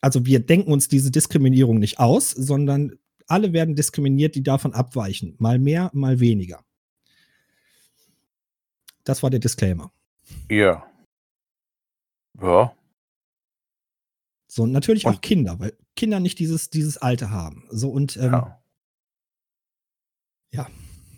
also 0.00 0.26
wir 0.26 0.40
denken 0.40 0.72
uns 0.72 0.88
diese 0.88 1.10
Diskriminierung 1.10 1.78
nicht 1.78 1.98
aus, 1.98 2.30
sondern 2.30 2.98
alle 3.26 3.52
werden 3.52 3.74
diskriminiert, 3.74 4.34
die 4.34 4.42
davon 4.42 4.72
abweichen. 4.72 5.34
Mal 5.38 5.58
mehr, 5.58 5.90
mal 5.92 6.20
weniger. 6.20 6.64
Das 9.04 9.22
war 9.22 9.30
der 9.30 9.40
Disclaimer. 9.40 9.92
Ja. 10.50 10.86
Ja. 12.40 12.74
So, 14.48 14.62
und 14.64 14.72
natürlich 14.72 15.06
Und- 15.06 15.16
auch 15.16 15.20
Kinder, 15.20 15.58
weil 15.60 15.76
Kinder 15.94 16.20
nicht 16.20 16.38
dieses, 16.38 16.70
dieses 16.70 16.98
Alter 16.98 17.30
haben. 17.30 17.66
So, 17.70 17.90
und 17.90 18.16
ähm, 18.16 18.32
ja. 18.32 18.60
ja. 20.50 20.66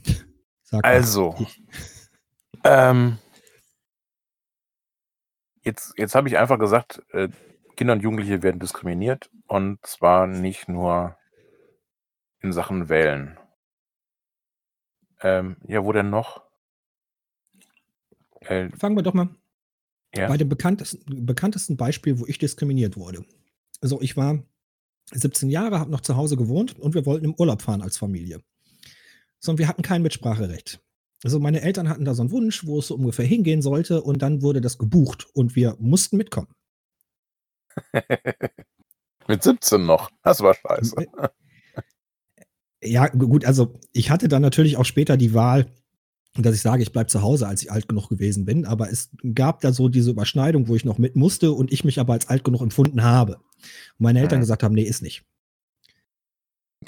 Sag. 0.62 0.84
Also, 0.84 1.34
ähm, 2.64 3.18
jetzt, 5.62 5.94
jetzt 5.96 6.14
habe 6.14 6.28
ich 6.28 6.36
einfach 6.36 6.58
gesagt, 6.58 7.02
äh, 7.12 7.28
Kinder 7.76 7.94
und 7.94 8.02
Jugendliche 8.02 8.42
werden 8.42 8.60
diskriminiert 8.60 9.30
und 9.46 9.84
zwar 9.86 10.26
nicht 10.26 10.68
nur 10.68 11.16
in 12.40 12.52
Sachen 12.52 12.88
Wählen. 12.88 13.38
Ähm, 15.20 15.56
ja, 15.66 15.84
wo 15.84 15.92
denn 15.92 16.10
noch? 16.10 16.42
Äh, 18.40 18.70
Fangen 18.70 18.96
wir 18.96 19.02
doch 19.02 19.14
mal 19.14 19.28
ja. 20.14 20.28
bei 20.28 20.36
dem 20.36 20.48
bekanntesten, 20.48 21.26
bekanntesten 21.26 21.76
Beispiel, 21.76 22.18
wo 22.18 22.26
ich 22.26 22.38
diskriminiert 22.38 22.96
wurde. 22.96 23.24
Also 23.80 24.00
ich 24.00 24.16
war 24.16 24.42
17 25.12 25.50
Jahre, 25.50 25.78
habe 25.78 25.90
noch 25.90 26.00
zu 26.00 26.16
Hause 26.16 26.36
gewohnt 26.36 26.78
und 26.78 26.94
wir 26.94 27.06
wollten 27.06 27.24
im 27.24 27.34
Urlaub 27.34 27.62
fahren 27.62 27.82
als 27.82 27.96
Familie. 27.96 28.40
So, 29.40 29.52
und 29.52 29.58
wir 29.58 29.68
hatten 29.68 29.82
kein 29.82 30.02
Mitspracherecht. 30.02 30.80
Also 31.24 31.40
meine 31.40 31.62
Eltern 31.62 31.88
hatten 31.88 32.04
da 32.04 32.14
so 32.14 32.22
einen 32.22 32.30
Wunsch, 32.30 32.66
wo 32.66 32.78
es 32.78 32.88
so 32.88 32.94
ungefähr 32.94 33.26
hingehen 33.26 33.62
sollte 33.62 34.02
und 34.02 34.22
dann 34.22 34.42
wurde 34.42 34.60
das 34.60 34.78
gebucht 34.78 35.26
und 35.34 35.56
wir 35.56 35.76
mussten 35.80 36.16
mitkommen. 36.16 36.48
Mit 39.26 39.42
17 39.42 39.84
noch. 39.84 40.10
Das 40.22 40.40
war 40.40 40.54
scheiße. 40.54 41.06
Ja, 42.82 43.08
gu- 43.08 43.28
gut, 43.28 43.44
also 43.44 43.74
ich 43.92 44.10
hatte 44.10 44.28
dann 44.28 44.42
natürlich 44.42 44.76
auch 44.76 44.84
später 44.84 45.16
die 45.16 45.34
Wahl, 45.34 45.66
dass 46.36 46.54
ich 46.54 46.60
sage, 46.62 46.82
ich 46.82 46.92
bleibe 46.92 47.08
zu 47.08 47.22
Hause, 47.22 47.48
als 47.48 47.62
ich 47.62 47.72
alt 47.72 47.88
genug 47.88 48.08
gewesen 48.08 48.44
bin. 48.44 48.64
Aber 48.64 48.90
es 48.90 49.10
gab 49.34 49.60
da 49.60 49.72
so 49.72 49.88
diese 49.88 50.10
Überschneidung, 50.10 50.68
wo 50.68 50.76
ich 50.76 50.84
noch 50.84 50.98
mit 50.98 51.16
musste 51.16 51.52
und 51.52 51.72
ich 51.72 51.84
mich 51.84 51.98
aber 51.98 52.12
als 52.12 52.28
alt 52.28 52.44
genug 52.44 52.60
empfunden 52.60 53.02
habe. 53.02 53.36
Und 53.36 54.00
meine 54.00 54.20
Eltern 54.20 54.38
Mhm. 54.38 54.42
gesagt 54.42 54.62
haben, 54.62 54.74
nee, 54.74 54.82
ist 54.82 55.02
nicht. 55.02 55.24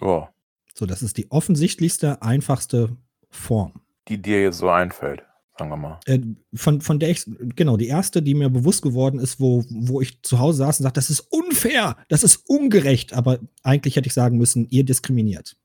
Oh, 0.01 0.26
So, 0.74 0.86
das 0.86 1.03
ist 1.03 1.16
die 1.18 1.30
offensichtlichste, 1.30 2.22
einfachste 2.22 2.97
Form. 3.28 3.80
die 4.09 4.20
dir 4.22 4.43
jetzt 4.43 4.59
so 4.59 4.68
einfällt, 4.70 5.22
sagen 5.59 5.70
wir 5.70 5.76
mal. 5.76 6.01
Äh, 6.07 6.20
von, 6.55 6.80
von 6.80 6.99
der 6.99 7.11
ich, 7.11 7.24
genau, 7.55 7.76
die 7.76 7.86
erste, 7.88 8.22
die 8.22 8.34
mir 8.34 8.49
bewusst 8.51 8.82
geworden 8.82 9.18
ist, 9.20 9.38
wo, 9.41 9.64
wo 9.68 10.01
ich 10.01 10.22
zu 10.22 10.38
Hause 10.38 10.59
saß 10.59 10.80
und 10.80 10.84
sagte, 10.84 10.99
das 10.99 11.11
ist 11.11 11.20
unfair, 11.20 11.97
das 12.09 12.22
ist 12.24 12.49
ungerecht. 12.49 13.12
Aber 13.12 13.41
eigentlich 13.62 13.97
hätte 13.97 14.07
ich 14.09 14.14
sagen 14.14 14.36
müssen, 14.38 14.68
ihr 14.70 14.84
diskriminiert. 14.84 15.57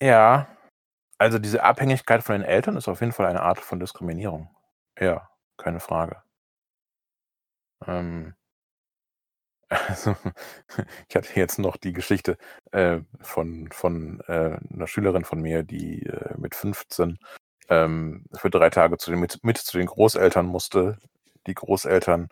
Ja, 0.00 0.48
also 1.18 1.38
diese 1.38 1.62
Abhängigkeit 1.64 2.22
von 2.22 2.34
den 2.36 2.44
Eltern 2.48 2.76
ist 2.76 2.88
auf 2.88 3.00
jeden 3.00 3.12
Fall 3.12 3.26
eine 3.26 3.42
Art 3.42 3.58
von 3.60 3.80
Diskriminierung. 3.80 4.50
Ja, 4.98 5.28
keine 5.56 5.80
Frage. 5.80 6.22
Ähm, 7.86 8.34
also, 9.68 10.16
ich 11.08 11.16
hatte 11.16 11.34
jetzt 11.34 11.58
noch 11.58 11.76
die 11.76 11.92
Geschichte 11.92 12.38
äh, 12.72 13.00
von, 13.20 13.70
von 13.70 14.20
äh, 14.26 14.58
einer 14.72 14.86
Schülerin 14.86 15.24
von 15.24 15.40
mir, 15.40 15.62
die 15.62 16.06
äh, 16.06 16.34
mit 16.38 16.54
15 16.54 17.18
ähm, 17.68 18.24
für 18.34 18.50
drei 18.50 18.70
Tage 18.70 18.98
zu 18.98 19.10
den, 19.10 19.20
mit, 19.20 19.40
mit 19.44 19.58
zu 19.58 19.78
den 19.78 19.86
Großeltern 19.86 20.46
musste. 20.46 20.98
Die 21.46 21.54
Großeltern 21.54 22.28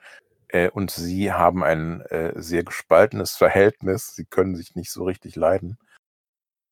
äh, 0.49 0.71
und 0.71 0.91
sie 0.91 1.33
haben 1.33 1.65
ein 1.65 2.03
äh, 2.03 2.33
sehr 2.37 2.65
gespaltenes 2.65 3.37
Verhältnis. 3.37 4.15
Sie 4.15 4.25
können 4.27 4.57
sich 4.57 4.75
nicht 4.77 4.91
so 4.93 5.05
richtig 5.05 5.37
leiden. 5.37 5.79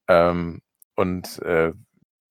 Ähm, 0.08 0.62
und 0.96 1.40
äh, 1.42 1.72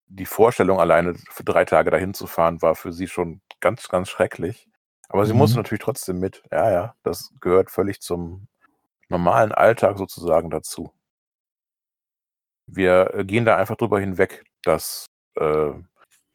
die 0.07 0.25
Vorstellung, 0.25 0.79
alleine 0.79 1.15
für 1.31 1.43
drei 1.43 1.65
Tage 1.65 1.91
dahin 1.91 2.13
zu 2.13 2.27
fahren, 2.27 2.61
war 2.61 2.75
für 2.75 2.93
sie 2.93 3.07
schon 3.07 3.41
ganz, 3.61 3.89
ganz 3.89 4.09
schrecklich. 4.09 4.69
Aber 5.09 5.25
sie 5.25 5.33
Mhm. 5.33 5.39
musste 5.39 5.59
natürlich 5.59 5.83
trotzdem 5.83 6.19
mit. 6.19 6.43
Ja, 6.51 6.71
ja, 6.71 6.95
das 7.03 7.31
gehört 7.41 7.71
völlig 7.71 8.01
zum 8.01 8.47
normalen 9.09 9.51
Alltag 9.53 9.97
sozusagen 9.97 10.49
dazu. 10.51 10.93
Wir 12.67 13.13
äh, 13.13 13.25
gehen 13.25 13.45
da 13.45 13.57
einfach 13.57 13.75
drüber 13.75 13.99
hinweg, 13.99 14.43
dass 14.63 15.05
äh, 15.35 15.71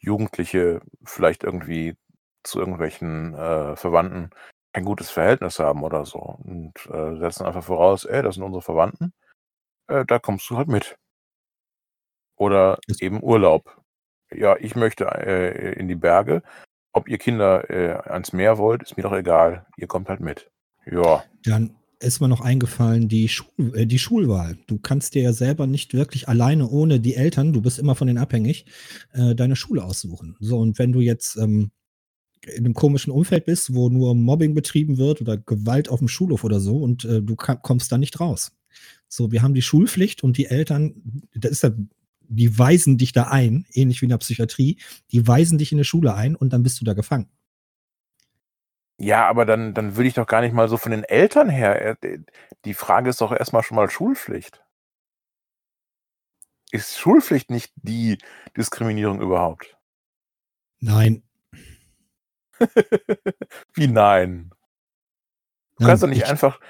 Jugendliche 0.00 0.80
vielleicht 1.04 1.44
irgendwie 1.44 1.96
zu 2.44 2.60
irgendwelchen 2.60 3.34
äh, 3.34 3.76
Verwandten 3.76 4.30
kein 4.72 4.84
gutes 4.84 5.10
Verhältnis 5.10 5.58
haben 5.58 5.82
oder 5.82 6.04
so. 6.06 6.18
Und 6.20 6.74
äh, 6.92 7.16
setzen 7.18 7.46
einfach 7.46 7.64
voraus, 7.64 8.04
ey, 8.04 8.22
das 8.22 8.36
sind 8.36 8.44
unsere 8.44 8.62
Verwandten, 8.62 9.12
äh, 9.88 10.04
da 10.06 10.18
kommst 10.18 10.50
du 10.50 10.58
halt 10.58 10.68
mit. 10.68 10.96
Oder 12.38 12.78
eben 13.00 13.22
Urlaub. 13.22 13.80
Ja, 14.30 14.56
ich 14.58 14.76
möchte 14.76 15.04
äh, 15.06 15.78
in 15.78 15.88
die 15.88 15.94
Berge. 15.94 16.42
Ob 16.92 17.08
ihr 17.08 17.18
Kinder 17.18 17.68
äh, 17.70 17.92
ans 18.10 18.32
Meer 18.32 18.58
wollt, 18.58 18.82
ist 18.82 18.96
mir 18.96 19.02
doch 19.02 19.12
egal. 19.12 19.66
Ihr 19.76 19.86
kommt 19.86 20.08
halt 20.08 20.20
mit. 20.20 20.50
Ja, 20.90 21.24
Dann 21.44 21.74
ist 22.00 22.20
mir 22.20 22.28
noch 22.28 22.40
eingefallen, 22.40 23.08
die, 23.08 23.28
Schul 23.28 23.74
äh, 23.74 23.86
die 23.86 23.98
Schulwahl. 23.98 24.58
Du 24.66 24.78
kannst 24.78 25.14
dir 25.14 25.22
ja 25.22 25.32
selber 25.32 25.66
nicht 25.66 25.94
wirklich 25.94 26.28
alleine 26.28 26.68
ohne 26.68 27.00
die 27.00 27.14
Eltern, 27.14 27.52
du 27.52 27.60
bist 27.60 27.78
immer 27.78 27.94
von 27.94 28.06
denen 28.06 28.18
abhängig, 28.18 28.66
äh, 29.12 29.34
deine 29.34 29.56
Schule 29.56 29.84
aussuchen. 29.84 30.36
So, 30.40 30.58
und 30.58 30.78
wenn 30.78 30.92
du 30.92 31.00
jetzt 31.00 31.36
ähm, 31.36 31.70
in 32.46 32.64
einem 32.64 32.74
komischen 32.74 33.12
Umfeld 33.12 33.44
bist, 33.44 33.74
wo 33.74 33.88
nur 33.88 34.14
Mobbing 34.14 34.54
betrieben 34.54 34.96
wird 34.96 35.20
oder 35.20 35.36
Gewalt 35.36 35.88
auf 35.88 35.98
dem 35.98 36.08
Schulhof 36.08 36.44
oder 36.44 36.60
so 36.60 36.78
und 36.78 37.04
äh, 37.04 37.20
du 37.20 37.36
kommst 37.36 37.90
da 37.90 37.98
nicht 37.98 38.20
raus. 38.20 38.52
So, 39.08 39.32
wir 39.32 39.42
haben 39.42 39.54
die 39.54 39.62
Schulpflicht 39.62 40.22
und 40.22 40.36
die 40.38 40.46
Eltern, 40.46 40.94
das 41.34 41.50
ist 41.50 41.62
ja, 41.62 41.70
die 42.28 42.58
weisen 42.58 42.98
dich 42.98 43.12
da 43.12 43.24
ein, 43.24 43.66
ähnlich 43.72 44.00
wie 44.00 44.06
in 44.06 44.10
der 44.10 44.18
Psychiatrie, 44.18 44.78
die 45.12 45.26
weisen 45.26 45.58
dich 45.58 45.72
in 45.72 45.78
eine 45.78 45.84
Schule 45.84 46.14
ein 46.14 46.36
und 46.36 46.52
dann 46.52 46.62
bist 46.62 46.80
du 46.80 46.84
da 46.84 46.92
gefangen. 46.94 47.28
Ja, 49.00 49.28
aber 49.28 49.44
dann, 49.46 49.74
dann 49.74 49.96
würde 49.96 50.08
ich 50.08 50.14
doch 50.14 50.26
gar 50.26 50.40
nicht 50.40 50.52
mal 50.52 50.68
so 50.68 50.76
von 50.76 50.90
den 50.90 51.04
Eltern 51.04 51.48
her. 51.48 51.96
äh, 52.02 52.18
Die 52.64 52.74
Frage 52.74 53.10
ist 53.10 53.20
doch 53.20 53.32
erstmal 53.32 53.62
schon 53.62 53.76
mal 53.76 53.88
Schulpflicht. 53.88 54.62
Ist 56.70 56.98
Schulpflicht 56.98 57.50
nicht 57.50 57.72
die 57.76 58.18
Diskriminierung 58.56 59.20
überhaupt? 59.20 59.76
Nein. 60.80 61.22
Wie 63.74 63.86
nein? 63.86 64.50
Du 65.76 65.84
nein, 65.84 65.88
kannst 65.90 66.02
doch 66.02 66.08
nicht 66.08 66.22
ich- 66.22 66.28
einfach 66.28 66.60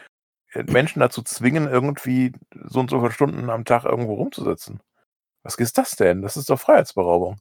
äh, 0.52 0.62
Menschen 0.64 1.00
dazu 1.00 1.22
zwingen, 1.22 1.66
irgendwie 1.66 2.32
so 2.64 2.80
und 2.80 2.90
so 2.90 3.00
viele 3.00 3.12
Stunden 3.12 3.48
am 3.50 3.64
Tag 3.64 3.84
irgendwo 3.84 4.14
rumzusitzen. 4.14 4.80
Was 5.43 5.55
ist 5.57 5.78
das 5.78 5.97
denn? 5.97 6.22
Das 6.22 6.36
ist 6.36 6.51
doch 6.51 6.61
Freiheitsberaubung. 6.61 7.41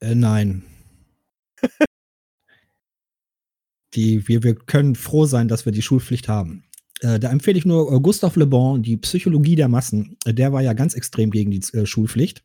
Äh, 0.00 0.14
nein. 0.14 0.64
die, 3.94 4.26
wir, 4.28 4.42
wir 4.42 4.54
können 4.54 4.94
froh 4.94 5.26
sein, 5.26 5.48
dass 5.48 5.64
wir 5.64 5.72
die 5.72 5.82
Schulpflicht 5.82 6.28
haben. 6.28 6.64
Äh, 7.00 7.18
da 7.18 7.30
empfehle 7.30 7.58
ich 7.58 7.64
nur 7.64 7.92
äh, 7.92 8.00
Gustav 8.00 8.36
Le 8.36 8.46
Bon, 8.46 8.82
die 8.82 8.96
Psychologie 8.96 9.56
der 9.56 9.68
Massen. 9.68 10.16
Äh, 10.24 10.34
der 10.34 10.52
war 10.52 10.62
ja 10.62 10.72
ganz 10.72 10.94
extrem 10.94 11.30
gegen 11.30 11.50
die 11.50 11.62
äh, 11.76 11.86
Schulpflicht. 11.86 12.42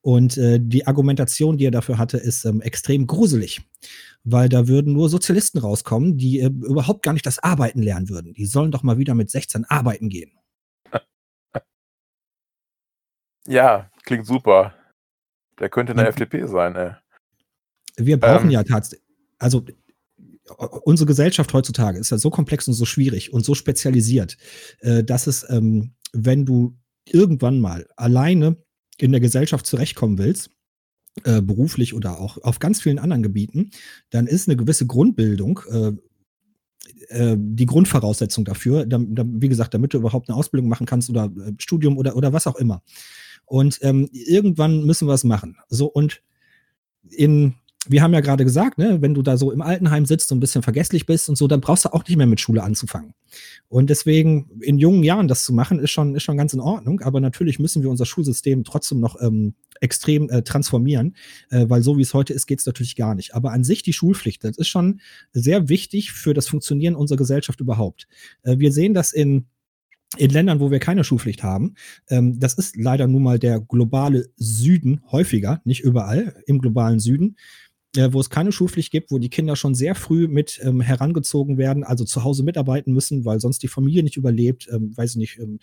Und 0.00 0.36
äh, 0.38 0.60
die 0.60 0.86
Argumentation, 0.86 1.58
die 1.58 1.66
er 1.66 1.72
dafür 1.72 1.98
hatte, 1.98 2.16
ist 2.16 2.44
ähm, 2.44 2.60
extrem 2.60 3.08
gruselig, 3.08 3.62
weil 4.22 4.48
da 4.48 4.68
würden 4.68 4.92
nur 4.92 5.08
Sozialisten 5.08 5.58
rauskommen, 5.58 6.16
die 6.16 6.40
überhaupt 6.40 7.02
gar 7.02 7.12
nicht 7.12 7.26
das 7.26 7.40
Arbeiten 7.40 7.82
lernen 7.82 8.08
würden. 8.08 8.32
Die 8.32 8.46
sollen 8.46 8.70
doch 8.70 8.84
mal 8.84 8.98
wieder 8.98 9.14
mit 9.14 9.30
16 9.30 9.64
arbeiten 9.64 10.08
gehen. 10.08 10.30
Ja, 13.46 13.90
klingt 14.04 14.26
super. 14.26 14.74
Der 15.58 15.68
könnte 15.68 15.92
eine 15.92 16.02
Man- 16.02 16.08
FDP 16.10 16.46
sein, 16.46 16.74
ey. 16.76 16.92
Wir 17.96 18.20
brauchen 18.20 18.46
Ähm. 18.46 18.50
ja 18.50 18.62
tatsächlich, 18.62 19.06
also 19.38 19.64
unsere 20.84 21.06
Gesellschaft 21.06 21.52
heutzutage 21.54 21.98
ist 21.98 22.10
ja 22.10 22.18
so 22.18 22.30
komplex 22.30 22.68
und 22.68 22.74
so 22.74 22.84
schwierig 22.84 23.32
und 23.32 23.44
so 23.44 23.54
spezialisiert, 23.54 24.36
äh, 24.80 25.02
dass 25.02 25.26
es, 25.26 25.48
ähm, 25.50 25.94
wenn 26.12 26.44
du 26.44 26.76
irgendwann 27.06 27.58
mal 27.60 27.88
alleine 27.96 28.56
in 28.98 29.12
der 29.12 29.20
Gesellschaft 29.20 29.66
zurechtkommen 29.66 30.18
willst, 30.18 30.50
äh, 31.24 31.40
beruflich 31.40 31.94
oder 31.94 32.20
auch 32.20 32.38
auf 32.42 32.58
ganz 32.58 32.80
vielen 32.82 32.98
anderen 32.98 33.22
Gebieten, 33.22 33.70
dann 34.10 34.26
ist 34.26 34.48
eine 34.48 34.56
gewisse 34.56 34.86
Grundbildung 34.86 35.60
äh, 35.70 35.92
die 37.38 37.66
Grundvoraussetzung 37.66 38.44
dafür, 38.44 38.84
wie 38.88 39.48
gesagt, 39.48 39.74
damit 39.74 39.94
du 39.94 39.98
überhaupt 39.98 40.28
eine 40.28 40.36
Ausbildung 40.36 40.68
machen 40.68 40.86
kannst 40.86 41.08
oder 41.10 41.32
Studium 41.58 41.98
oder, 41.98 42.16
oder 42.16 42.32
was 42.32 42.46
auch 42.46 42.56
immer. 42.56 42.82
Und 43.46 43.78
ähm, 43.82 44.08
irgendwann 44.12 44.84
müssen 44.84 45.08
wir 45.08 45.14
es 45.14 45.24
machen. 45.24 45.56
So, 45.68 45.86
und 45.86 46.20
in, 47.08 47.54
wir 47.86 48.02
haben 48.02 48.12
ja 48.12 48.20
gerade 48.20 48.44
gesagt, 48.44 48.78
ne, 48.78 49.00
wenn 49.00 49.14
du 49.14 49.22
da 49.22 49.36
so 49.36 49.52
im 49.52 49.62
Altenheim 49.62 50.04
sitzt 50.04 50.32
und 50.32 50.38
ein 50.38 50.40
bisschen 50.40 50.62
vergesslich 50.62 51.06
bist 51.06 51.28
und 51.28 51.36
so, 51.38 51.46
dann 51.46 51.60
brauchst 51.60 51.84
du 51.84 51.92
auch 51.92 52.04
nicht 52.06 52.16
mehr 52.16 52.26
mit 52.26 52.40
Schule 52.40 52.64
anzufangen. 52.64 53.14
Und 53.68 53.88
deswegen 53.88 54.50
in 54.60 54.78
jungen 54.78 55.04
Jahren 55.04 55.28
das 55.28 55.44
zu 55.44 55.52
machen, 55.52 55.78
ist 55.78 55.92
schon, 55.92 56.16
ist 56.16 56.24
schon 56.24 56.36
ganz 56.36 56.52
in 56.54 56.60
Ordnung. 56.60 57.00
Aber 57.02 57.20
natürlich 57.20 57.60
müssen 57.60 57.82
wir 57.82 57.90
unser 57.90 58.04
Schulsystem 58.04 58.64
trotzdem 58.64 58.98
noch 58.98 59.20
ähm, 59.20 59.54
extrem 59.80 60.28
äh, 60.28 60.42
transformieren, 60.42 61.14
äh, 61.50 61.66
weil 61.68 61.82
so 61.82 61.98
wie 61.98 62.02
es 62.02 62.14
heute 62.14 62.32
ist, 62.32 62.46
geht 62.46 62.58
es 62.58 62.66
natürlich 62.66 62.96
gar 62.96 63.14
nicht. 63.14 63.34
Aber 63.34 63.52
an 63.52 63.62
sich 63.62 63.84
die 63.84 63.92
Schulpflicht, 63.92 64.42
das 64.42 64.58
ist 64.58 64.68
schon 64.68 65.00
sehr 65.32 65.68
wichtig 65.68 66.10
für 66.12 66.34
das 66.34 66.48
Funktionieren 66.48 66.96
unserer 66.96 67.18
Gesellschaft 67.18 67.60
überhaupt. 67.60 68.08
Äh, 68.42 68.58
wir 68.58 68.72
sehen 68.72 68.94
das 68.94 69.12
in 69.12 69.46
in 70.16 70.30
Ländern, 70.30 70.60
wo 70.60 70.70
wir 70.70 70.78
keine 70.78 71.04
Schulpflicht 71.04 71.42
haben, 71.42 71.74
ähm, 72.08 72.38
das 72.38 72.54
ist 72.54 72.76
leider 72.76 73.06
nun 73.06 73.22
mal 73.22 73.38
der 73.38 73.60
globale 73.60 74.30
Süden 74.36 75.02
häufiger, 75.10 75.60
nicht 75.64 75.80
überall, 75.82 76.42
im 76.46 76.60
globalen 76.60 77.00
Süden, 77.00 77.36
äh, 77.96 78.12
wo 78.12 78.20
es 78.20 78.30
keine 78.30 78.52
Schulpflicht 78.52 78.92
gibt, 78.92 79.10
wo 79.10 79.18
die 79.18 79.30
Kinder 79.30 79.56
schon 79.56 79.74
sehr 79.74 79.94
früh 79.94 80.28
mit 80.28 80.60
ähm, 80.62 80.80
herangezogen 80.80 81.58
werden, 81.58 81.84
also 81.84 82.04
zu 82.04 82.24
Hause 82.24 82.44
mitarbeiten 82.44 82.92
müssen, 82.92 83.24
weil 83.24 83.40
sonst 83.40 83.62
die 83.62 83.68
Familie 83.68 84.02
nicht 84.02 84.16
überlebt, 84.16 84.68
ähm, 84.72 84.96
weiß 84.96 85.12
ich 85.12 85.16
nicht, 85.16 85.38
ähm, 85.38 85.58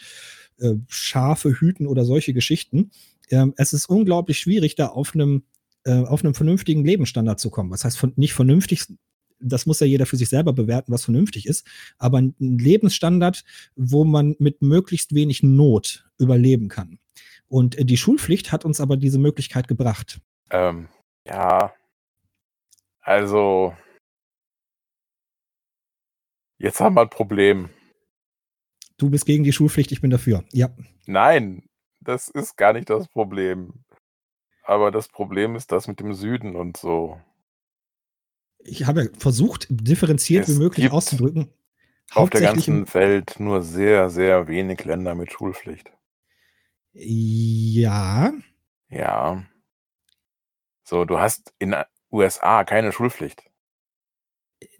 äh, 0.60 0.76
Schafe 0.88 1.60
hüten 1.60 1.88
oder 1.88 2.06
solche 2.06 2.34
Geschichten. 2.34 2.92
Ähm, 3.30 3.54
es 3.58 3.74
ist 3.74 3.88
unglaublich 3.88 4.40
schwierig, 4.40 4.76
da 4.76 4.88
auf 4.88 5.16
einem 5.16 5.44
äh, 5.86 6.04
auf 6.04 6.24
einem 6.24 6.34
vernünftigen 6.34 6.86
Lebensstandard 6.86 7.40
zu 7.40 7.50
kommen. 7.50 7.72
Was 7.72 7.84
heißt 7.84 7.98
von, 7.98 8.14
nicht 8.16 8.34
vernünftig, 8.34 8.86
das 9.44 9.66
muss 9.66 9.80
ja 9.80 9.88
jeder 9.88 10.06
für 10.06 10.18
sich 10.18 10.30
selber 10.30 10.54
bewerten, 10.54 10.92
was 10.92 11.06
vernünftig 11.06 11.46
ist, 11.46 11.68
aber 11.98 12.20
ein 12.20 12.36
Lebensstandard, 12.40 13.44
wo 13.76 14.04
man 14.04 14.36
mit 14.40 14.62
möglichst 14.62 15.14
wenig 15.14 15.44
Not 15.44 16.10
überleben 16.18 16.70
kann. 16.70 17.00
Und 17.48 17.78
äh, 17.78 17.86
die 17.86 17.98
Schulpflicht 17.98 18.52
hat 18.52 18.66
uns 18.66 18.82
aber 18.82 18.98
diese 18.98 19.20
Möglichkeit 19.20 19.68
gebracht. 19.68 20.22
Ähm, 20.50 20.88
ja. 21.26 21.74
Also. 23.02 23.76
Jetzt 26.58 26.80
haben 26.80 26.96
wir 26.96 27.02
ein 27.02 27.10
Problem. 27.10 27.70
Du 28.98 29.10
bist 29.10 29.26
gegen 29.26 29.44
die 29.44 29.52
Schulpflicht, 29.52 29.92
ich 29.92 30.02
bin 30.02 30.12
dafür. 30.12 30.46
Ja. 30.54 30.70
Nein, 31.06 31.68
das 32.00 32.30
ist 32.30 32.56
gar 32.56 32.74
nicht 32.74 32.90
das 32.90 33.08
Problem. 33.10 33.84
Aber 34.64 34.92
das 34.92 35.10
Problem 35.10 35.56
ist 35.56 35.72
das 35.72 35.88
mit 35.88 36.00
dem 36.00 36.14
Süden 36.14 36.56
und 36.56 36.78
so. 36.78 37.20
Ich 38.66 38.86
habe 38.86 39.12
versucht, 39.18 39.68
differenziert 39.70 40.48
Es 40.48 40.56
wie 40.56 40.60
möglich 40.60 40.92
auszudrücken. 40.92 41.50
Auf 42.14 42.30
der 42.30 42.42
ganzen 42.42 42.94
Welt 42.94 43.40
nur 43.40 43.64
sehr, 43.64 44.10
sehr 44.10 44.48
wenig 44.48 44.84
Länder 44.86 45.16
mit 45.16 45.32
Schulpflicht. 45.32 45.92
Ja, 46.94 48.32
Ja. 48.90 49.44
So, 50.84 51.06
du 51.06 51.18
hast 51.18 51.54
in 51.60 51.72
den 51.72 51.84
USA 52.12 52.64
keine 52.64 52.92
Schulpflicht. 52.92 53.44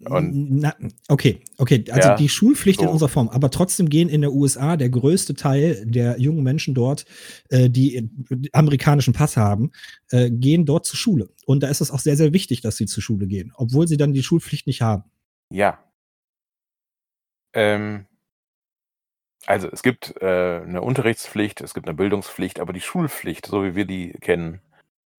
Und- 0.04 0.60
Na, 0.60 0.74
okay, 1.08 1.40
okay. 1.58 1.84
Also 1.90 2.08
Ja, 2.10 2.16
die 2.16 2.28
Schulpflicht 2.28 2.80
in 2.80 2.86
so. 2.86 2.92
unserer 2.92 3.08
Form, 3.08 3.28
aber 3.28 3.50
trotzdem 3.50 3.88
gehen 3.88 4.08
in 4.08 4.20
der 4.20 4.32
USA 4.32 4.76
der 4.76 4.90
größte 4.90 5.34
Teil 5.34 5.84
der 5.86 6.18
jungen 6.20 6.42
Menschen 6.42 6.74
dort, 6.74 7.04
äh, 7.50 7.68
die 7.70 8.10
amerikanischen 8.52 9.12
Pass 9.14 9.36
haben, 9.36 9.72
äh, 10.10 10.30
gehen 10.30 10.66
dort 10.66 10.86
zur 10.86 10.96
Schule. 10.98 11.30
Und 11.46 11.62
da 11.62 11.68
ist 11.68 11.80
es 11.80 11.90
auch 11.90 12.00
sehr, 12.00 12.16
sehr 12.16 12.32
wichtig, 12.32 12.60
dass 12.60 12.76
sie 12.76 12.86
zur 12.86 13.02
Schule 13.02 13.26
gehen, 13.26 13.52
obwohl 13.56 13.86
sie 13.88 13.96
dann 13.96 14.12
die 14.12 14.22
Schulpflicht 14.22 14.66
nicht 14.66 14.82
haben. 14.82 15.04
Ja. 15.50 15.78
Ähm, 17.52 18.06
also 19.46 19.68
es 19.70 19.82
gibt 19.82 20.14
äh, 20.20 20.60
eine 20.62 20.80
Unterrichtspflicht, 20.82 21.60
es 21.60 21.74
gibt 21.74 21.86
eine 21.86 21.96
Bildungspflicht, 21.96 22.60
aber 22.60 22.72
die 22.72 22.80
Schulpflicht, 22.80 23.46
so 23.46 23.62
wie 23.62 23.74
wir 23.74 23.84
die 23.84 24.12
kennen, 24.20 24.60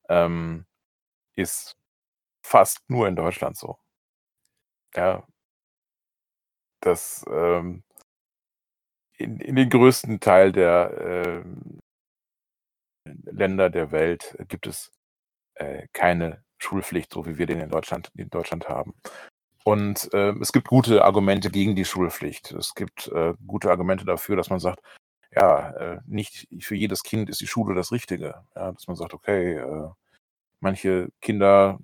ähm, 0.09 0.65
ist 1.35 1.77
fast 2.45 2.79
nur 2.89 3.07
in 3.07 3.15
Deutschland 3.15 3.57
so. 3.57 3.77
Ja. 4.95 5.23
Das 6.81 7.25
ähm, 7.29 7.83
in, 9.17 9.39
in 9.39 9.55
den 9.55 9.69
größten 9.69 10.19
Teil 10.19 10.51
der 10.51 11.43
ähm, 11.45 11.79
Länder 13.05 13.69
der 13.69 13.91
Welt 13.91 14.35
gibt 14.47 14.67
es 14.67 14.91
äh, 15.55 15.87
keine 15.93 16.43
Schulpflicht, 16.57 17.13
so 17.13 17.25
wie 17.25 17.37
wir 17.37 17.45
den 17.45 17.59
in 17.59 17.69
Deutschland, 17.69 18.11
in 18.15 18.29
Deutschland 18.29 18.67
haben. 18.69 18.93
Und 19.63 20.13
äh, 20.13 20.31
es 20.41 20.51
gibt 20.51 20.67
gute 20.67 21.03
Argumente 21.03 21.49
gegen 21.49 21.75
die 21.75 21.85
Schulpflicht. 21.85 22.51
Es 22.51 22.75
gibt 22.75 23.07
äh, 23.07 23.33
gute 23.47 23.71
Argumente 23.71 24.05
dafür, 24.05 24.35
dass 24.35 24.49
man 24.49 24.59
sagt, 24.59 24.79
ja, 25.31 25.71
äh, 25.71 25.99
nicht 26.05 26.47
für 26.61 26.75
jedes 26.75 27.03
Kind 27.03 27.29
ist 27.29 27.41
die 27.41 27.47
Schule 27.47 27.75
das 27.75 27.91
Richtige. 27.91 28.45
Ja, 28.55 28.71
dass 28.71 28.87
man 28.87 28.95
sagt, 28.95 29.13
okay, 29.13 29.55
äh, 29.57 29.89
manche 30.59 31.09
Kinder 31.21 31.79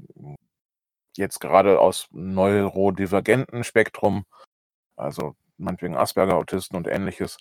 jetzt 1.17 1.39
gerade 1.39 1.79
aus 1.79 2.07
neurodivergenten 2.11 3.63
Spektrum, 3.63 4.25
also 4.95 5.35
meinetwegen 5.57 5.97
Asperger, 5.97 6.35
Autisten 6.35 6.75
und 6.77 6.87
ähnliches, 6.87 7.37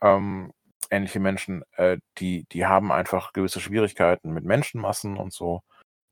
ähm, 0.00 0.52
ähnliche 0.90 1.20
Menschen, 1.20 1.62
äh, 1.72 1.98
die, 2.18 2.44
die 2.52 2.66
haben 2.66 2.92
einfach 2.92 3.32
gewisse 3.32 3.60
Schwierigkeiten 3.60 4.32
mit 4.32 4.44
Menschenmassen 4.44 5.16
und 5.16 5.32
so. 5.32 5.62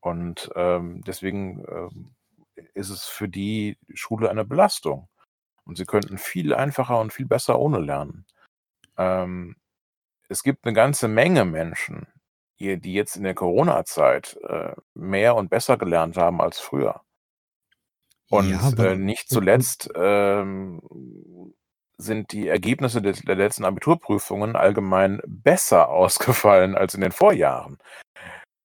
Und 0.01 0.51
ähm, 0.55 1.03
deswegen 1.07 1.65
ähm, 1.69 2.15
ist 2.75 2.91
es 2.91 3.05
für 3.05 3.29
die 3.29 3.79
Schule 3.95 4.31
eine 4.31 4.45
Belastung. 4.45 5.09
Und 5.65 5.77
sie 5.77 5.85
könnten 5.85 6.19
viel 6.19 6.55
einfacher 6.55 7.01
und 7.01 7.13
viel 7.13 7.27
besser 7.27 7.59
ohne 7.59 7.81
lernen. 7.81 8.25
Ähm, 8.97 9.57
es 10.29 10.43
gibt 10.43 10.65
eine 10.65 10.75
ganze 10.75 11.09
Menge 11.09 11.45
Menschen, 11.45 12.07
die, 12.59 12.79
die 12.81 12.95
jetzt 12.95 13.17
in 13.17 13.25
der 13.25 13.35
Corona-Zeit 13.35 14.39
äh, 14.49 14.73
mehr 14.95 15.37
und 15.37 15.51
besser 15.51 15.77
gelernt 15.77 16.17
haben 16.17 16.41
als 16.41 16.59
früher. 16.59 17.03
Und 18.31 18.51
Ja, 18.51 18.85
äh, 18.85 18.97
nicht 18.97 19.29
zuletzt 19.29 19.89
ähm, 19.95 20.81
sind 21.99 22.33
die 22.33 22.49
Ergebnisse 22.49 23.01
des, 23.01 23.23
der 23.23 23.37
letzten 23.37 23.65
Abiturprüfungen 23.65 24.57
allgemein 24.57 25.21
besser 25.27 25.89
ausgefallen 25.91 26.75
als 26.75 26.95
in 26.95 27.01
den 27.01 27.13
Vorjahren. 27.13 27.79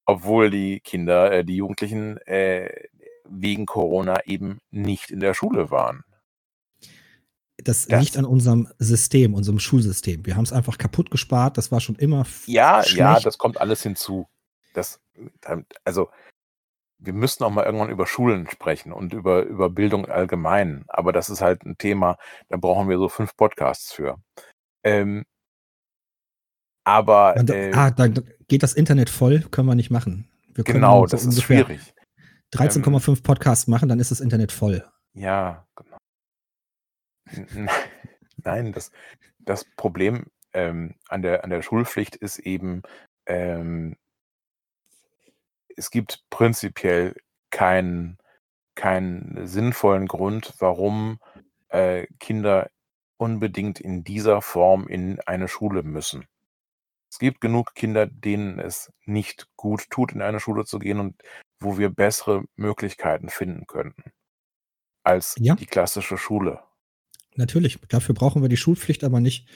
Obwohl 0.05 0.49
die 0.49 0.79
Kinder, 0.79 1.31
äh, 1.31 1.45
die 1.45 1.57
Jugendlichen 1.57 2.17
äh, 2.25 2.87
wegen 3.25 3.65
Corona 3.65 4.25
eben 4.25 4.59
nicht 4.71 5.11
in 5.11 5.19
der 5.19 5.33
Schule 5.33 5.71
waren. 5.71 6.03
Das, 7.63 7.87
Das- 7.87 8.01
liegt 8.03 8.17
an 8.17 8.25
unserem 8.25 8.67
System, 8.79 9.33
unserem 9.33 9.59
Schulsystem. 9.59 10.25
Wir 10.25 10.35
haben 10.35 10.43
es 10.43 10.53
einfach 10.53 10.77
kaputt 10.77 11.11
gespart. 11.11 11.57
Das 11.57 11.71
war 11.71 11.79
schon 11.79 11.95
immer 11.95 12.25
Ja, 12.45 12.83
schlecht. 12.83 12.97
ja, 12.97 13.19
das 13.19 13.37
kommt 13.37 13.59
alles 13.59 13.83
hinzu. 13.83 14.27
Das, 14.73 14.99
also, 15.83 16.09
wir 16.99 17.13
müssen 17.13 17.43
auch 17.43 17.49
mal 17.49 17.65
irgendwann 17.65 17.89
über 17.89 18.05
Schulen 18.07 18.47
sprechen 18.49 18.91
und 18.93 19.13
über, 19.13 19.43
über 19.43 19.69
Bildung 19.69 20.05
allgemein. 20.05 20.85
Aber 20.87 21.11
das 21.11 21.29
ist 21.29 21.41
halt 21.41 21.63
ein 21.65 21.77
Thema, 21.77 22.17
da 22.49 22.57
brauchen 22.57 22.89
wir 22.89 22.97
so 22.97 23.09
fünf 23.09 23.35
Podcasts 23.35 23.91
für. 23.91 24.17
Ähm, 24.83 25.25
aber 26.83 27.35
Und, 27.37 27.49
äh, 27.49 27.71
ah, 27.73 27.91
da 27.91 28.07
geht 28.07 28.63
das 28.63 28.73
Internet 28.73 29.09
voll, 29.09 29.41
können 29.51 29.67
wir 29.67 29.75
nicht 29.75 29.91
machen. 29.91 30.27
Wir 30.53 30.63
können 30.63 30.75
genau, 30.79 31.05
so 31.05 31.11
das 31.11 31.25
ist 31.25 31.41
schwierig. 31.41 31.93
13,5 32.53 33.23
Podcasts 33.23 33.67
machen, 33.67 33.87
dann 33.87 33.99
ist 33.99 34.11
das 34.11 34.19
Internet 34.19 34.51
voll. 34.51 34.83
Ja, 35.13 35.65
genau. 35.75 35.90
Nein, 38.43 38.71
das, 38.73 38.91
das 39.39 39.65
Problem 39.75 40.25
ähm, 40.53 40.95
an, 41.09 41.21
der, 41.21 41.43
an 41.43 41.49
der 41.49 41.61
Schulpflicht 41.61 42.15
ist 42.15 42.39
eben, 42.39 42.81
ähm, 43.25 43.95
es 45.75 45.89
gibt 45.89 46.23
prinzipiell 46.29 47.15
keinen 47.49 48.17
keinen 48.75 49.45
sinnvollen 49.45 50.07
Grund, 50.07 50.53
warum 50.59 51.19
äh, 51.69 52.07
Kinder 52.19 52.69
unbedingt 53.17 53.79
in 53.79 54.03
dieser 54.03 54.41
Form 54.41 54.87
in 54.87 55.19
eine 55.21 55.47
Schule 55.47 55.83
müssen. 55.83 56.25
Es 57.11 57.19
gibt 57.19 57.41
genug 57.41 57.75
Kinder, 57.75 58.07
denen 58.07 58.59
es 58.59 58.91
nicht 59.05 59.47
gut 59.57 59.89
tut, 59.89 60.13
in 60.13 60.21
eine 60.21 60.39
Schule 60.39 60.65
zu 60.65 60.79
gehen 60.79 60.99
und 60.99 61.21
wo 61.59 61.77
wir 61.77 61.89
bessere 61.89 62.45
Möglichkeiten 62.55 63.29
finden 63.29 63.67
könnten 63.67 64.11
als 65.03 65.35
Ja. 65.39 65.55
die 65.55 65.65
klassische 65.65 66.17
Schule. 66.17 66.63
Natürlich, 67.35 67.79
dafür 67.87 68.13
brauchen 68.15 68.41
wir 68.41 68.49
die 68.49 68.57
Schulpflicht 68.57 69.03
aber 69.03 69.19
nicht 69.19 69.47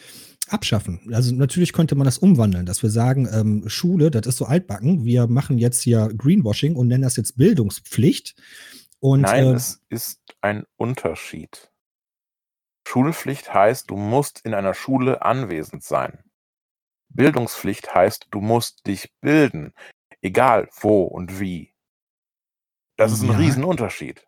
abschaffen. 0.48 1.02
Also 1.12 1.34
natürlich 1.34 1.74
könnte 1.74 1.96
man 1.96 2.06
das 2.06 2.18
umwandeln, 2.18 2.66
dass 2.66 2.84
wir 2.84 2.90
sagen, 2.90 3.28
ähm, 3.32 3.68
Schule, 3.68 4.12
das 4.12 4.28
ist 4.28 4.38
so 4.38 4.46
altbacken, 4.46 5.04
wir 5.04 5.28
machen 5.28 5.58
jetzt 5.58 5.82
hier 5.82 6.10
Greenwashing 6.16 6.76
und 6.76 6.88
nennen 6.88 7.04
das 7.04 7.18
jetzt 7.18 7.38
Bildungspflicht. 7.38 8.36
Und 9.00 9.22
Nein, 9.22 9.46
äh, 9.46 9.54
es 9.54 9.82
ist 9.90 10.22
ein 10.42 10.66
Unterschied. 10.78 11.72
Schulpflicht 12.88 13.54
heißt, 13.54 13.90
du 13.90 13.98
musst 13.98 14.42
in 14.46 14.54
einer 14.54 14.74
Schule 14.74 15.24
anwesend 15.24 15.84
sein. 15.84 16.20
Bildungspflicht 17.10 17.94
heißt, 17.94 18.28
du 18.32 18.42
musst 18.42 18.86
dich 18.88 19.14
bilden, 19.22 19.74
egal 20.22 20.70
wo 20.80 21.04
und 21.04 21.40
wie. 21.40 21.74
Das 22.98 23.12
ist 23.12 23.22
ein 23.22 23.32
Ja. 23.32 23.38
Riesenunterschied. 23.38 24.28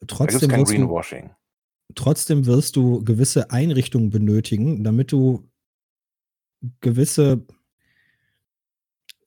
Da 0.00 0.06
gibt 0.06 0.12
es 0.12 0.16
trotzdem 0.18 0.50
kein 0.50 0.64
Greenwashing. 0.64 1.30
Trotzdem 1.94 2.46
wirst 2.46 2.76
du 2.76 3.04
gewisse 3.04 3.50
Einrichtungen 3.50 4.10
benötigen, 4.10 4.84
damit 4.84 5.12
du 5.12 5.48
gewisse, 6.80 7.46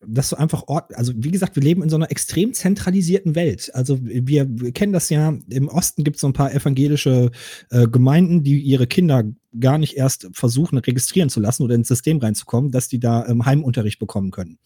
dass 0.06 0.30
du 0.30 0.36
einfach 0.38 0.64
Ort, 0.68 0.96
also 0.96 1.14
wie 1.16 1.32
gesagt, 1.32 1.56
wir 1.56 1.64
leben 1.64 1.84
in 1.84 1.90
so 1.90 1.96
einer 1.96 2.12
extrem 2.12 2.54
zentralisierten 2.54 3.36
Welt. 3.36 3.74
Also 3.74 4.00
wir, 4.02 4.48
wir 4.50 4.72
kennen 4.72 4.94
das 4.94 5.10
ja, 5.10 5.38
im 5.50 5.68
Osten 5.68 6.04
gibt 6.04 6.18
es 6.18 6.22
so 6.22 6.28
ein 6.28 6.34
paar 6.34 6.54
evangelische 6.54 7.32
äh, 7.70 7.88
Gemeinden, 7.88 8.44
die 8.44 8.60
ihre 8.60 8.88
Kinder 8.88 9.24
gar 9.60 9.78
nicht 9.78 9.98
erst 9.98 10.30
versuchen, 10.32 10.78
registrieren 10.78 11.30
zu 11.30 11.40
lassen 11.40 11.64
oder 11.64 11.76
ins 11.76 11.88
System 11.88 12.20
reinzukommen, 12.20 12.72
dass 12.72 12.88
die 12.88 13.00
da 13.00 13.26
ähm, 13.28 13.46
Heimunterricht 13.46 14.00
bekommen 14.00 14.32
können. 14.32 14.60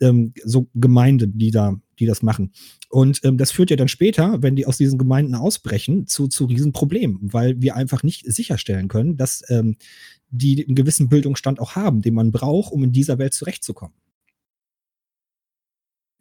Ähm, 0.00 0.32
so 0.44 0.68
Gemeinden, 0.74 1.38
die 1.38 1.50
da, 1.50 1.76
die 1.98 2.06
das 2.06 2.22
machen. 2.22 2.52
Und 2.88 3.20
ähm, 3.24 3.38
das 3.38 3.52
führt 3.52 3.70
ja 3.70 3.76
dann 3.76 3.88
später, 3.88 4.42
wenn 4.42 4.56
die 4.56 4.66
aus 4.66 4.78
diesen 4.78 4.98
Gemeinden 4.98 5.34
ausbrechen, 5.34 6.06
zu, 6.06 6.28
zu 6.28 6.46
Riesenproblemen, 6.46 7.32
weil 7.32 7.60
wir 7.60 7.76
einfach 7.76 8.02
nicht 8.02 8.30
sicherstellen 8.32 8.88
können, 8.88 9.16
dass 9.16 9.42
ähm, 9.50 9.76
die 10.30 10.64
einen 10.66 10.74
gewissen 10.74 11.08
Bildungsstand 11.08 11.60
auch 11.60 11.76
haben, 11.76 12.02
den 12.02 12.14
man 12.14 12.32
braucht, 12.32 12.72
um 12.72 12.84
in 12.84 12.92
dieser 12.92 13.18
Welt 13.18 13.34
zurechtzukommen. 13.34 13.94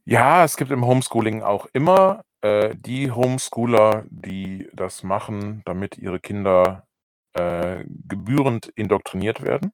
Ja, 0.05 0.45
es 0.45 0.55
gibt 0.55 0.71
im 0.71 0.85
Homeschooling 0.85 1.41
auch 1.41 1.67
immer 1.73 2.23
äh, 2.41 2.75
die 2.75 3.11
Homeschooler, 3.11 4.05
die 4.09 4.69
das 4.73 5.03
machen, 5.03 5.63
damit 5.65 5.97
ihre 5.97 6.19
Kinder 6.19 6.87
äh, 7.33 7.83
gebührend 8.07 8.67
indoktriniert 8.75 9.41
werden. 9.41 9.71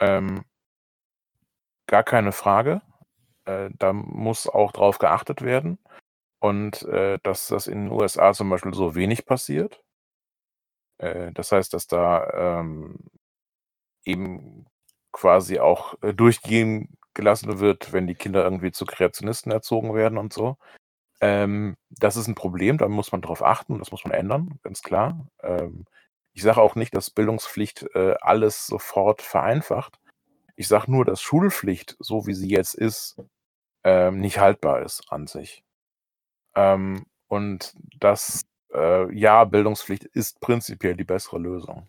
Ähm, 0.00 0.44
gar 1.88 2.04
keine 2.04 2.32
Frage. 2.32 2.82
Äh, 3.46 3.70
da 3.78 3.92
muss 3.92 4.48
auch 4.48 4.72
drauf 4.72 4.98
geachtet 4.98 5.42
werden. 5.42 5.78
Und 6.40 6.82
äh, 6.84 7.18
dass 7.24 7.48
das 7.48 7.66
in 7.66 7.86
den 7.86 7.92
USA 7.92 8.32
zum 8.32 8.50
Beispiel 8.50 8.74
so 8.74 8.94
wenig 8.94 9.26
passiert. 9.26 9.82
Äh, 10.98 11.32
das 11.32 11.52
heißt, 11.52 11.74
dass 11.74 11.86
da 11.88 12.60
ähm, 12.60 12.98
eben 14.04 14.66
quasi 15.12 15.58
auch 15.58 15.94
äh, 16.02 16.14
durchgehen 16.14 16.96
gelassen 17.14 17.58
wird, 17.58 17.92
wenn 17.92 18.06
die 18.06 18.14
Kinder 18.14 18.44
irgendwie 18.44 18.72
zu 18.72 18.86
Kreationisten 18.86 19.50
erzogen 19.52 19.94
werden 19.94 20.18
und 20.18 20.32
so. 20.32 20.56
Ähm, 21.20 21.76
das 21.90 22.16
ist 22.16 22.28
ein 22.28 22.36
Problem, 22.36 22.78
da 22.78 22.88
muss 22.88 23.12
man 23.12 23.22
drauf 23.22 23.42
achten, 23.42 23.78
das 23.78 23.90
muss 23.90 24.04
man 24.04 24.12
ändern, 24.12 24.60
ganz 24.62 24.82
klar. 24.82 25.26
Ähm, 25.42 25.86
ich 26.32 26.42
sage 26.42 26.60
auch 26.60 26.76
nicht, 26.76 26.94
dass 26.94 27.10
Bildungspflicht 27.10 27.86
äh, 27.94 28.14
alles 28.20 28.66
sofort 28.66 29.22
vereinfacht. 29.22 29.98
Ich 30.58 30.66
sage 30.66 30.90
nur, 30.90 31.04
dass 31.04 31.22
Schulpflicht, 31.22 31.96
so 32.00 32.26
wie 32.26 32.34
sie 32.34 32.48
jetzt 32.48 32.74
ist, 32.74 33.16
ähm, 33.84 34.18
nicht 34.18 34.40
haltbar 34.40 34.82
ist 34.82 35.04
an 35.08 35.28
sich. 35.28 35.62
Ähm, 36.56 37.06
und 37.28 37.74
dass, 38.00 38.44
äh, 38.74 39.16
ja, 39.16 39.44
Bildungspflicht 39.44 40.04
ist 40.04 40.40
prinzipiell 40.40 40.96
die 40.96 41.04
bessere 41.04 41.38
Lösung. 41.38 41.88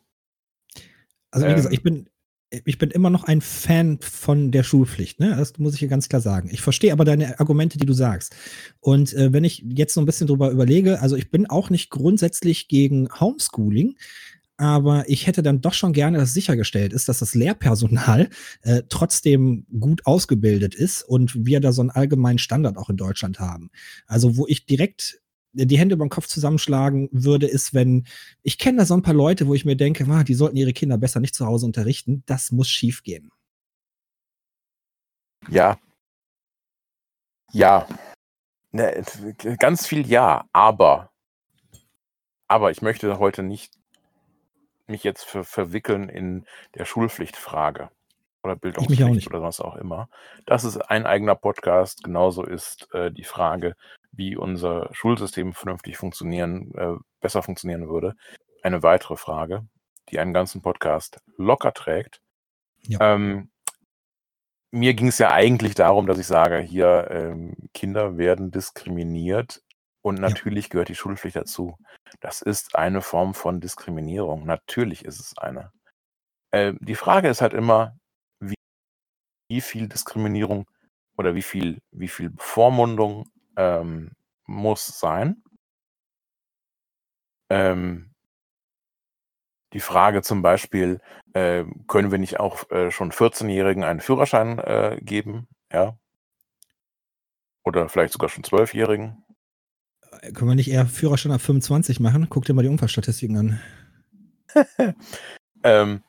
Also 1.31 1.47
wie 1.47 1.55
gesagt, 1.55 1.73
Ähm. 1.73 1.77
ich 1.77 1.81
bin, 1.81 2.09
ich 2.51 2.77
bin 2.77 2.91
immer 2.91 3.09
noch 3.09 3.23
ein 3.23 3.41
Fan 3.41 3.97
von 4.01 4.51
der 4.51 4.61
Schulpflicht, 4.61 5.19
ne? 5.19 5.35
Das 5.35 5.57
muss 5.57 5.73
ich 5.73 5.79
hier 5.79 5.87
ganz 5.87 6.07
klar 6.07 6.21
sagen. 6.21 6.49
Ich 6.51 6.61
verstehe 6.61 6.93
aber 6.93 7.05
deine 7.05 7.39
Argumente, 7.39 7.79
die 7.79 7.87
du 7.87 7.93
sagst. 7.93 8.35
Und 8.81 9.13
äh, 9.15 9.33
wenn 9.33 9.43
ich 9.43 9.65
jetzt 9.67 9.95
so 9.95 10.01
ein 10.01 10.05
bisschen 10.05 10.27
drüber 10.27 10.51
überlege, 10.51 11.01
also 11.01 11.15
ich 11.15 11.31
bin 11.31 11.49
auch 11.49 11.71
nicht 11.71 11.89
grundsätzlich 11.89 12.67
gegen 12.67 13.09
Homeschooling, 13.19 13.97
aber 14.59 15.07
ich 15.07 15.25
hätte 15.25 15.41
dann 15.41 15.61
doch 15.61 15.73
schon 15.73 15.93
gerne, 15.93 16.17
dass 16.17 16.33
sichergestellt 16.33 16.91
ist, 16.91 17.07
dass 17.07 17.19
das 17.19 17.33
Lehrpersonal 17.33 18.29
äh, 18.63 18.83
trotzdem 18.89 19.65
gut 19.79 20.05
ausgebildet 20.05 20.75
ist 20.75 21.01
und 21.01 21.45
wir 21.45 21.61
da 21.61 21.71
so 21.71 21.81
einen 21.81 21.91
allgemeinen 21.91 22.39
Standard 22.39 22.75
auch 22.75 22.89
in 22.89 22.97
Deutschland 22.97 23.39
haben. 23.39 23.69
Also 24.05 24.35
wo 24.35 24.45
ich 24.47 24.65
direkt 24.65 25.21
die 25.53 25.77
Hände 25.77 25.95
über 25.95 26.05
den 26.05 26.09
Kopf 26.09 26.27
zusammenschlagen 26.27 27.07
würde, 27.13 27.47
ist, 27.47 27.73
wenn 27.73 28.05
ich 28.43 28.57
kenne 28.57 28.79
da 28.79 28.85
so 28.85 28.95
ein 28.95 29.01
paar 29.01 29.13
Leute, 29.13 29.47
wo 29.47 29.53
ich 29.53 29.63
mir 29.63 29.77
denke, 29.77 30.05
ah, 30.09 30.25
die 30.25 30.33
sollten 30.33 30.57
ihre 30.57 30.73
Kinder 30.73 30.97
besser 30.97 31.21
nicht 31.21 31.35
zu 31.35 31.45
Hause 31.45 31.65
unterrichten. 31.65 32.23
Das 32.25 32.51
muss 32.51 32.67
schief 32.67 33.03
gehen. 33.03 33.31
Ja. 35.49 35.79
Ja. 37.53 37.87
Ne, 38.73 39.03
ganz 39.57 39.87
viel 39.87 40.05
ja, 40.05 40.49
aber. 40.51 41.11
Aber 42.49 42.71
ich 42.71 42.81
möchte 42.81 43.19
heute 43.19 43.41
nicht 43.41 43.78
mich 44.89 45.03
jetzt 45.03 45.23
ver 45.23 45.43
verwickeln 45.43 46.09
in 46.09 46.45
der 46.75 46.85
Schulpflichtfrage 46.85 47.89
oder 48.43 48.55
Bildungspflicht 48.55 49.27
oder 49.27 49.41
was 49.41 49.59
auch 49.59 49.75
immer. 49.75 50.09
Das 50.45 50.63
ist 50.63 50.77
ein 50.77 51.05
eigener 51.05 51.35
Podcast. 51.35 52.03
Genauso 52.03 52.43
ist 52.43 52.93
äh, 52.93 53.11
die 53.11 53.23
Frage, 53.23 53.75
wie 54.11 54.35
unser 54.37 54.89
Schulsystem 54.93 55.53
vernünftig 55.53 55.97
funktionieren, 55.97 56.71
äh, 56.75 56.95
besser 57.19 57.43
funktionieren 57.43 57.89
würde, 57.89 58.15
eine 58.63 58.81
weitere 58.83 59.17
Frage, 59.17 59.65
die 60.09 60.19
einen 60.19 60.33
ganzen 60.33 60.61
Podcast 60.61 61.21
locker 61.37 61.73
trägt. 61.73 62.21
Ja. 62.83 63.15
Ähm, 63.15 63.51
mir 64.71 64.93
ging 64.93 65.07
es 65.07 65.17
ja 65.17 65.31
eigentlich 65.31 65.75
darum, 65.75 66.07
dass 66.07 66.19
ich 66.19 66.27
sage, 66.27 66.59
hier 66.59 67.07
ähm, 67.11 67.55
Kinder 67.73 68.17
werden 68.17 68.51
diskriminiert 68.51 69.61
und 70.01 70.17
Ja. 70.17 70.21
natürlich 70.21 70.69
gehört 70.69 70.89
die 70.89 70.95
Schulpflicht 70.95 71.35
dazu. 71.35 71.75
Das 72.19 72.41
ist 72.41 72.75
eine 72.75 73.01
Form 73.01 73.33
von 73.33 73.61
Diskriminierung. 73.61 74.45
Natürlich 74.45 75.05
ist 75.05 75.19
es 75.19 75.37
eine. 75.37 75.71
Äh, 76.51 76.73
die 76.79 76.95
Frage 76.95 77.29
ist 77.29 77.41
halt 77.41 77.53
immer, 77.53 77.97
wie, 78.39 78.55
wie 79.49 79.61
viel 79.61 79.87
Diskriminierung 79.87 80.65
oder 81.17 81.35
wie 81.35 81.41
viel, 81.41 81.79
wie 81.91 82.07
viel 82.07 82.29
Bevormundung 82.29 83.29
ähm, 83.57 84.11
muss 84.45 84.99
sein. 84.99 85.43
Ähm, 87.49 88.13
die 89.73 89.79
Frage 89.79 90.21
zum 90.23 90.41
Beispiel, 90.41 90.99
äh, 91.33 91.63
können 91.87 92.11
wir 92.11 92.17
nicht 92.17 92.39
auch 92.39 92.69
äh, 92.71 92.91
schon 92.91 93.11
14-Jährigen 93.11 93.83
einen 93.83 93.99
Führerschein 93.99 94.57
äh, 94.59 94.97
geben? 95.01 95.47
Ja. 95.71 95.97
Oder 97.63 97.87
vielleicht 97.89 98.13
sogar 98.13 98.29
schon 98.29 98.43
12-Jährigen. 98.43 99.23
Äh, 100.11 100.31
Können 100.31 100.51
wir 100.51 100.55
nicht 100.55 100.69
eher 100.71 100.85
Führerschein 100.85 101.31
ab 101.31 101.41
25 101.41 101.99
machen? 101.99 102.27
Guck 102.29 102.45
dir 102.45 102.53
mal 102.53 102.61
die 102.63 102.69
Unfallstatistiken 102.69 103.37
an. 103.37 103.61
ähm, 105.63 106.03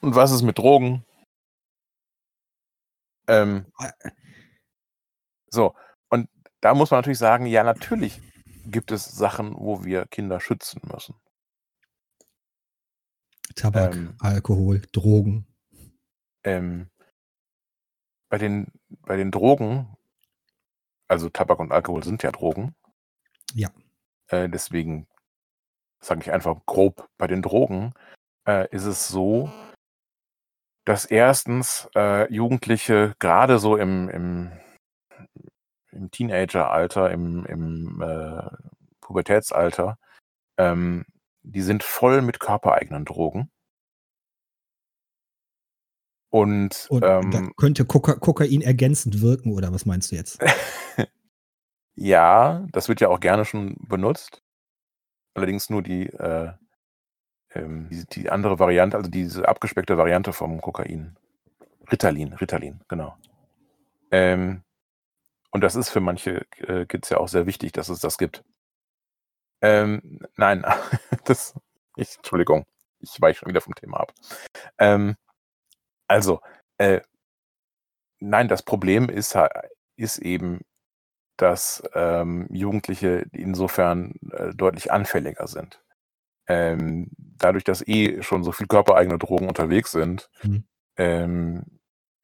und 0.00 0.14
was 0.14 0.32
ist 0.32 0.42
mit 0.42 0.58
Drogen? 0.58 1.04
Ähm, 3.26 3.66
Äh. 3.80 4.10
so, 5.48 5.74
und 6.10 6.28
da 6.60 6.74
muss 6.74 6.90
man 6.90 6.98
natürlich 6.98 7.18
sagen, 7.18 7.46
ja, 7.46 7.64
natürlich 7.64 8.20
gibt 8.66 8.92
es 8.92 9.04
Sachen, 9.04 9.54
wo 9.56 9.84
wir 9.84 10.06
Kinder 10.06 10.40
schützen 10.40 10.80
müssen. 10.92 11.14
Tabak, 13.54 13.94
Ähm. 13.94 14.14
Alkohol, 14.20 14.82
Drogen. 14.92 15.46
Ähm, 16.44 16.90
bei, 18.28 18.38
den, 18.38 18.66
bei 19.06 19.16
den 19.16 19.30
Drogen, 19.30 19.96
also 21.08 21.28
Tabak 21.30 21.58
und 21.60 21.72
Alkohol 21.72 22.02
sind 22.04 22.22
ja 22.22 22.30
Drogen. 22.32 22.74
Ja. 23.54 23.70
Äh, 24.28 24.48
deswegen 24.48 25.06
sage 26.00 26.20
ich 26.20 26.32
einfach 26.32 26.56
grob, 26.66 27.08
bei 27.16 27.26
den 27.26 27.40
Drogen 27.40 27.94
äh, 28.46 28.68
ist 28.70 28.84
es 28.84 29.08
so, 29.08 29.50
dass 30.84 31.06
erstens 31.06 31.88
äh, 31.94 32.30
Jugendliche 32.32 33.14
gerade 33.18 33.58
so 33.58 33.76
im, 33.76 34.10
im, 34.10 34.52
im 35.92 36.10
Teenageralter, 36.10 37.10
im, 37.10 37.46
im 37.46 38.02
äh, 38.02 38.50
Pubertätsalter, 39.00 39.96
ähm, 40.58 41.06
die 41.42 41.62
sind 41.62 41.82
voll 41.82 42.22
mit 42.22 42.40
körpereigenen 42.40 43.04
Drogen. 43.04 43.50
Und, 46.30 46.86
Und 46.90 47.02
da 47.02 47.20
ähm, 47.20 47.52
könnte 47.56 47.84
Koka 47.84 48.14
Kokain 48.16 48.60
ergänzend 48.60 49.22
wirken, 49.22 49.52
oder 49.52 49.72
was 49.72 49.86
meinst 49.86 50.10
du 50.10 50.16
jetzt? 50.16 50.42
ja, 51.94 52.66
das 52.72 52.88
wird 52.88 53.00
ja 53.00 53.08
auch 53.08 53.20
gerne 53.20 53.44
schon 53.44 53.76
benutzt. 53.88 54.42
Allerdings 55.34 55.70
nur 55.70 55.82
die, 55.82 56.06
äh, 56.08 56.52
ähm, 57.54 57.88
die, 57.90 58.04
die 58.06 58.30
andere 58.30 58.58
Variante, 58.58 58.96
also 58.96 59.10
diese 59.10 59.48
abgespeckte 59.48 59.98
Variante 59.98 60.32
vom 60.32 60.60
Kokain. 60.60 61.16
Ritalin, 61.90 62.32
Ritalin, 62.34 62.80
genau. 62.88 63.16
Ähm, 64.10 64.62
und 65.50 65.62
das 65.62 65.76
ist 65.76 65.90
für 65.90 66.00
manche 66.00 66.46
äh, 66.58 66.86
Kids 66.86 67.10
ja 67.10 67.18
auch 67.18 67.28
sehr 67.28 67.46
wichtig, 67.46 67.72
dass 67.72 67.88
es 67.88 68.00
das 68.00 68.18
gibt. 68.18 68.44
Ähm, 69.62 70.20
nein, 70.36 70.64
das, 71.24 71.54
ich, 71.96 72.16
Entschuldigung, 72.16 72.64
ich 73.00 73.20
weiche 73.20 73.40
schon 73.40 73.48
wieder 73.48 73.60
vom 73.60 73.74
Thema 73.74 74.00
ab. 74.00 74.12
Ähm, 74.78 75.16
also, 76.08 76.40
äh, 76.78 77.00
nein, 78.20 78.48
das 78.48 78.62
Problem 78.62 79.08
ist, 79.08 79.36
ist 79.96 80.18
eben, 80.18 80.60
dass 81.36 81.82
ähm, 81.94 82.46
Jugendliche 82.50 83.26
insofern 83.32 84.14
äh, 84.30 84.54
deutlich 84.54 84.92
anfälliger 84.92 85.46
sind. 85.46 85.82
Ähm, 86.46 87.10
dadurch, 87.16 87.64
dass 87.64 87.86
eh 87.86 88.22
schon 88.22 88.44
so 88.44 88.52
viel 88.52 88.66
körpereigene 88.66 89.18
Drogen 89.18 89.48
unterwegs 89.48 89.92
sind, 89.92 90.30
mhm. 90.42 90.64
ähm, 90.96 91.64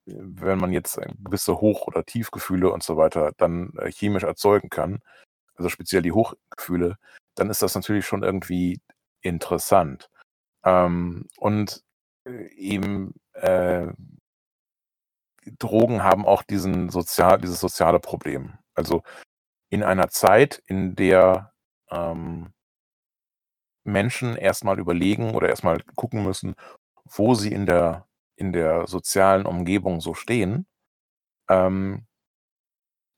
wenn 0.07 0.59
man 0.59 0.73
jetzt 0.73 1.01
gewisse 1.25 1.61
Hoch- 1.61 1.87
oder 1.87 2.05
Tiefgefühle 2.05 2.71
und 2.71 2.83
so 2.83 2.97
weiter 2.97 3.33
dann 3.37 3.73
äh, 3.79 3.91
chemisch 3.91 4.25
erzeugen 4.25 4.69
kann, 4.69 5.01
also 5.55 5.69
speziell 5.69 6.03
die 6.03 6.13
Hochgefühle, 6.13 6.97
dann 7.35 7.51
ist 7.51 7.63
das 7.63 7.75
natürlich 7.75 8.07
schon 8.07 8.23
irgendwie 8.23 8.81
interessant. 9.23 10.11
Ähm, 10.65 11.29
und 11.39 11.83
äh, 12.25 12.49
eben 12.55 13.15
äh, 13.35 13.89
Drogen 15.59 16.03
haben 16.03 16.27
auch 16.27 16.43
diesen 16.43 16.91
sozial, 16.91 17.41
dieses 17.41 17.61
soziale 17.61 18.01
Problem. 18.01 18.59
Also 18.75 19.03
in 19.71 19.83
einer 19.83 20.09
Zeit, 20.09 20.63
in 20.67 20.95
der 20.97 21.53
ähm, 21.91 22.53
Menschen 23.85 24.37
erstmal 24.37 24.79
überlegen 24.79 25.35
oder 25.35 25.49
erstmal 25.49 25.81
gucken 25.97 26.25
müssen, 26.25 26.55
wo 27.05 27.35
sie 27.35 27.53
in 27.53 27.67
der, 27.67 28.07
in 28.37 28.53
der 28.53 28.87
sozialen 28.87 29.47
Umgebung 29.47 30.01
so 30.01 30.15
stehen, 30.15 30.67
ähm, 31.49 32.07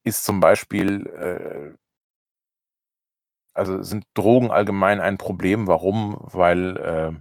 ist 0.04 0.24
zum 0.24 0.40
Beispiel, 0.40 1.06
äh, 1.06 1.76
also 3.54 3.82
sind 3.82 4.06
Drogen 4.14 4.50
allgemein 4.50 5.00
ein 5.00 5.18
Problem. 5.18 5.66
Warum? 5.66 6.16
Weil 6.20 6.76
äh, 6.78 7.12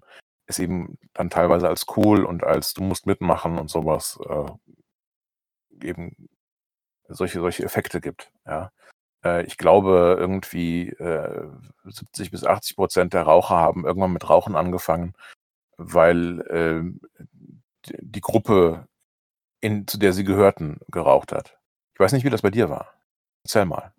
es 0.46 0.60
eben 0.60 0.98
dann 1.14 1.30
teilweise 1.30 1.68
als 1.68 1.86
cool 1.98 2.26
und 2.26 2.44
als 2.44 2.74
du 2.74 2.84
musst 2.84 3.06
mitmachen 3.06 3.58
und 3.60 3.70
sowas 3.70 4.20
äh, 4.28 5.88
eben 5.88 6.30
solche, 7.14 7.40
solche 7.40 7.64
Effekte 7.64 8.02
gibt. 8.02 8.32
Ja. 8.46 8.72
Äh, 9.24 9.46
ich 9.46 9.58
glaube, 9.58 10.18
irgendwie 10.20 10.90
äh, 10.90 11.48
70 11.86 12.32
bis 12.32 12.44
80 12.44 12.76
Prozent 12.76 13.14
der 13.14 13.24
Raucher 13.24 13.56
haben 13.56 13.86
irgendwann 13.86 14.14
mit 14.14 14.30
Rauchen 14.30 14.56
angefangen, 14.56 15.14
weil 15.78 16.42
äh, 16.50 17.94
die 18.00 18.22
Gruppe, 18.22 18.88
in, 19.62 19.88
zu 19.88 19.98
der 19.98 20.14
sie 20.14 20.24
gehörten, 20.24 20.80
geraucht 20.90 21.32
hat. 21.32 21.58
Ich 21.94 22.00
weiß 22.00 22.14
nicht, 22.14 22.24
wie 22.24 22.30
das 22.30 22.42
bei 22.42 22.52
dir 22.52 22.70
war. 22.70 22.94
Erzähl 23.44 23.66
mal. 23.66 23.94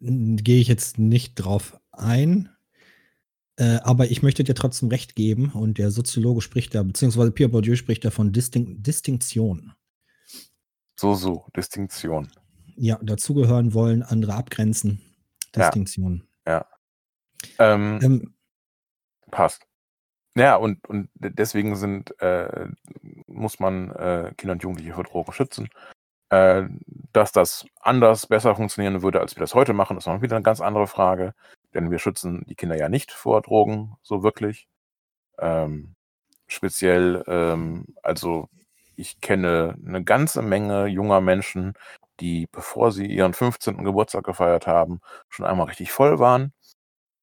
Gehe 0.00 0.60
ich 0.60 0.68
jetzt 0.68 0.98
nicht 0.98 1.34
drauf 1.36 1.78
ein. 1.92 2.50
Äh, 3.56 3.78
aber 3.82 4.10
ich 4.10 4.22
möchte 4.22 4.44
dir 4.44 4.54
trotzdem 4.54 4.88
recht 4.88 5.14
geben 5.14 5.50
und 5.52 5.78
der 5.78 5.90
Soziologe 5.90 6.40
spricht 6.40 6.74
da, 6.74 6.82
beziehungsweise 6.82 7.30
Pierre 7.30 7.50
Bourdieu 7.50 7.76
spricht 7.76 8.04
da 8.04 8.10
von 8.10 8.32
Distin 8.32 8.82
Distinktion. 8.82 9.74
So, 10.96 11.14
so, 11.14 11.46
Distinktion. 11.56 12.30
Ja, 12.76 12.98
dazugehören 13.02 13.74
wollen, 13.74 14.02
andere 14.02 14.34
abgrenzen. 14.34 15.00
Distinktion. 15.54 16.26
Ja. 16.46 16.66
ja. 17.58 17.74
Ähm, 17.74 18.00
ähm, 18.02 18.34
passt. 19.30 19.66
Ja, 20.34 20.56
und, 20.56 20.86
und 20.88 21.10
deswegen 21.14 21.76
sind, 21.76 22.18
äh, 22.20 22.68
muss 23.26 23.60
man 23.60 23.90
äh, 23.90 24.32
Kinder 24.36 24.52
und 24.52 24.62
Jugendliche 24.62 24.94
vor 24.94 25.04
Drogen 25.04 25.32
schützen. 25.32 25.68
Äh, 26.30 26.68
dass 27.12 27.32
das 27.32 27.66
anders, 27.80 28.26
besser 28.26 28.56
funktionieren 28.56 29.02
würde, 29.02 29.20
als 29.20 29.36
wir 29.36 29.40
das 29.40 29.54
heute 29.54 29.74
machen, 29.74 29.98
ist 29.98 30.06
noch 30.06 30.22
wieder 30.22 30.36
eine 30.36 30.42
ganz 30.42 30.62
andere 30.62 30.86
Frage. 30.86 31.34
Denn 31.74 31.90
wir 31.90 31.98
schützen 31.98 32.44
die 32.48 32.54
Kinder 32.54 32.76
ja 32.78 32.88
nicht 32.88 33.12
vor 33.12 33.42
Drogen 33.42 33.96
so 34.02 34.22
wirklich. 34.22 34.68
Ähm, 35.38 35.94
speziell, 36.46 37.22
ähm, 37.26 37.86
also 38.02 38.48
ich 38.96 39.20
kenne 39.20 39.76
eine 39.86 40.04
ganze 40.04 40.42
Menge 40.42 40.86
junger 40.86 41.20
Menschen, 41.20 41.74
die, 42.20 42.46
bevor 42.50 42.92
sie 42.92 43.06
ihren 43.06 43.32
15. 43.32 43.84
Geburtstag 43.84 44.24
gefeiert 44.24 44.66
haben, 44.66 45.00
schon 45.28 45.46
einmal 45.46 45.66
richtig 45.66 45.92
voll 45.92 46.18
waren. 46.18 46.52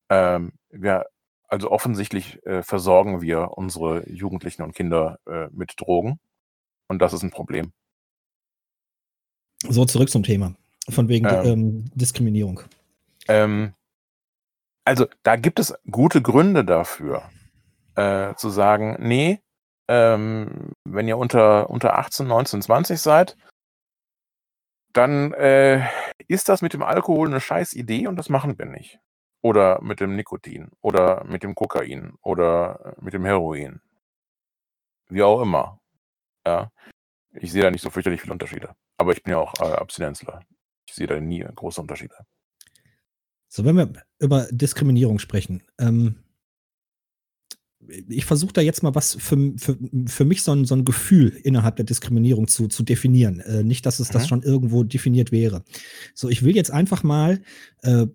Ähm, 0.09 0.53
wir, 0.69 1.05
also 1.47 1.71
offensichtlich 1.71 2.45
äh, 2.45 2.63
versorgen 2.63 3.21
wir 3.21 3.51
unsere 3.57 4.07
Jugendlichen 4.09 4.63
und 4.63 4.75
Kinder 4.75 5.19
äh, 5.27 5.47
mit 5.51 5.73
Drogen. 5.79 6.19
Und 6.87 7.01
das 7.01 7.13
ist 7.13 7.23
ein 7.23 7.31
Problem. 7.31 7.71
So, 9.67 9.85
zurück 9.85 10.09
zum 10.09 10.23
Thema. 10.23 10.55
Von 10.89 11.07
wegen 11.07 11.27
ähm, 11.27 11.45
ähm, 11.45 11.85
Diskriminierung. 11.93 12.61
Ähm, 13.27 13.73
also 14.85 15.05
da 15.23 15.35
gibt 15.35 15.59
es 15.59 15.73
gute 15.89 16.21
Gründe 16.21 16.65
dafür, 16.65 17.29
äh, 17.95 18.33
zu 18.35 18.49
sagen, 18.49 18.97
nee, 18.99 19.39
ähm, 19.89 20.73
wenn 20.85 21.07
ihr 21.07 21.17
unter, 21.17 21.69
unter 21.71 21.97
18, 21.97 22.27
19, 22.27 22.61
20 22.61 23.01
seid, 23.01 23.35
dann 24.93 25.33
äh, 25.33 25.83
ist 26.27 26.47
das 26.47 26.61
mit 26.61 26.73
dem 26.73 26.83
Alkohol 26.83 27.27
eine 27.27 27.41
scheiß 27.41 27.73
Idee 27.73 28.07
und 28.07 28.15
das 28.15 28.29
machen 28.29 28.57
wir 28.59 28.65
nicht. 28.65 28.99
Oder 29.41 29.81
mit 29.81 29.99
dem 29.99 30.15
Nikotin 30.15 30.69
oder 30.81 31.23
mit 31.25 31.41
dem 31.43 31.55
Kokain 31.55 32.13
oder 32.21 32.95
mit 33.01 33.13
dem 33.13 33.25
Heroin. 33.25 33.81
Wie 35.07 35.23
auch 35.23 35.41
immer. 35.41 35.79
Ja. 36.45 36.71
Ich 37.33 37.51
sehe 37.51 37.63
da 37.63 37.71
nicht 37.71 37.81
so 37.81 37.89
fürchterlich 37.89 38.21
viele 38.21 38.33
Unterschiede. 38.33 38.75
Aber 38.97 39.13
ich 39.13 39.23
bin 39.23 39.31
ja 39.31 39.39
auch 39.39 39.53
äh, 39.59 39.73
Abstinenzler. 39.73 40.41
Ich 40.87 40.93
sehe 40.93 41.07
da 41.07 41.19
nie 41.19 41.39
große 41.39 41.81
Unterschiede. 41.81 42.15
So, 43.47 43.65
wenn 43.65 43.77
wir 43.77 43.91
über 44.19 44.47
Diskriminierung 44.51 45.17
sprechen, 45.17 45.63
ähm, 45.79 46.23
ich 48.07 48.25
versuche 48.25 48.53
da 48.53 48.61
jetzt 48.61 48.83
mal 48.83 48.95
was 48.95 49.15
für, 49.19 49.53
für, 49.57 49.77
für 50.07 50.25
mich 50.25 50.43
so 50.43 50.51
ein, 50.51 50.65
so 50.65 50.75
ein 50.75 50.85
Gefühl 50.85 51.29
innerhalb 51.43 51.75
der 51.75 51.85
Diskriminierung 51.85 52.47
zu, 52.47 52.67
zu 52.67 52.83
definieren. 52.83 53.39
Äh, 53.41 53.63
nicht, 53.63 53.85
dass 53.85 53.99
es 53.99 54.09
mhm. 54.09 54.13
das 54.13 54.27
schon 54.27 54.43
irgendwo 54.43 54.83
definiert 54.83 55.31
wäre. 55.31 55.63
So, 56.13 56.29
ich 56.29 56.43
will 56.43 56.55
jetzt 56.55 56.71
einfach 56.71 57.03
mal 57.03 57.41
äh, 57.81 58.07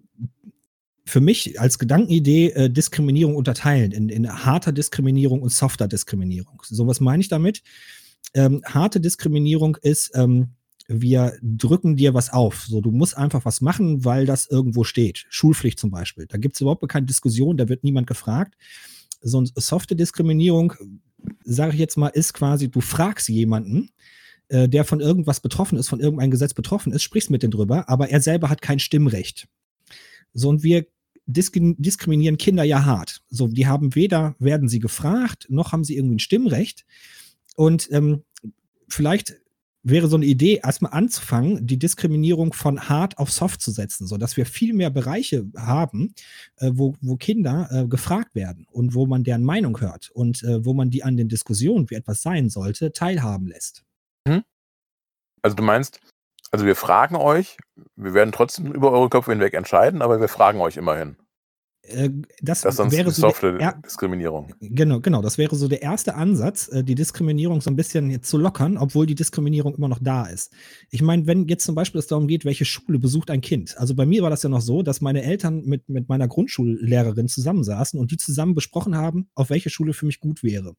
für 1.06 1.20
mich 1.20 1.60
als 1.60 1.78
Gedankenidee 1.78 2.50
äh, 2.50 2.70
Diskriminierung 2.70 3.36
unterteilen 3.36 3.92
in, 3.92 4.08
in 4.08 4.28
harter 4.28 4.72
Diskriminierung 4.72 5.42
und 5.42 5.50
softer 5.50 5.88
Diskriminierung. 5.88 6.62
So, 6.64 6.86
was 6.86 7.00
meine 7.00 7.20
ich 7.20 7.28
damit? 7.28 7.62
Ähm, 8.32 8.62
harte 8.64 9.00
Diskriminierung 9.00 9.76
ist, 9.82 10.12
ähm, 10.14 10.48
wir 10.86 11.36
drücken 11.42 11.96
dir 11.96 12.14
was 12.14 12.32
auf. 12.32 12.66
So, 12.66 12.80
du 12.80 12.90
musst 12.90 13.16
einfach 13.16 13.44
was 13.44 13.60
machen, 13.60 14.04
weil 14.04 14.26
das 14.26 14.46
irgendwo 14.46 14.84
steht. 14.84 15.24
Schulpflicht 15.28 15.78
zum 15.78 15.90
Beispiel. 15.90 16.26
Da 16.26 16.36
gibt 16.36 16.56
es 16.56 16.60
überhaupt 16.60 16.86
keine 16.88 17.06
Diskussion, 17.06 17.56
da 17.56 17.68
wird 17.68 17.84
niemand 17.84 18.06
gefragt. 18.06 18.54
So 19.24 19.38
eine 19.38 19.48
softe 19.56 19.96
Diskriminierung, 19.96 20.74
sage 21.44 21.72
ich 21.72 21.78
jetzt 21.78 21.96
mal, 21.96 22.08
ist 22.08 22.34
quasi, 22.34 22.70
du 22.70 22.80
fragst 22.80 23.28
jemanden, 23.28 23.90
äh, 24.48 24.68
der 24.68 24.84
von 24.84 25.00
irgendwas 25.00 25.40
betroffen 25.40 25.78
ist, 25.78 25.88
von 25.88 26.00
irgendeinem 26.00 26.30
Gesetz 26.30 26.52
betroffen 26.52 26.92
ist, 26.92 27.02
sprichst 27.02 27.30
mit 27.30 27.42
dem 27.42 27.50
drüber, 27.50 27.88
aber 27.88 28.10
er 28.10 28.20
selber 28.20 28.50
hat 28.50 28.60
kein 28.60 28.78
Stimmrecht. 28.78 29.48
So, 30.34 30.50
und 30.50 30.62
wir 30.62 30.86
diskriminieren 31.26 32.36
Kinder 32.36 32.64
ja 32.64 32.84
hart. 32.84 33.22
So, 33.30 33.48
die 33.48 33.66
haben 33.66 33.94
weder 33.94 34.36
werden 34.38 34.68
sie 34.68 34.80
gefragt, 34.80 35.46
noch 35.48 35.72
haben 35.72 35.84
sie 35.84 35.96
irgendwie 35.96 36.16
ein 36.16 36.20
Stimmrecht. 36.20 36.84
Und 37.56 37.88
ähm, 37.92 38.24
vielleicht 38.88 39.36
wäre 39.85 40.09
so 40.09 40.16
eine 40.16 40.24
Idee, 40.24 40.61
erstmal 40.62 40.93
anzufangen, 40.93 41.66
die 41.66 41.78
Diskriminierung 41.78 42.53
von 42.53 42.89
hart 42.89 43.18
auf 43.18 43.30
soft 43.30 43.61
zu 43.61 43.70
setzen, 43.70 44.07
sodass 44.07 44.37
wir 44.37 44.47
viel 44.47 44.72
mehr 44.72 44.91
Bereiche 44.91 45.47
haben, 45.57 46.14
äh, 46.57 46.70
wo, 46.72 46.95
wo 47.01 47.16
Kinder 47.16 47.68
äh, 47.70 47.87
gefragt 47.87 48.35
werden 48.35 48.66
und 48.72 48.95
wo 48.95 49.07
man 49.07 49.22
deren 49.22 49.45
Meinung 49.45 49.78
hört 49.80 50.11
und 50.11 50.43
äh, 50.43 50.64
wo 50.64 50.72
man 50.72 50.91
die 50.91 51.05
an 51.05 51.16
den 51.16 51.28
Diskussionen, 51.28 51.89
wie 51.91 51.95
etwas 51.95 52.22
sein 52.22 52.49
sollte, 52.49 52.93
teilhaben 52.93 53.47
lässt. 53.47 53.85
Mhm. 54.26 54.43
Also 55.43 55.55
du 55.55 55.62
meinst, 55.62 56.01
also 56.51 56.64
wir 56.64 56.76
fragen 56.76 57.16
euch, 57.16 57.59
wir 57.97 58.14
werden 58.14 58.32
trotzdem 58.32 58.72
über 58.72 58.91
eure 58.91 59.11
Köpfe 59.11 59.32
hinweg 59.32 59.53
entscheiden, 59.55 60.01
aber 60.01 60.20
wir 60.20 60.28
fragen 60.28 60.61
euch 60.61 60.78
immerhin. 60.78 61.16
Äh, 61.89 62.11
das, 62.41 62.62
das 62.62 62.78
wäre 62.91 63.11
so 63.11 63.22
softe 63.22 63.59
der, 63.59 63.74
Diskriminierung. 63.85 64.55
Genau, 64.61 65.01
genau. 65.01 65.22
Das 65.22 65.39
wäre 65.39 65.55
so 65.55 65.68
der 65.68 65.82
erste 65.82 66.14
Ansatz, 66.14 66.68
äh, 66.68 66.82
die 66.82 66.95
Diskriminierung 66.95 67.61
so 67.61 67.70
ein 67.70 67.76
bisschen 67.76 68.22
zu 68.22 68.39
lockern, 68.39 68.78
obwohl 68.78 69.07
die 69.07 69.14
Diskriminierung 69.14 69.74
immer 69.74 69.89
noch 69.89 69.99
da 70.01 70.26
ist. 70.26 70.53
Ich 70.91 71.03
meine, 71.03 71.26
wenn 71.26 71.47
jetzt 71.47 71.64
zum 71.64 71.74
Beispiel 71.74 71.99
es 71.99 72.07
darum 72.07 72.26
geht, 72.26 72.45
welche 72.45 72.64
Schule 72.64 72.99
besucht 72.99 73.30
ein 73.30 73.41
Kind. 73.41 73.76
Also 73.78 73.95
bei 73.95 74.07
mir 74.07 74.22
war 74.22 74.30
das 74.30 74.43
ja 74.43 74.49
noch 74.49 74.62
so, 74.62 74.82
dass 74.82 75.01
meine 75.01 75.22
Eltern 75.22 75.64
mit, 75.64 75.89
mit 75.89 76.09
meiner 76.09 76.28
Grundschullehrerin 76.28 77.28
zusammensaßen 77.28 78.01
und 78.01 78.11
die 78.11 78.16
zusammen 78.16 78.55
besprochen 78.55 78.97
haben, 78.97 79.28
auf 79.35 79.51
welche 79.51 79.70
Schule 79.70 79.93
für 79.93 80.07
mich 80.07 80.20
gut 80.20 80.43
wäre. 80.43 80.74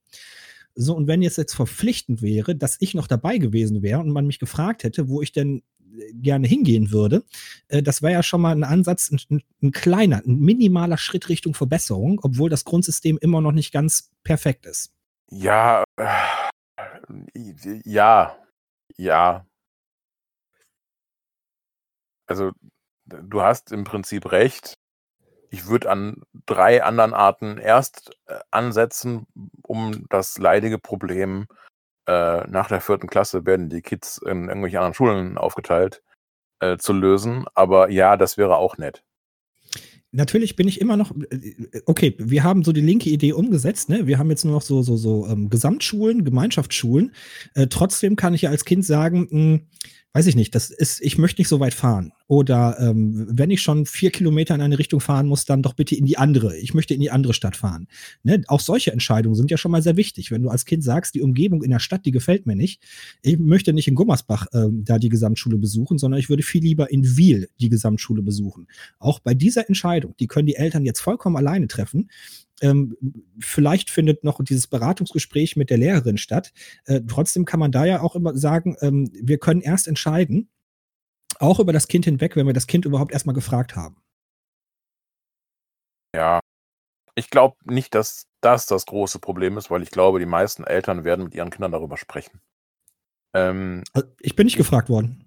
So, 0.77 0.93
und 0.93 1.07
wenn 1.07 1.21
jetzt 1.21 1.37
jetzt 1.37 1.53
verpflichtend 1.53 2.21
wäre, 2.21 2.53
dass 2.53 2.75
ich 2.81 2.95
noch 2.95 3.07
dabei 3.07 3.37
gewesen 3.37 3.81
wäre 3.81 4.01
und 4.01 4.11
man 4.11 4.27
mich 4.27 4.39
gefragt 4.39 4.83
hätte, 4.83 5.07
wo 5.07 5.21
ich 5.21 5.31
denn 5.31 5.63
gerne 6.13 6.47
hingehen 6.47 6.91
würde. 6.91 7.23
Äh, 7.67 7.83
das 7.83 8.01
wäre 8.01 8.13
ja 8.13 8.23
schon 8.23 8.41
mal 8.41 8.55
ein 8.55 8.63
Ansatz, 8.63 9.11
ein, 9.11 9.41
ein, 9.61 9.71
kleiner, 9.71 10.21
ein 10.25 10.39
minimaler 10.39 10.97
Schritt 10.97 11.29
Richtung 11.29 11.53
Verbesserung, 11.53 12.19
obwohl 12.23 12.49
das 12.49 12.65
Grundsystem 12.65 13.17
immer 13.19 13.41
noch 13.41 13.51
nicht 13.51 13.71
ganz 13.71 14.11
perfekt 14.23 14.65
ist. 14.65 14.91
Ja, 15.29 15.83
äh, 15.97 16.05
ja, 17.83 18.37
ja. 18.97 19.45
Also, 22.27 22.51
du 23.05 23.41
hast 23.41 23.71
im 23.71 23.83
Prinzip 23.83 24.31
recht. 24.31 24.73
Ich 25.51 25.67
würde 25.67 25.89
an 25.89 26.23
drei 26.45 26.83
anderen 26.83 27.13
Arten 27.13 27.57
erst 27.57 28.11
äh, 28.25 28.39
ansetzen, 28.51 29.27
um 29.61 30.05
das 30.09 30.37
leidige 30.37 30.79
Problem 30.79 31.47
äh, 31.49 31.64
nach 32.07 32.67
der 32.67 32.81
vierten 32.81 33.07
Klasse 33.07 33.45
werden 33.45 33.69
die 33.69 33.81
Kids 33.81 34.17
in 34.17 34.47
irgendwelche 34.47 34.77
anderen 34.77 34.93
Schulen 34.93 35.37
aufgeteilt, 35.37 36.03
äh, 36.59 36.77
zu 36.77 36.93
lösen. 36.93 37.45
Aber 37.55 37.89
ja, 37.89 38.17
das 38.17 38.37
wäre 38.37 38.57
auch 38.57 38.77
nett 38.77 39.03
natürlich 40.15 40.55
bin 40.55 40.67
ich 40.67 40.81
immer 40.81 40.97
noch, 40.97 41.13
okay, 41.85 42.15
wir 42.17 42.43
haben 42.43 42.63
so 42.63 42.71
die 42.71 42.81
linke 42.81 43.09
Idee 43.09 43.33
umgesetzt, 43.33 43.89
ne? 43.89 44.07
Wir 44.07 44.17
haben 44.17 44.29
jetzt 44.29 44.45
nur 44.45 44.55
noch 44.55 44.61
so, 44.61 44.81
so, 44.81 44.97
so 44.97 45.27
ähm, 45.27 45.49
Gesamtschulen, 45.49 46.23
Gemeinschaftsschulen. 46.23 47.13
Äh, 47.53 47.67
trotzdem 47.67 48.15
kann 48.15 48.33
ich 48.33 48.43
ja 48.43 48.49
als 48.49 48.65
Kind 48.65 48.85
sagen, 48.85 49.27
mh, 49.29 49.29
hm, 49.29 49.67
weiß 50.15 50.27
ich 50.27 50.37
nicht, 50.37 50.55
das 50.55 50.69
ist, 50.69 51.01
ich 51.01 51.17
möchte 51.17 51.41
nicht 51.41 51.49
so 51.49 51.59
weit 51.59 51.73
fahren. 51.73 52.13
Oder 52.27 52.77
ähm, 52.79 53.27
wenn 53.29 53.49
ich 53.49 53.61
schon 53.61 53.85
vier 53.85 54.11
Kilometer 54.11 54.55
in 54.55 54.61
eine 54.61 54.79
Richtung 54.79 55.01
fahren 55.01 55.27
muss, 55.27 55.43
dann 55.43 55.61
doch 55.61 55.73
bitte 55.73 55.93
in 55.93 56.05
die 56.05 56.17
andere. 56.17 56.55
Ich 56.55 56.73
möchte 56.73 56.93
in 56.93 57.01
die 57.01 57.11
andere 57.11 57.33
Stadt 57.33 57.57
fahren. 57.57 57.89
Ne? 58.23 58.41
Auch 58.47 58.61
solche 58.61 58.93
Entscheidungen 58.93 59.35
sind 59.35 59.51
ja 59.51 59.57
schon 59.57 59.71
mal 59.71 59.81
sehr 59.81 59.97
wichtig. 59.97 60.31
Wenn 60.31 60.41
du 60.41 60.49
als 60.49 60.63
Kind 60.63 60.85
sagst, 60.85 61.15
die 61.15 61.21
Umgebung 61.21 61.63
in 61.63 61.69
der 61.69 61.79
Stadt, 61.79 62.05
die 62.05 62.11
gefällt 62.11 62.45
mir 62.45 62.55
nicht, 62.55 62.81
ich 63.23 63.37
möchte 63.39 63.73
nicht 63.73 63.89
in 63.89 63.95
Gummersbach 63.95 64.47
ähm, 64.53 64.85
da 64.85 64.99
die 64.99 65.09
Gesamtschule 65.09 65.57
besuchen, 65.57 65.97
sondern 65.97 66.17
ich 66.17 66.29
würde 66.29 66.43
viel 66.43 66.63
lieber 66.63 66.89
in 66.89 67.17
Wiel 67.17 67.49
die 67.59 67.67
Gesamtschule 67.67 68.21
besuchen. 68.21 68.67
Auch 68.99 69.19
bei 69.19 69.33
dieser 69.33 69.67
Entscheidung, 69.67 70.15
die 70.21 70.27
können 70.27 70.47
die 70.47 70.55
Eltern 70.55 70.85
jetzt 70.85 71.01
vollkommen 71.01 71.35
alleine 71.35 71.67
treffen 71.67 72.07
ähm, 72.61 72.95
vielleicht 73.39 73.89
findet 73.89 74.23
noch 74.23 74.43
dieses 74.43 74.67
Beratungsgespräch 74.67 75.55
mit 75.55 75.69
der 75.69 75.77
Lehrerin 75.77 76.17
statt. 76.17 76.53
Äh, 76.85 77.01
trotzdem 77.07 77.45
kann 77.45 77.59
man 77.59 77.71
da 77.71 77.85
ja 77.85 78.01
auch 78.01 78.15
immer 78.15 78.35
sagen, 78.37 78.77
ähm, 78.81 79.09
wir 79.13 79.37
können 79.37 79.61
erst 79.61 79.87
entscheiden, 79.87 80.49
auch 81.39 81.59
über 81.59 81.73
das 81.73 81.87
Kind 81.87 82.05
hinweg, 82.05 82.35
wenn 82.35 82.47
wir 82.47 82.53
das 82.53 82.67
Kind 82.67 82.85
überhaupt 82.85 83.11
erstmal 83.11 83.35
gefragt 83.35 83.75
haben. 83.75 83.97
Ja, 86.15 86.39
ich 87.15 87.29
glaube 87.29 87.57
nicht, 87.65 87.93
dass 87.95 88.27
das 88.41 88.67
das 88.67 88.85
große 88.85 89.19
Problem 89.19 89.57
ist, 89.57 89.69
weil 89.71 89.81
ich 89.81 89.91
glaube, 89.91 90.19
die 90.19 90.25
meisten 90.25 90.63
Eltern 90.63 91.03
werden 91.03 91.25
mit 91.25 91.35
ihren 91.35 91.49
Kindern 91.49 91.71
darüber 91.71 91.97
sprechen. 91.97 92.41
Ähm, 93.33 93.83
also, 93.93 94.07
ich 94.21 94.35
bin 94.35 94.45
nicht 94.45 94.57
gefragt 94.57 94.89
worden. 94.89 95.25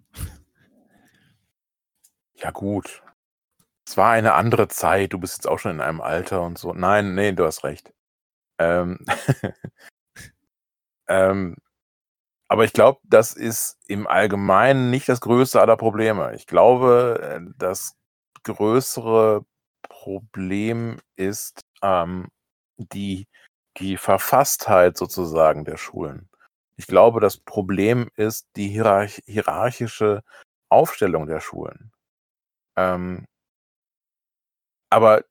Ja, 2.35 2.53
gut. 2.53 3.03
Es 3.89 3.97
war 3.97 4.11
eine 4.11 4.35
andere 4.35 4.69
Zeit, 4.69 5.15
du 5.15 5.19
bist 5.19 5.39
jetzt 5.39 5.47
auch 5.49 5.59
schon 5.59 5.73
in 5.73 5.81
einem 5.81 6.03
Alter 6.03 6.43
und 6.43 6.59
so. 6.59 6.75
Nein, 6.75 7.15
nee, 7.15 7.33
du 7.33 7.47
hast 7.47 7.65
recht. 7.65 7.91
Ähm, 8.59 8.99
ähm, 11.09 11.57
aber 12.49 12.65
ich 12.65 12.75
glaube, 12.75 13.01
das 13.05 13.33
ist 13.33 13.79
im 13.89 14.07
Allgemeinen 14.07 14.91
nicht 14.91 15.09
das 15.09 15.23
größte 15.23 15.61
aller 15.63 15.79
Probleme. 15.79 16.35
Ich 16.35 16.47
glaube, 16.47 17.21
äh, 17.23 17.55
das 17.59 17.97
größere 18.45 19.47
Problem 19.89 21.01
ist 21.17 21.63
ähm, 21.83 22.29
die, 22.77 23.27
die 23.79 23.97
Verfasstheit 23.97 24.99
sozusagen 24.99 25.65
der 25.65 25.79
Schulen. 25.79 26.29
Ich 26.77 26.89
glaube, 26.89 27.21
das 27.21 27.39
Problem 27.39 28.11
ist 28.17 28.49
die 28.57 28.69
hierarch 28.69 29.23
hierarchische 29.27 30.25
Aufstellung 30.71 31.27
der 31.27 31.41
Schulen. 31.41 31.93
Ähm, 32.77 33.28
aber, 34.91 35.25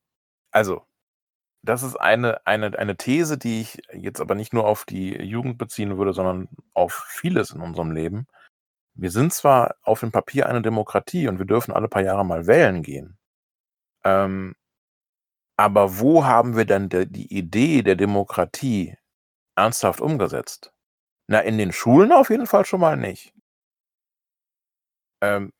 also, 0.51 0.86
das 1.64 1.84
ist 1.84 1.97
eine, 1.97 2.45
eine, 2.47 2.78
eine 2.80 2.97
These, 2.97 3.38
die 3.38 3.62
ich 3.62 3.80
jetzt 3.93 4.22
aber 4.22 4.36
nicht 4.36 4.53
nur 4.53 4.66
auf 4.68 4.86
die 4.86 5.16
Jugend 5.22 5.58
beziehen 5.58 5.97
würde, 5.97 6.14
sondern 6.14 6.49
auf 6.74 6.93
vieles 7.10 7.51
in 7.51 7.62
unserem 7.62 7.91
Leben. 7.91 8.28
Wir 8.95 9.12
sind 9.12 9.34
zwar 9.34 9.76
auf 9.84 10.01
dem 10.01 10.12
Papier 10.12 10.47
eine 10.49 10.62
Demokratie 10.62 11.28
und 11.28 11.39
wir 11.39 11.45
dürfen 11.45 11.74
alle 11.74 11.89
paar 11.89 12.03
Jahre 12.03 12.26
mal 12.26 12.47
wählen 12.47 12.84
gehen. 12.84 13.18
Ähm, 14.05 14.55
aber 15.58 15.99
wo 15.99 16.26
haben 16.26 16.55
wir 16.55 16.66
denn 16.66 16.89
de, 16.89 17.05
die 17.08 17.34
Idee 17.36 17.82
der 17.84 17.95
Demokratie 17.95 18.97
ernsthaft 19.55 20.01
umgesetzt? 20.01 20.74
Na, 21.28 21.41
in 21.41 21.58
den 21.58 21.74
Schulen 21.74 22.12
auf 22.12 22.30
jeden 22.30 22.47
Fall 22.47 22.66
schon 22.66 22.82
mal 22.82 22.97
nicht. 22.97 23.34
Ähm, 25.22 25.51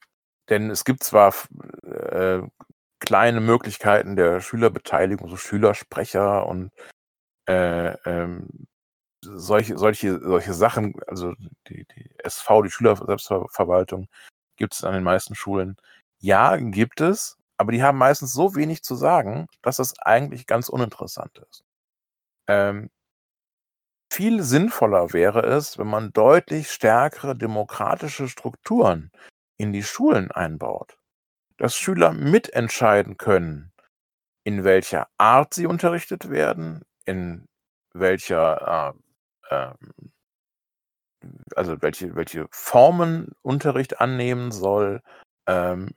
denn 0.50 0.70
es 0.70 0.86
gibt 0.86 1.04
zwar 1.04 1.34
äh, 1.84 2.42
kleine 3.00 3.42
Möglichkeiten 3.42 4.16
der 4.16 4.42
Schülerbeteiligung, 4.42 5.30
so 5.30 5.38
Schülersprecher 5.38 6.46
und 6.48 6.72
äh, 7.48 7.94
ähm, 8.06 8.68
solche, 9.24 9.78
solche, 9.78 10.20
solche 10.20 10.54
Sachen, 10.54 10.94
also 11.08 11.34
die, 11.68 11.86
die 11.86 12.10
SV, 12.20 12.64
die 12.64 12.72
Schülerselbstverwaltung, 12.72 14.08
gibt 14.58 14.74
es 14.74 14.84
an 14.84 14.94
den 14.94 15.04
meisten 15.04 15.36
Schulen. 15.36 15.78
Ja, 16.20 16.58
gibt 16.58 17.02
es, 17.02 17.38
aber 17.58 17.72
die 17.72 17.84
haben 17.84 17.98
meistens 17.98 18.34
so 18.34 18.56
wenig 18.56 18.84
zu 18.84 18.96
sagen, 18.96 19.48
dass 19.62 19.78
das 19.78 20.00
eigentlich 20.00 20.48
ganz 20.48 20.70
uninteressant 20.70 21.38
ist. 21.50 21.64
Ähm, 22.48 22.90
viel 24.12 24.42
sinnvoller 24.42 25.14
wäre 25.14 25.46
es, 25.46 25.78
wenn 25.78 25.88
man 25.88 26.12
deutlich 26.14 26.72
stärkere 26.72 27.36
demokratische 27.36 28.28
Strukturen 28.28 29.12
in 29.58 29.74
die 29.74 29.84
Schulen 29.84 30.32
einbaut 30.32 30.97
dass 31.58 31.76
Schüler 31.76 32.14
mitentscheiden 32.14 33.18
können, 33.18 33.72
in 34.44 34.64
welcher 34.64 35.08
Art 35.18 35.54
sie 35.54 35.66
unterrichtet 35.68 36.30
werden, 36.30 36.84
in 37.06 37.48
welcher, 37.94 38.94
äh, 39.52 39.56
äh, 39.56 39.74
also 41.56 41.82
welche, 41.82 42.16
welche 42.16 42.48
Formen 42.52 43.32
Unterricht 43.42 44.00
annehmen 44.00 44.52
soll, 44.52 45.02
ähm, 45.48 45.90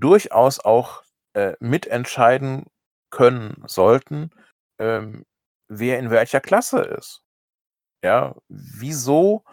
durchaus 0.00 0.60
auch 0.60 1.02
äh, 1.34 1.54
mitentscheiden 1.60 2.66
können 3.10 3.62
sollten, 3.66 4.30
ähm, 4.78 5.24
wer 5.68 5.98
in 5.98 6.10
welcher 6.10 6.40
Klasse 6.40 6.80
ist. 6.80 7.22
Ja, 8.04 8.36
wieso 8.48 9.44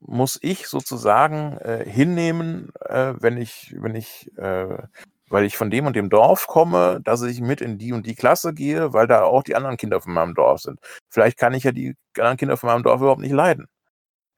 muss 0.00 0.38
ich 0.42 0.66
sozusagen 0.66 1.58
äh, 1.58 1.84
hinnehmen, 1.88 2.70
äh, 2.80 3.14
wenn 3.18 3.36
ich, 3.36 3.74
wenn 3.78 3.94
ich, 3.94 4.30
äh, 4.38 4.78
weil 5.28 5.44
ich 5.44 5.56
von 5.56 5.70
dem 5.70 5.86
und 5.86 5.94
dem 5.94 6.10
Dorf 6.10 6.46
komme, 6.46 7.00
dass 7.04 7.22
ich 7.22 7.40
mit 7.40 7.60
in 7.60 7.78
die 7.78 7.92
und 7.92 8.06
die 8.06 8.14
Klasse 8.14 8.54
gehe, 8.54 8.92
weil 8.92 9.06
da 9.06 9.22
auch 9.22 9.42
die 9.42 9.54
anderen 9.54 9.76
Kinder 9.76 10.00
von 10.00 10.12
meinem 10.12 10.34
Dorf 10.34 10.62
sind. 10.62 10.80
Vielleicht 11.08 11.38
kann 11.38 11.54
ich 11.54 11.64
ja 11.64 11.72
die 11.72 11.96
anderen 12.18 12.36
Kinder 12.36 12.56
von 12.56 12.68
meinem 12.68 12.82
Dorf 12.82 13.00
überhaupt 13.00 13.20
nicht 13.20 13.32
leiden. 13.32 13.68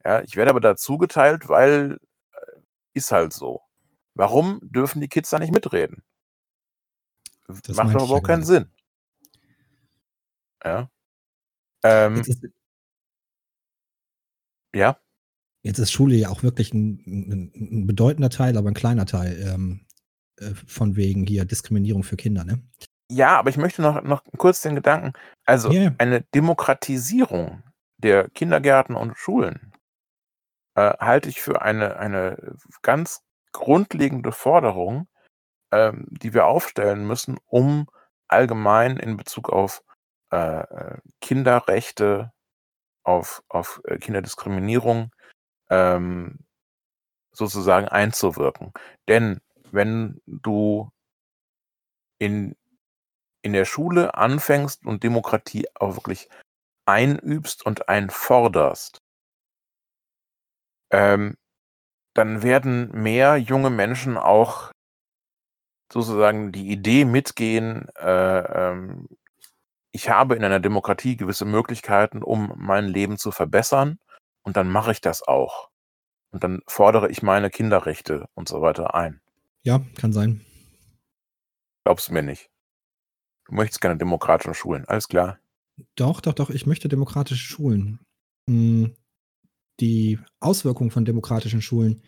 Ja, 0.04 0.22
ich 0.22 0.36
werde 0.36 0.50
aber 0.50 0.60
dazu 0.60 0.98
geteilt, 0.98 1.48
weil 1.48 1.98
äh, 2.32 2.60
ist 2.94 3.12
halt 3.12 3.32
so. 3.32 3.62
Warum 4.14 4.60
dürfen 4.62 5.00
die 5.00 5.08
Kids 5.08 5.30
da 5.30 5.38
nicht 5.38 5.52
mitreden? 5.52 6.02
Das 7.46 7.76
Macht 7.76 7.94
doch 7.94 8.04
überhaupt 8.04 8.26
keinen 8.26 8.44
Sinn. 8.44 8.70
Ja. 10.64 10.88
Ähm, 11.84 12.22
ja. 14.74 14.96
Jetzt 15.62 15.78
ist 15.78 15.92
Schule 15.92 16.16
ja 16.16 16.28
auch 16.28 16.42
wirklich 16.42 16.74
ein, 16.74 17.02
ein, 17.06 17.52
ein 17.54 17.86
bedeutender 17.86 18.30
Teil, 18.30 18.56
aber 18.56 18.68
ein 18.68 18.74
kleiner 18.74 19.06
Teil 19.06 19.40
ähm, 19.46 19.86
äh, 20.38 20.54
von 20.66 20.96
wegen 20.96 21.26
hier 21.26 21.44
Diskriminierung 21.44 22.02
für 22.02 22.16
Kinder, 22.16 22.44
ne? 22.44 22.62
Ja, 23.10 23.38
aber 23.38 23.50
ich 23.50 23.58
möchte 23.58 23.82
noch, 23.82 24.02
noch 24.02 24.22
kurz 24.38 24.62
den 24.62 24.74
Gedanken, 24.74 25.12
also 25.44 25.70
yeah. 25.70 25.94
eine 25.98 26.22
Demokratisierung 26.34 27.62
der 27.98 28.28
Kindergärten 28.30 28.96
und 28.96 29.16
Schulen 29.16 29.72
äh, 30.74 30.94
halte 30.98 31.28
ich 31.28 31.40
für 31.40 31.62
eine, 31.62 31.96
eine 31.96 32.56
ganz 32.80 33.22
grundlegende 33.52 34.32
Forderung, 34.32 35.08
ähm, 35.72 36.06
die 36.10 36.34
wir 36.34 36.46
aufstellen 36.46 37.06
müssen, 37.06 37.38
um 37.46 37.86
allgemein 38.28 38.96
in 38.96 39.16
Bezug 39.16 39.50
auf 39.50 39.84
äh, 40.32 40.60
äh 40.60 40.98
Kinderrechte, 41.20 42.32
auf, 43.04 43.42
auf 43.48 43.82
äh, 43.84 43.98
Kinderdiskriminierung 43.98 45.10
ähm, 45.72 46.38
sozusagen 47.32 47.88
einzuwirken. 47.88 48.72
Denn 49.08 49.40
wenn 49.70 50.20
du 50.26 50.90
in, 52.18 52.54
in 53.40 53.54
der 53.54 53.64
Schule 53.64 54.14
anfängst 54.14 54.84
und 54.84 55.02
Demokratie 55.02 55.66
auch 55.74 55.96
wirklich 55.96 56.28
einübst 56.86 57.64
und 57.64 57.88
einforderst, 57.88 58.98
ähm, 60.92 61.36
dann 62.14 62.42
werden 62.42 62.90
mehr 62.92 63.38
junge 63.38 63.70
Menschen 63.70 64.18
auch 64.18 64.72
sozusagen 65.90 66.52
die 66.52 66.70
Idee 66.70 67.06
mitgehen, 67.06 67.88
äh, 67.96 68.70
ähm, 68.70 69.08
ich 69.94 70.10
habe 70.10 70.36
in 70.36 70.44
einer 70.44 70.60
Demokratie 70.60 71.16
gewisse 71.16 71.44
Möglichkeiten, 71.44 72.22
um 72.22 72.52
mein 72.56 72.86
Leben 72.86 73.18
zu 73.18 73.30
verbessern 73.30 73.98
und 74.42 74.56
dann 74.56 74.68
mache 74.68 74.92
ich 74.92 75.00
das 75.00 75.22
auch. 75.22 75.70
Und 76.30 76.44
dann 76.44 76.60
fordere 76.66 77.10
ich 77.10 77.22
meine 77.22 77.50
Kinderrechte 77.50 78.28
und 78.34 78.48
so 78.48 78.62
weiter 78.62 78.94
ein. 78.94 79.20
Ja, 79.62 79.84
kann 79.96 80.12
sein. 80.12 80.40
Glaubst 81.84 82.08
du 82.08 82.14
mir 82.14 82.22
nicht? 82.22 82.50
Du 83.46 83.54
möchtest 83.54 83.80
keine 83.80 83.96
demokratischen 83.96 84.54
Schulen, 84.54 84.84
alles 84.86 85.08
klar. 85.08 85.38
Doch, 85.94 86.20
doch, 86.20 86.32
doch, 86.32 86.50
ich 86.50 86.66
möchte 86.66 86.88
demokratische 86.88 87.44
Schulen. 87.44 88.00
Hm, 88.48 88.94
die 89.80 90.18
Auswirkungen 90.40 90.90
von 90.90 91.04
demokratischen 91.04 91.62
Schulen 91.62 92.02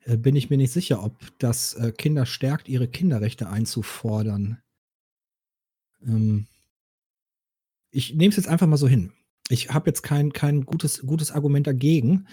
äh, 0.00 0.16
bin 0.16 0.36
ich 0.36 0.50
mir 0.50 0.56
nicht 0.56 0.72
sicher, 0.72 1.02
ob 1.02 1.16
das 1.38 1.74
äh, 1.74 1.92
Kinder 1.92 2.26
stärkt, 2.26 2.68
ihre 2.68 2.88
Kinderrechte 2.88 3.48
einzufordern. 3.48 4.62
Ähm, 6.02 6.46
ich 7.90 8.14
nehme 8.14 8.30
es 8.30 8.36
jetzt 8.36 8.48
einfach 8.48 8.66
mal 8.66 8.76
so 8.76 8.88
hin. 8.88 9.12
Ich 9.50 9.70
habe 9.70 9.90
jetzt 9.90 10.02
kein, 10.02 10.32
kein 10.32 10.64
gutes, 10.64 11.02
gutes 11.06 11.32
Argument 11.32 11.66
dagegen. 11.66 12.26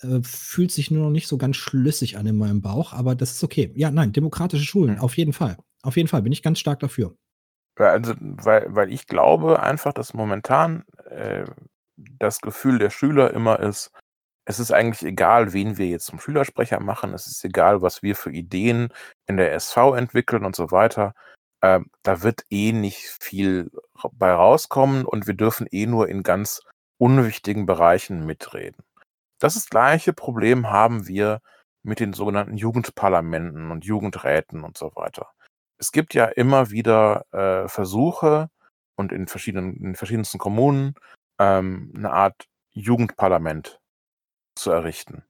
Äh, 0.00 0.20
fühlt 0.22 0.72
sich 0.72 0.90
nur 0.90 1.04
noch 1.04 1.10
nicht 1.10 1.28
so 1.28 1.38
ganz 1.38 1.56
schlüssig 1.56 2.16
an 2.16 2.26
in 2.26 2.36
meinem 2.36 2.60
Bauch, 2.60 2.92
aber 2.92 3.14
das 3.14 3.32
ist 3.32 3.44
okay. 3.44 3.72
Ja, 3.76 3.90
nein, 3.90 4.12
demokratische 4.12 4.64
Schulen, 4.64 4.96
Hm. 4.96 5.00
auf 5.00 5.16
jeden 5.16 5.32
Fall. 5.32 5.56
Auf 5.82 5.96
jeden 5.96 6.08
Fall 6.08 6.22
bin 6.22 6.32
ich 6.32 6.42
ganz 6.42 6.58
stark 6.58 6.80
dafür. 6.80 7.14
Also, 7.76 8.14
weil, 8.20 8.66
weil 8.68 8.92
ich 8.92 9.06
glaube 9.06 9.62
einfach, 9.62 9.92
dass 9.92 10.12
momentan 10.14 10.84
äh, 11.10 11.44
das 11.96 12.40
Gefühl 12.40 12.78
der 12.78 12.90
Schüler 12.90 13.32
immer 13.32 13.60
ist, 13.60 13.90
es 14.44 14.58
ist 14.60 14.72
eigentlich 14.72 15.02
egal, 15.08 15.52
wen 15.52 15.78
wir 15.78 15.86
jetzt 15.86 16.06
zum 16.06 16.18
Schülersprecher 16.20 16.80
machen, 16.80 17.14
es 17.14 17.26
ist 17.26 17.44
egal, 17.44 17.80
was 17.82 18.02
wir 18.02 18.16
für 18.16 18.30
Ideen 18.32 18.92
in 19.26 19.36
der 19.36 19.52
SV 19.54 19.94
entwickeln 19.94 20.44
und 20.44 20.56
so 20.56 20.70
weiter. 20.70 21.14
Ähm, 21.62 21.86
da 22.02 22.22
wird 22.22 22.44
eh 22.50 22.72
nicht 22.72 22.98
viel 23.20 23.70
bei 24.12 24.32
rauskommen 24.32 25.04
und 25.04 25.26
wir 25.26 25.34
dürfen 25.34 25.66
eh 25.70 25.86
nur 25.86 26.08
in 26.08 26.22
ganz 26.22 26.60
unwichtigen 26.98 27.66
Bereichen 27.66 28.24
mitreden. 28.26 28.82
Das 29.38 29.56
ist 29.56 29.70
gleiche 29.70 30.12
Problem 30.12 30.70
haben 30.70 31.08
wir 31.08 31.40
mit 31.82 32.00
den 32.00 32.12
sogenannten 32.12 32.56
Jugendparlamenten 32.56 33.70
und 33.70 33.84
Jugendräten 33.84 34.62
und 34.62 34.78
so 34.78 34.92
weiter. 34.94 35.30
Es 35.78 35.90
gibt 35.90 36.14
ja 36.14 36.26
immer 36.26 36.70
wieder 36.70 37.24
äh, 37.32 37.68
Versuche 37.68 38.48
und 38.96 39.10
in 39.10 39.26
verschiedenen, 39.26 39.76
in 39.82 39.94
verschiedensten 39.96 40.38
Kommunen 40.38 40.94
ähm, 41.40 41.92
eine 41.96 42.12
Art 42.12 42.46
Jugendparlament 42.70 43.80
zu 44.54 44.70
errichten. 44.70 45.24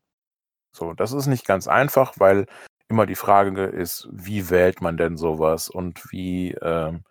So, 0.75 0.93
das 0.93 1.13
ist 1.13 1.27
nicht 1.27 1.47
ganz 1.47 1.69
einfach, 1.69 2.15
weil 2.19 2.47
immer 2.89 3.07
die 3.07 3.15
Frage 3.15 3.65
ist, 3.65 4.09
wie 4.13 4.51
wählt 4.51 4.83
man 4.83 4.97
denn 4.97 5.17
sowas 5.17 5.71
und 5.71 6.13
wie, 6.13 6.53
ähm, 6.61 7.05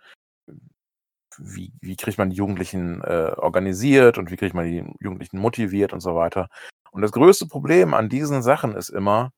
wie, 1.43 1.73
wie 1.81 1.95
kriegt 1.95 2.17
man 2.17 2.29
die 2.29 2.35
Jugendlichen 2.35 3.01
äh, 3.01 3.33
organisiert 3.35 4.17
und 4.17 4.31
wie 4.31 4.37
kriegt 4.37 4.53
man 4.53 4.65
die 4.65 4.85
Jugendlichen 4.99 5.39
motiviert 5.39 5.93
und 5.93 5.99
so 5.99 6.15
weiter. 6.15 6.49
Und 6.91 7.01
das 7.01 7.11
größte 7.11 7.47
Problem 7.47 7.93
an 7.93 8.09
diesen 8.09 8.41
Sachen 8.43 8.75
ist 8.75 8.89
immer, 8.89 9.31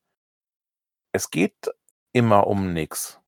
es 1.12 1.30
geht 1.30 1.70
immer 2.12 2.46
um 2.46 2.72
nichts. 2.72 3.20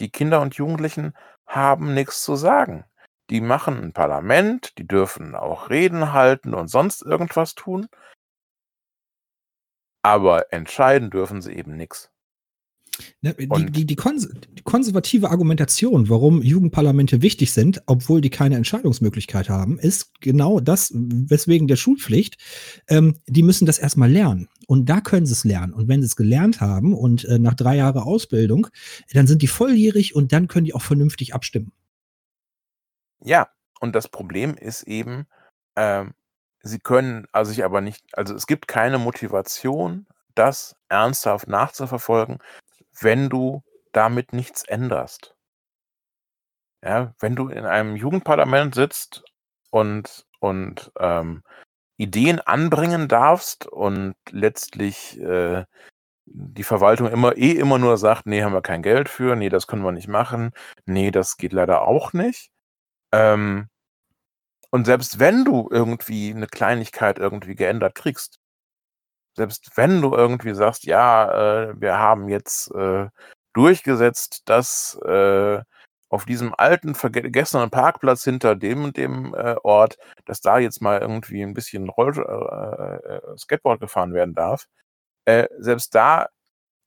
Die 0.00 0.10
Kinder 0.10 0.40
und 0.42 0.56
Jugendlichen 0.56 1.14
haben 1.46 1.94
nichts 1.94 2.22
zu 2.22 2.36
sagen. 2.36 2.84
Die 3.30 3.40
machen 3.40 3.82
ein 3.82 3.92
Parlament, 3.92 4.78
die 4.78 4.86
dürfen 4.86 5.34
auch 5.34 5.70
Reden 5.70 6.12
halten 6.12 6.54
und 6.54 6.68
sonst 6.68 7.02
irgendwas 7.02 7.54
tun. 7.54 7.88
Aber 10.02 10.52
entscheiden 10.52 11.10
dürfen 11.10 11.42
sie 11.42 11.52
eben 11.54 11.76
nichts. 11.76 12.12
Ne, 13.20 13.34
Die, 13.34 13.66
die, 13.66 13.86
die, 13.86 13.96
kons 13.96 14.28
die 14.28 14.62
konservative 14.62 15.30
Argumentation, 15.30 16.08
warum 16.08 16.42
Jugendparlamente 16.42 17.22
wichtig 17.22 17.52
sind, 17.52 17.82
obwohl 17.86 18.20
die 18.20 18.30
keine 18.30 18.56
Entscheidungsmöglichkeit 18.56 19.48
haben, 19.48 19.78
ist 19.78 20.20
genau 20.20 20.60
das, 20.60 20.92
weswegen 20.94 21.68
der 21.68 21.76
Schulpflicht, 21.76 22.38
ähm, 22.88 23.18
die 23.26 23.42
müssen 23.42 23.66
das 23.66 23.78
erstmal 23.78 24.10
lernen. 24.10 24.48
Und 24.66 24.88
da 24.88 25.00
können 25.00 25.26
sie 25.26 25.32
es 25.32 25.44
lernen. 25.44 25.72
Und 25.72 25.88
wenn 25.88 26.00
sie 26.00 26.06
es 26.06 26.16
gelernt 26.16 26.60
haben 26.60 26.94
und 26.94 27.24
äh, 27.24 27.38
nach 27.38 27.54
drei 27.54 27.76
Jahren 27.76 28.02
Ausbildung, 28.02 28.68
dann 29.12 29.26
sind 29.26 29.42
die 29.42 29.46
volljährig 29.46 30.14
und 30.14 30.32
dann 30.32 30.48
können 30.48 30.64
die 30.64 30.74
auch 30.74 30.82
vernünftig 30.82 31.34
abstimmen. 31.34 31.72
Ja, 33.20 33.48
und 33.80 33.94
das 33.94 34.08
Problem 34.08 34.54
ist 34.54 34.82
eben, 34.84 35.26
ähm, 35.76 36.14
sie 36.62 36.78
können 36.78 37.26
also 37.32 37.50
sich 37.50 37.64
aber 37.64 37.80
nicht, 37.80 38.04
also 38.12 38.34
es 38.34 38.46
gibt 38.46 38.68
keine 38.68 38.98
Motivation, 38.98 40.06
das 40.34 40.76
ernsthaft 40.88 41.48
nachzuverfolgen, 41.48 42.38
wenn 43.00 43.28
du 43.28 43.62
damit 43.92 44.32
nichts 44.32 44.62
änderst. 44.64 45.34
Ja, 46.82 47.14
wenn 47.18 47.34
du 47.34 47.48
in 47.48 47.64
einem 47.64 47.96
Jugendparlament 47.96 48.74
sitzt 48.74 49.24
und, 49.70 50.26
und 50.40 50.92
ähm, 50.98 51.42
Ideen 51.96 52.40
anbringen 52.40 53.08
darfst 53.08 53.66
und 53.66 54.14
letztlich 54.30 55.18
äh, 55.20 55.64
die 56.26 56.64
Verwaltung 56.64 57.08
immer 57.08 57.36
eh 57.36 57.52
immer 57.52 57.78
nur 57.78 57.96
sagt, 57.98 58.26
nee, 58.26 58.42
haben 58.42 58.52
wir 58.52 58.62
kein 58.62 58.82
Geld 58.82 59.08
für, 59.08 59.36
nee, 59.36 59.48
das 59.48 59.66
können 59.66 59.82
wir 59.84 59.92
nicht 59.92 60.08
machen, 60.08 60.52
nee, 60.84 61.10
das 61.10 61.36
geht 61.36 61.52
leider 61.52 61.82
auch 61.82 62.12
nicht. 62.12 62.50
Ähm, 63.12 63.68
und 64.70 64.84
selbst 64.84 65.18
wenn 65.18 65.44
du 65.44 65.68
irgendwie 65.70 66.32
eine 66.34 66.46
Kleinigkeit 66.48 67.18
irgendwie 67.18 67.54
geändert 67.54 67.94
kriegst, 67.94 68.38
selbst 69.36 69.70
wenn 69.76 70.02
du 70.02 70.14
irgendwie 70.14 70.54
sagst, 70.54 70.84
ja, 70.84 71.70
äh, 71.70 71.80
wir 71.80 71.98
haben 71.98 72.28
jetzt 72.28 72.70
äh, 72.74 73.08
durchgesetzt, 73.54 74.42
dass 74.46 74.98
äh, 75.04 75.60
auf 76.08 76.24
diesem 76.24 76.54
alten, 76.56 76.94
vergessenen 76.94 77.70
Parkplatz 77.70 78.24
hinter 78.24 78.56
dem 78.56 78.84
und 78.84 78.96
dem 78.96 79.34
äh, 79.34 79.56
Ort, 79.62 79.98
dass 80.26 80.40
da 80.40 80.58
jetzt 80.58 80.80
mal 80.82 81.00
irgendwie 81.00 81.42
ein 81.42 81.54
bisschen 81.54 81.88
Roll 81.90 82.14
äh, 82.18 83.14
äh, 83.16 83.36
Skateboard 83.38 83.80
gefahren 83.80 84.14
werden 84.14 84.34
darf, 84.34 84.66
selbst 85.58 85.94
da 85.94 86.28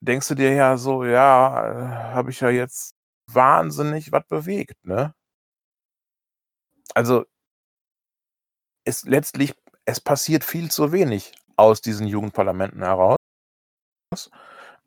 denkst 0.02 0.30
du 0.30 0.36
dir 0.36 0.54
ja 0.54 0.78
so, 0.78 1.04
ja, 1.06 2.12
habe 2.14 2.32
ich 2.32 2.40
ja 2.42 2.50
jetzt 2.50 2.96
wahnsinnig 3.28 4.12
was 4.12 4.26
bewegt, 4.28 4.78
ne? 4.86 5.14
Also 6.96 7.26
es 8.86 9.04
letztlich, 9.06 9.54
es 9.86 10.00
passiert 10.02 10.44
viel 10.44 10.72
zu 10.72 10.92
wenig 10.92 11.34
aus 11.60 11.82
diesen 11.82 12.08
Jugendparlamenten 12.08 12.82
heraus. 12.82 13.18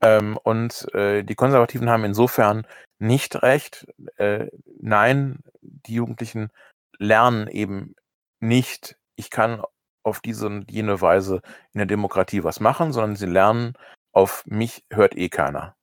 Ähm, 0.00 0.36
und 0.42 0.92
äh, 0.94 1.22
die 1.22 1.34
Konservativen 1.34 1.88
haben 1.88 2.04
insofern 2.04 2.66
nicht 2.98 3.42
recht. 3.42 3.86
Äh, 4.16 4.48
nein, 4.80 5.40
die 5.60 5.94
Jugendlichen 5.94 6.50
lernen 6.98 7.46
eben 7.48 7.94
nicht, 8.40 8.96
ich 9.16 9.30
kann 9.30 9.62
auf 10.04 10.20
diese 10.20 10.46
und 10.46 10.70
jene 10.70 11.00
Weise 11.00 11.42
in 11.72 11.78
der 11.78 11.86
Demokratie 11.86 12.42
was 12.42 12.58
machen, 12.58 12.92
sondern 12.92 13.16
sie 13.16 13.26
lernen, 13.26 13.74
auf 14.12 14.44
mich 14.46 14.84
hört 14.90 15.16
eh 15.16 15.28
keiner. 15.28 15.76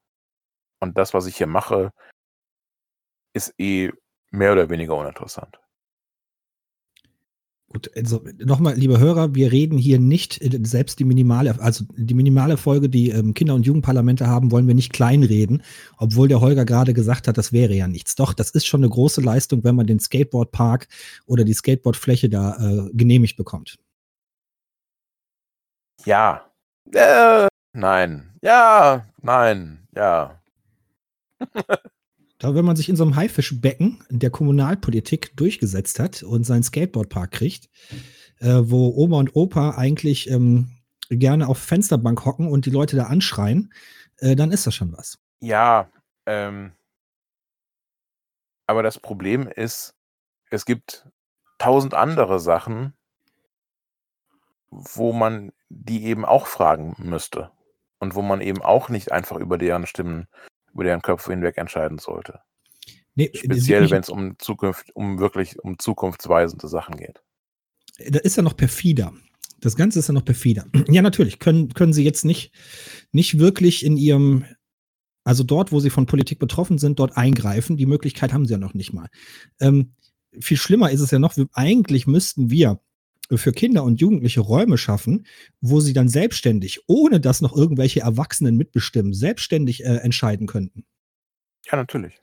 Und 0.82 0.98
das, 0.98 1.14
was 1.14 1.26
ich 1.26 1.38
hier 1.38 1.48
mache, 1.48 1.92
ist 3.34 3.54
eh 3.58 3.92
mehr 4.32 4.54
oder 4.54 4.70
weniger 4.70 4.96
uninteressant. 4.96 5.60
Gut, 7.72 7.92
also 7.96 8.24
nochmal, 8.40 8.74
liebe 8.76 9.00
Hörer, 9.00 9.36
wir 9.36 9.52
reden 9.52 9.78
hier 9.78 10.00
nicht, 10.00 10.42
äh, 10.42 10.60
selbst 10.64 10.98
die 10.98 11.06
minimale, 11.06 11.60
also 11.62 11.86
die 11.96 12.16
minimale 12.16 12.58
Folge, 12.58 12.90
die 12.90 13.12
ähm, 13.12 13.36
Kinder- 13.36 13.54
und 13.54 13.64
Jugendparlamente 13.66 14.26
haben, 14.26 14.52
wollen 14.52 14.68
wir 14.68 14.74
nicht 14.74 14.92
kleinreden, 14.92 15.62
obwohl 15.98 16.28
der 16.28 16.42
Holger 16.42 16.66
gerade 16.66 16.96
gesagt 16.96 17.28
hat, 17.28 17.38
das 17.38 17.54
wäre 17.54 17.76
ja 17.76 17.88
nichts. 17.88 18.16
Doch, 18.16 18.34
das 18.34 18.50
ist 18.52 18.66
schon 18.66 18.82
eine 18.82 18.90
große 18.90 19.22
Leistung, 19.22 19.64
wenn 19.64 19.76
man 19.76 19.86
den 19.86 20.00
Skateboardpark 20.00 20.88
oder 21.28 21.44
die 21.44 21.54
Skateboardfläche 21.54 22.28
da 22.28 22.58
äh, 22.58 22.90
genehmigt 22.94 23.38
bekommt. 23.38 23.78
Ja. 26.06 26.50
Äh, 26.92 27.48
nein. 27.74 28.32
Ja, 28.42 29.06
nein. 29.22 29.88
Ja. 29.96 30.42
Da, 32.40 32.56
wenn 32.56 32.66
man 32.66 32.78
sich 32.78 32.88
in 32.88 32.96
so 32.96 33.04
einem 33.04 33.18
Haifischbecken 33.18 34.04
der 34.10 34.30
Kommunalpolitik 34.30 35.36
durchgesetzt 35.36 36.00
hat 36.00 36.24
und 36.24 36.46
seinen 36.46 36.64
Skateboardpark 36.64 37.32
kriegt, 37.32 37.70
äh, 38.40 38.62
wo 38.64 38.94
Oma 38.96 39.20
und 39.20 39.36
Opa 39.36 39.72
eigentlich 39.72 40.30
ähm, 40.30 40.72
gerne 41.10 41.48
auf 41.48 41.58
Fensterbank 41.58 42.26
hocken 42.26 42.48
und 42.48 42.66
die 42.66 42.70
Leute 42.72 42.96
da 42.96 43.04
anschreien, 43.04 43.74
äh, 44.20 44.36
dann 44.36 44.52
ist 44.52 44.66
das 44.66 44.74
schon 44.74 44.94
was. 44.94 45.20
Ja. 45.42 45.90
Ähm, 46.26 46.72
aber 48.68 48.84
das 48.84 49.00
Problem 49.00 49.48
ist, 49.48 49.96
es 50.50 50.66
gibt 50.66 51.08
tausend 51.58 51.94
andere 51.94 52.40
Sachen, 52.40 52.94
wo 54.70 55.12
man 55.12 55.52
die 55.70 56.06
eben 56.06 56.24
auch 56.24 56.48
fragen 56.48 56.96
müsste. 57.00 57.52
Und 58.02 58.16
wo 58.16 58.22
man 58.22 58.40
eben 58.40 58.62
auch 58.62 58.88
nicht 58.88 59.12
einfach 59.12 59.36
über 59.36 59.58
deren 59.58 59.86
Stimmen, 59.86 60.28
über 60.74 60.84
deren 60.84 61.02
Köpfe 61.02 61.32
hinweg 61.32 61.58
entscheiden 61.58 61.98
sollte. 61.98 62.42
Nee, 63.16 63.32
Speziell, 63.34 63.90
wenn 63.90 64.02
es 64.02 64.10
um 64.10 64.38
Zukunft, 64.40 64.96
um 64.96 65.20
wirklich 65.20 65.60
um 65.60 65.78
zukunftsweisende 65.78 66.68
Sachen 66.68 66.96
geht. 66.96 67.22
das 68.08 68.22
ist 68.22 68.38
ja 68.38 68.44
noch 68.44 68.56
perfider. 68.56 69.14
Das 69.60 69.76
Ganze 69.76 70.00
ist 70.00 70.08
ja 70.08 70.14
noch 70.14 70.26
perfider. 70.26 70.66
Ja, 70.90 71.02
natürlich, 71.02 71.40
können, 71.40 71.74
können 71.74 71.94
sie 71.94 72.06
jetzt 72.06 72.24
nicht, 72.24 72.54
nicht 73.12 73.40
wirklich 73.40 73.86
in 73.86 73.98
ihrem, 73.98 74.46
also 75.24 75.44
dort, 75.44 75.72
wo 75.72 75.80
sie 75.80 75.90
von 75.90 76.06
Politik 76.06 76.40
betroffen 76.40 76.78
sind, 76.78 77.00
dort 77.00 77.18
eingreifen. 77.18 77.78
Die 77.78 77.86
Möglichkeit 77.86 78.32
haben 78.32 78.46
sie 78.46 78.54
ja 78.54 78.58
noch 78.58 78.74
nicht 78.74 78.94
mal. 78.94 79.10
Ähm, 79.60 79.94
viel 80.40 80.58
schlimmer 80.58 80.92
ist 80.92 81.02
es 81.02 81.12
ja 81.12 81.20
noch, 81.20 81.36
wir, 81.36 81.48
eigentlich 81.54 82.08
müssten 82.08 82.50
wir 82.50 82.80
für 83.38 83.52
Kinder 83.52 83.84
und 83.84 84.02
Jugendliche 84.02 84.42
Räume 84.42 84.78
schaffen, 84.78 85.26
wo 85.62 85.80
sie 85.80 85.94
dann 85.94 86.10
selbstständig, 86.10 86.82
ohne 86.88 87.20
dass 87.20 87.42
noch 87.42 87.56
irgendwelche 87.56 88.02
Erwachsenen 88.02 88.58
mitbestimmen, 88.58 89.14
selbstständig 89.14 89.84
äh, 89.84 89.98
entscheiden 89.98 90.48
könnten. 90.48 90.86
Ja, 91.66 91.78
natürlich. 91.78 92.20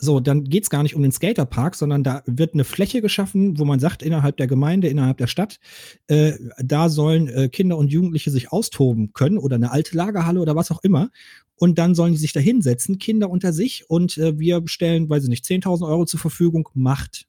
So, 0.00 0.20
dann 0.20 0.44
geht 0.44 0.62
es 0.62 0.70
gar 0.70 0.84
nicht 0.84 0.94
um 0.94 1.02
den 1.02 1.10
Skaterpark, 1.10 1.74
sondern 1.74 2.04
da 2.04 2.22
wird 2.24 2.54
eine 2.54 2.62
Fläche 2.62 3.02
geschaffen, 3.02 3.58
wo 3.58 3.64
man 3.64 3.80
sagt, 3.80 4.04
innerhalb 4.04 4.36
der 4.36 4.46
Gemeinde, 4.46 4.86
innerhalb 4.86 5.18
der 5.18 5.26
Stadt, 5.26 5.58
äh, 6.06 6.34
da 6.58 6.88
sollen 6.88 7.26
äh, 7.26 7.48
Kinder 7.48 7.76
und 7.76 7.90
Jugendliche 7.90 8.30
sich 8.30 8.52
austoben 8.52 9.12
können 9.12 9.38
oder 9.38 9.56
eine 9.56 9.72
alte 9.72 9.96
Lagerhalle 9.96 10.40
oder 10.40 10.54
was 10.54 10.70
auch 10.70 10.84
immer. 10.84 11.10
Und 11.56 11.80
dann 11.80 11.96
sollen 11.96 12.12
die 12.12 12.18
sich 12.18 12.32
da 12.32 12.38
hinsetzen, 12.38 13.00
Kinder 13.00 13.28
unter 13.28 13.52
sich, 13.52 13.90
und 13.90 14.16
äh, 14.18 14.38
wir 14.38 14.62
stellen, 14.66 15.10
weiß 15.10 15.24
ich 15.24 15.30
nicht, 15.30 15.44
10.000 15.44 15.88
Euro 15.88 16.06
zur 16.06 16.20
Verfügung. 16.20 16.68
Macht. 16.74 17.26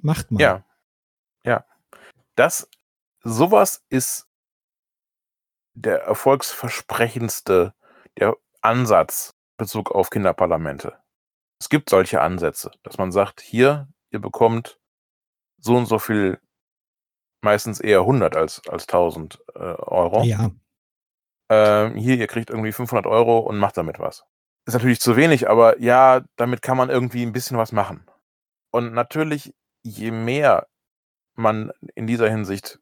Macht 0.00 0.32
mal. 0.32 0.40
Ja. 0.40 0.65
Ja. 1.46 1.64
Das, 2.34 2.68
sowas 3.22 3.82
ist 3.88 4.28
der 5.74 6.02
erfolgsversprechendste, 6.02 7.74
der 8.18 8.36
Ansatz 8.60 9.32
Bezug 9.56 9.90
auf 9.90 10.10
Kinderparlamente. 10.10 10.98
Es 11.60 11.68
gibt 11.68 11.88
solche 11.88 12.20
Ansätze, 12.20 12.70
dass 12.82 12.98
man 12.98 13.12
sagt, 13.12 13.40
hier, 13.40 13.88
ihr 14.10 14.20
bekommt 14.20 14.78
so 15.58 15.76
und 15.76 15.86
so 15.86 15.98
viel, 15.98 16.38
meistens 17.42 17.80
eher 17.80 18.00
100 18.00 18.36
als, 18.36 18.62
als 18.68 18.82
1000 18.84 19.42
äh, 19.54 19.58
Euro. 19.58 20.22
Ja. 20.24 20.50
Ähm, 21.48 21.94
hier, 21.94 22.16
ihr 22.16 22.26
kriegt 22.26 22.50
irgendwie 22.50 22.72
500 22.72 23.06
Euro 23.06 23.38
und 23.38 23.56
macht 23.56 23.76
damit 23.76 23.98
was. 23.98 24.24
Ist 24.66 24.74
natürlich 24.74 25.00
zu 25.00 25.16
wenig, 25.16 25.48
aber 25.48 25.80
ja, 25.80 26.22
damit 26.36 26.60
kann 26.60 26.76
man 26.76 26.90
irgendwie 26.90 27.24
ein 27.24 27.32
bisschen 27.32 27.56
was 27.56 27.72
machen. 27.72 28.04
Und 28.72 28.92
natürlich, 28.92 29.54
je 29.82 30.10
mehr 30.10 30.66
man 31.38 31.72
in 31.94 32.06
dieser 32.06 32.28
Hinsicht 32.28 32.80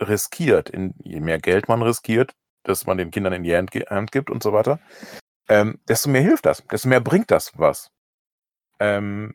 riskiert, 0.00 0.70
in, 0.70 0.94
je 1.02 1.20
mehr 1.20 1.38
Geld 1.38 1.68
man 1.68 1.82
riskiert, 1.82 2.34
dass 2.62 2.86
man 2.86 2.98
den 2.98 3.10
Kindern 3.10 3.32
in 3.32 3.42
die 3.42 3.56
Hand, 3.56 3.72
Hand 3.74 4.12
gibt 4.12 4.30
und 4.30 4.42
so 4.42 4.52
weiter, 4.52 4.80
ähm, 5.48 5.78
desto 5.88 6.10
mehr 6.10 6.22
hilft 6.22 6.46
das, 6.46 6.64
desto 6.70 6.88
mehr 6.88 7.00
bringt 7.00 7.30
das 7.30 7.52
was. 7.56 7.90
Ähm, 8.80 9.34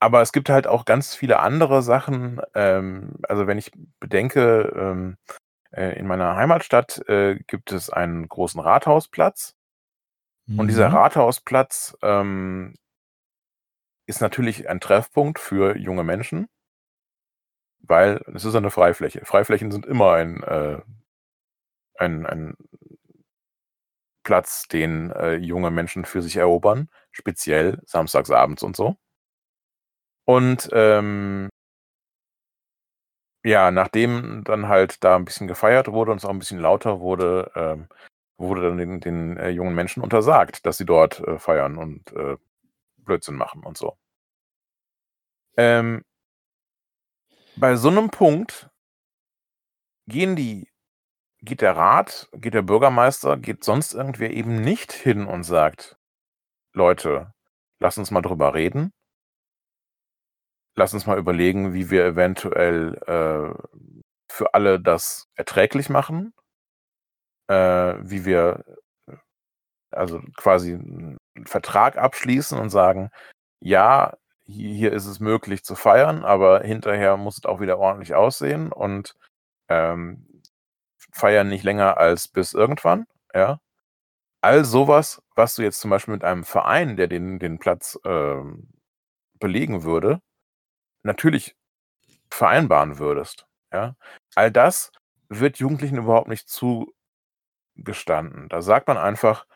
aber 0.00 0.20
es 0.20 0.32
gibt 0.32 0.50
halt 0.50 0.66
auch 0.66 0.84
ganz 0.84 1.14
viele 1.14 1.38
andere 1.38 1.82
Sachen. 1.82 2.40
Ähm, 2.54 3.14
also 3.22 3.46
wenn 3.46 3.56
ich 3.56 3.72
bedenke, 4.00 4.72
ähm, 4.76 5.16
äh, 5.70 5.98
in 5.98 6.06
meiner 6.06 6.36
Heimatstadt 6.36 7.08
äh, 7.08 7.36
gibt 7.46 7.72
es 7.72 7.88
einen 7.88 8.28
großen 8.28 8.60
Rathausplatz. 8.60 9.54
Mhm. 10.46 10.58
Und 10.58 10.68
dieser 10.68 10.88
Rathausplatz 10.88 11.96
ähm, 12.02 12.74
ist 14.06 14.20
natürlich 14.20 14.68
ein 14.68 14.80
Treffpunkt 14.80 15.38
für 15.38 15.76
junge 15.76 16.04
Menschen, 16.04 16.48
weil 17.86 18.22
es 18.34 18.44
ist 18.44 18.54
eine 18.54 18.70
Freifläche. 18.70 19.24
Freiflächen 19.24 19.70
sind 19.70 19.86
immer 19.86 20.12
ein, 20.14 20.42
äh, 20.42 20.80
ein, 21.98 22.26
ein 22.26 22.54
Platz, 24.24 24.66
den 24.68 25.10
äh, 25.12 25.34
junge 25.36 25.70
Menschen 25.70 26.04
für 26.04 26.22
sich 26.22 26.36
erobern, 26.36 26.88
speziell 27.12 27.80
samstagsabends 27.84 28.62
und 28.62 28.76
so. 28.76 28.96
Und 30.26 30.68
ähm, 30.72 31.50
ja, 33.44 33.70
nachdem 33.70 34.42
dann 34.44 34.68
halt 34.68 35.04
da 35.04 35.16
ein 35.16 35.24
bisschen 35.26 35.46
gefeiert 35.46 35.88
wurde 35.92 36.12
und 36.12 36.18
es 36.18 36.24
auch 36.24 36.30
ein 36.30 36.38
bisschen 36.38 36.60
lauter 36.60 37.00
wurde, 37.00 37.50
ähm, 37.54 37.88
wurde 38.38 38.62
dann 38.62 38.78
den, 38.78 39.00
den 39.00 39.36
äh, 39.36 39.50
jungen 39.50 39.74
Menschen 39.74 40.02
untersagt, 40.02 40.64
dass 40.66 40.78
sie 40.78 40.86
dort 40.86 41.20
äh, 41.20 41.38
feiern 41.38 41.76
und 41.76 42.12
äh, 42.12 42.36
Blödsinn 42.98 43.36
machen 43.36 43.62
und 43.64 43.76
so. 43.76 43.96
Ähm, 45.56 46.04
bei 47.56 47.76
so 47.76 47.88
einem 47.88 48.10
Punkt 48.10 48.68
gehen 50.06 50.36
die 50.36 50.68
geht 51.44 51.60
der 51.60 51.76
Rat, 51.76 52.28
geht 52.32 52.54
der 52.54 52.62
Bürgermeister, 52.62 53.36
geht 53.36 53.64
sonst 53.64 53.92
irgendwer 53.94 54.30
eben 54.30 54.62
nicht 54.62 54.92
hin 54.92 55.26
und 55.26 55.44
sagt, 55.44 55.96
Leute, 56.72 57.32
lass 57.80 57.98
uns 57.98 58.10
mal 58.10 58.22
drüber 58.22 58.54
reden. 58.54 58.92
Lass 60.76 60.94
uns 60.94 61.06
mal 61.06 61.18
überlegen, 61.18 61.72
wie 61.72 61.90
wir 61.90 62.04
eventuell 62.04 62.96
äh, 63.06 63.54
für 64.30 64.54
alle 64.54 64.80
das 64.80 65.26
erträglich 65.36 65.88
machen. 65.88 66.32
Äh, 67.48 67.96
wie 68.00 68.24
wir 68.24 68.64
also 69.90 70.20
quasi 70.36 70.72
einen 70.72 71.18
Vertrag 71.46 71.96
abschließen 71.96 72.58
und 72.58 72.70
sagen, 72.70 73.10
ja, 73.60 74.14
hier, 74.44 74.92
ist 74.92 75.06
es 75.06 75.20
möglich 75.20 75.64
zu 75.64 75.74
feiern, 75.74 76.24
aber 76.24 76.60
hinterher 76.62 77.16
muss 77.16 77.38
es 77.38 77.44
auch 77.46 77.60
wieder 77.60 77.78
ordentlich 77.78 78.14
aussehen 78.14 78.72
und 78.72 79.14
ähm, 79.68 80.42
feiern 81.12 81.48
nicht 81.48 81.64
länger 81.64 81.98
als 81.98 82.28
bis 82.28 82.52
irgendwann, 82.54 83.06
ja. 83.34 83.58
All 84.42 84.64
sowas, 84.64 85.22
was 85.36 85.54
du 85.56 85.62
jetzt 85.62 85.80
zum 85.80 85.90
Beispiel 85.90 86.14
mit 86.14 86.24
einem 86.24 86.44
Verein, 86.44 86.96
der 86.96 87.08
den, 87.08 87.38
den 87.38 87.58
Platz 87.58 87.98
ähm, 88.04 88.68
belegen 89.40 89.84
würde, 89.84 90.20
natürlich 91.04 91.56
vereinbaren 92.30 92.98
würdest, 92.98 93.46
ja. 93.72 93.96
All 94.36 94.50
das 94.52 94.92
wird 95.28 95.58
Jugendlichen 95.58 95.98
überhaupt 95.98 96.28
nicht 96.28 96.48
zugestanden. 96.48 96.94
Da 98.48 98.62
sagt 98.62 98.88
man 98.88 98.96
einfach, 98.98 99.46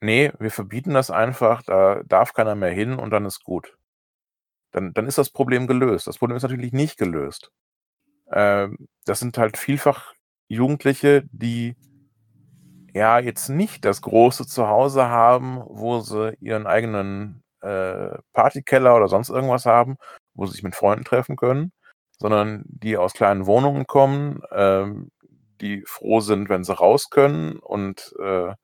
nee, 0.00 0.32
wir 0.38 0.50
verbieten 0.50 0.94
das 0.94 1.10
einfach, 1.10 1.62
da 1.62 2.02
darf 2.04 2.32
keiner 2.34 2.54
mehr 2.54 2.70
hin 2.72 2.98
und 2.98 3.10
dann 3.10 3.26
ist 3.26 3.42
gut. 3.44 3.76
Dann, 4.74 4.92
dann 4.92 5.06
ist 5.06 5.18
das 5.18 5.30
Problem 5.30 5.68
gelöst. 5.68 6.08
Das 6.08 6.18
Problem 6.18 6.36
ist 6.36 6.42
natürlich 6.42 6.72
nicht 6.72 6.98
gelöst. 6.98 7.52
Ähm, 8.32 8.88
das 9.04 9.20
sind 9.20 9.38
halt 9.38 9.56
vielfach 9.56 10.14
Jugendliche, 10.48 11.22
die 11.30 11.76
ja 12.92 13.20
jetzt 13.20 13.48
nicht 13.48 13.84
das 13.84 14.02
große 14.02 14.46
Zuhause 14.48 15.04
haben, 15.04 15.62
wo 15.66 16.00
sie 16.00 16.34
ihren 16.40 16.66
eigenen 16.66 17.44
äh, 17.60 18.18
Partykeller 18.32 18.96
oder 18.96 19.06
sonst 19.06 19.28
irgendwas 19.30 19.64
haben, 19.64 19.96
wo 20.34 20.46
sie 20.46 20.54
sich 20.54 20.64
mit 20.64 20.74
Freunden 20.74 21.04
treffen 21.04 21.36
können, 21.36 21.72
sondern 22.18 22.64
die 22.66 22.96
aus 22.96 23.14
kleinen 23.14 23.46
Wohnungen 23.46 23.86
kommen, 23.86 24.42
ähm, 24.50 25.12
die 25.60 25.84
froh 25.86 26.18
sind, 26.18 26.48
wenn 26.48 26.64
sie 26.64 26.76
raus 26.76 27.10
können 27.10 27.58
und 27.58 28.12
äh, 28.20 28.54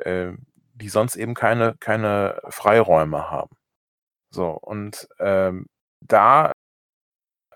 äh, 0.00 0.32
die 0.74 0.88
sonst 0.88 1.16
eben 1.16 1.34
keine, 1.34 1.74
keine 1.78 2.40
Freiräume 2.48 3.30
haben. 3.30 3.50
So, 4.32 4.50
und 4.50 5.08
ähm, 5.18 5.66
da 6.00 6.52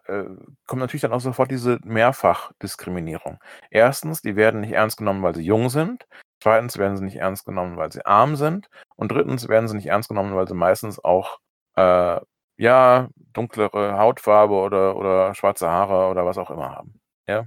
äh, 0.07 0.24
kommt 0.66 0.81
natürlich 0.81 1.03
dann 1.03 1.12
auch 1.12 1.20
sofort 1.20 1.51
diese 1.51 1.79
Mehrfachdiskriminierung. 1.85 3.39
Erstens, 3.70 4.22
die 4.22 4.37
werden 4.37 4.61
nicht 4.61 4.72
ernst 4.72 4.99
genommen, 4.99 5.22
weil 5.22 5.35
sie 5.35 5.43
jung 5.45 5.68
sind. 5.70 6.07
Zweitens 6.41 6.79
werden 6.79 6.97
sie 6.97 7.05
nicht 7.05 7.16
ernst 7.16 7.47
genommen, 7.47 7.77
weil 7.77 7.91
sie 7.93 8.05
arm 8.07 8.37
sind. 8.37 8.68
Und 8.97 9.11
drittens 9.12 9.49
werden 9.49 9.68
sie 9.68 9.77
nicht 9.77 9.87
ernst 9.87 10.09
genommen, 10.09 10.35
weil 10.37 10.47
sie 10.49 10.55
meistens 10.55 11.03
auch 11.03 11.39
äh, 11.77 12.20
ja 12.59 13.09
dunklere 13.33 13.99
Hautfarbe 13.99 14.55
oder, 14.55 14.97
oder 14.97 15.35
schwarze 15.35 15.68
Haare 15.68 16.11
oder 16.11 16.27
was 16.27 16.39
auch 16.39 16.51
immer 16.51 16.70
haben. 16.70 17.01
Ja. 17.29 17.47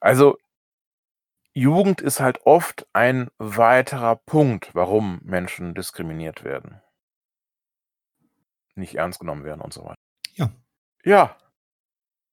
Also 0.00 0.36
Jugend 1.52 2.00
ist 2.00 2.20
halt 2.20 2.40
oft 2.46 2.86
ein 2.92 3.28
weiterer 3.38 4.16
Punkt, 4.16 4.74
warum 4.74 5.20
Menschen 5.24 5.74
diskriminiert 5.74 6.44
werden. 6.44 6.80
Nicht 8.80 8.94
ernst 8.96 9.20
genommen 9.20 9.44
werden 9.44 9.60
und 9.60 9.72
so 9.72 9.84
weiter. 9.84 9.94
Ja. 10.34 10.52
Ja. 11.04 11.38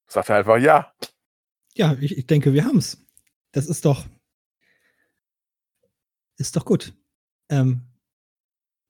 Sagt 0.07 0.29
er 0.29 0.37
einfach 0.37 0.57
ja. 0.57 0.93
Ja, 1.75 1.93
ich, 1.99 2.17
ich 2.17 2.25
denke, 2.25 2.53
wir 2.53 2.63
haben 2.65 2.77
es. 2.77 3.05
Das 3.51 3.67
ist 3.67 3.83
doch. 3.85 4.05
Ist 6.37 6.55
doch 6.55 6.65
gut. 6.65 6.93
Ähm, 7.49 7.81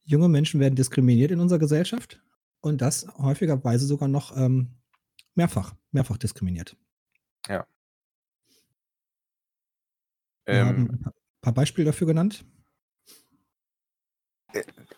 junge 0.04 0.30
Menschen 0.30 0.60
werden 0.60 0.76
diskriminiert 0.76 1.32
in 1.32 1.40
unserer 1.40 1.60
Gesellschaft 1.60 2.22
und 2.62 2.80
das 2.82 3.08
häufigerweise 3.18 3.86
sogar 3.86 4.08
noch 4.08 4.36
ähm, 4.38 4.78
mehrfach, 5.36 5.74
mehrfach 5.92 6.18
diskriminiert. 6.18 6.76
Ja. 7.48 7.66
Wir 10.46 10.54
Ähm, 10.56 10.68
haben 10.68 10.90
ein 10.92 11.00
paar- 11.02 11.14
paar 11.42 11.54
Beispiele 11.54 11.86
dafür 11.86 12.08
genannt. 12.08 12.46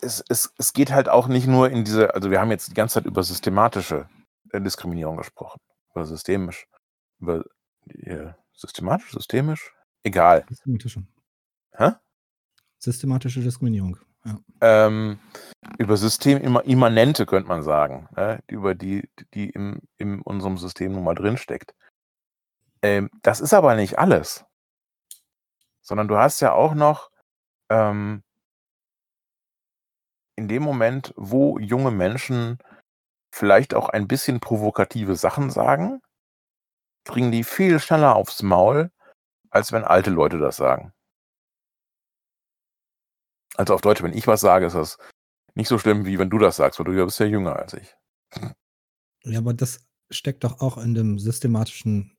Es, 0.01 0.23
es, 0.29 0.53
es 0.57 0.73
geht 0.73 0.91
halt 0.91 1.09
auch 1.09 1.27
nicht 1.27 1.47
nur 1.47 1.69
in 1.69 1.83
diese, 1.83 2.13
also 2.13 2.31
wir 2.31 2.39
haben 2.39 2.51
jetzt 2.51 2.69
die 2.69 2.73
ganze 2.73 2.95
Zeit 2.95 3.05
über 3.05 3.23
systematische 3.23 4.07
äh, 4.51 4.61
Diskriminierung 4.61 5.17
gesprochen, 5.17 5.59
über 5.91 6.05
systemisch, 6.05 6.67
über 7.19 7.43
äh, 7.89 8.33
systematisch, 8.53 9.11
systemisch, 9.11 9.73
egal. 10.03 10.45
Systematische. 10.49 11.03
Hä? 11.73 11.91
Systematische 12.77 13.41
Diskriminierung. 13.41 13.97
Ja. 14.25 14.37
Ähm, 14.61 15.19
über 15.77 15.95
Systemimmanente 15.95 17.25
könnte 17.25 17.47
man 17.47 17.63
sagen, 17.63 18.09
ne? 18.15 18.43
über 18.47 18.75
die, 18.75 19.09
die 19.33 19.49
im, 19.49 19.81
in 19.97 20.21
unserem 20.21 20.57
System 20.57 20.93
nun 20.93 21.03
mal 21.03 21.15
drinsteckt. 21.15 21.73
Ähm, 22.81 23.09
das 23.21 23.39
ist 23.39 23.53
aber 23.53 23.75
nicht 23.75 23.97
alles. 23.97 24.45
Sondern 25.81 26.07
du 26.07 26.17
hast 26.17 26.39
ja 26.41 26.53
auch 26.53 26.73
noch 26.73 27.09
ähm, 27.69 28.23
in 30.39 30.47
dem 30.47 30.63
Moment, 30.63 31.13
wo 31.15 31.59
junge 31.59 31.91
Menschen 31.91 32.57
vielleicht 33.31 33.73
auch 33.73 33.89
ein 33.89 34.07
bisschen 34.07 34.39
provokative 34.39 35.15
Sachen 35.15 35.51
sagen, 35.51 36.01
kriegen 37.05 37.31
die 37.31 37.43
viel 37.43 37.79
schneller 37.79 38.15
aufs 38.15 38.41
Maul, 38.41 38.91
als 39.51 39.71
wenn 39.71 39.83
alte 39.83 40.09
Leute 40.09 40.39
das 40.39 40.57
sagen. 40.57 40.93
Also 43.55 43.73
auf 43.73 43.81
Deutsch, 43.81 44.01
wenn 44.01 44.13
ich 44.13 44.25
was 44.25 44.41
sage, 44.41 44.65
ist 44.65 44.75
das 44.75 44.97
nicht 45.53 45.67
so 45.67 45.77
schlimm, 45.77 46.05
wie 46.05 46.17
wenn 46.17 46.29
du 46.29 46.37
das 46.37 46.55
sagst, 46.55 46.79
weil 46.79 46.85
du 46.85 46.93
ja 46.93 47.05
bist 47.05 47.19
ja 47.19 47.25
jünger 47.25 47.55
als 47.55 47.73
ich. 47.73 47.95
Ja, 49.23 49.39
aber 49.39 49.53
das 49.53 49.85
steckt 50.09 50.43
doch 50.43 50.61
auch 50.61 50.77
in 50.77 50.93
dem 50.93 51.19
systematischen 51.19 52.17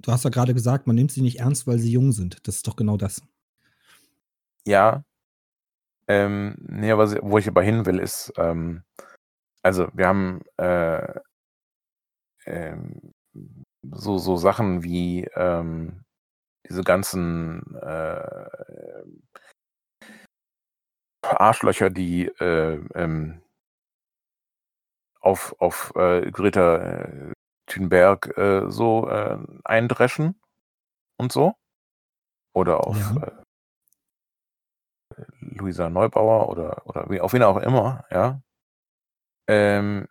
du 0.00 0.12
hast 0.12 0.24
ja 0.24 0.30
gerade 0.30 0.54
gesagt, 0.54 0.86
man 0.86 0.96
nimmt 0.96 1.12
sie 1.12 1.22
nicht 1.22 1.40
ernst, 1.40 1.66
weil 1.66 1.78
sie 1.78 1.90
jung 1.90 2.12
sind. 2.12 2.46
Das 2.46 2.56
ist 2.56 2.66
doch 2.66 2.76
genau 2.76 2.96
das. 2.96 3.22
Ja. 4.66 5.04
Ähm, 6.08 6.54
ne, 6.58 6.92
aber 6.92 7.06
wo 7.22 7.38
ich 7.38 7.48
aber 7.48 7.62
hin 7.62 7.84
will, 7.86 7.98
ist, 7.98 8.32
ähm, 8.38 8.82
also 9.62 9.88
wir 9.94 10.08
haben 10.08 10.42
äh, 10.58 11.20
ähm, 12.46 13.12
so, 13.82 14.18
so 14.18 14.36
Sachen 14.36 14.82
wie 14.82 15.24
ähm, 15.36 16.04
diese 16.68 16.82
ganzen 16.84 17.76
äh, 17.76 18.20
Arschlöcher, 21.22 21.90
die 21.90 22.26
äh, 22.40 22.80
ähm, 22.94 23.42
auf, 25.20 25.54
auf 25.58 25.92
äh, 25.96 26.30
Greta 26.30 26.76
äh, 26.78 27.32
Thunberg 27.66 28.36
äh, 28.38 28.70
so 28.70 29.08
äh, 29.08 29.38
eindreschen 29.64 30.40
und 31.18 31.32
so. 31.32 31.54
Oder 32.54 32.86
auf 32.86 32.96
Ja. 33.16 33.42
Luisa 35.50 35.90
Neubauer 35.90 36.48
oder, 36.48 36.86
oder 36.86 37.08
wie, 37.10 37.20
auf 37.20 37.32
wen 37.32 37.42
auch 37.42 37.58
immer, 37.58 38.04
ja. 38.10 38.40
Ähm, 39.48 40.06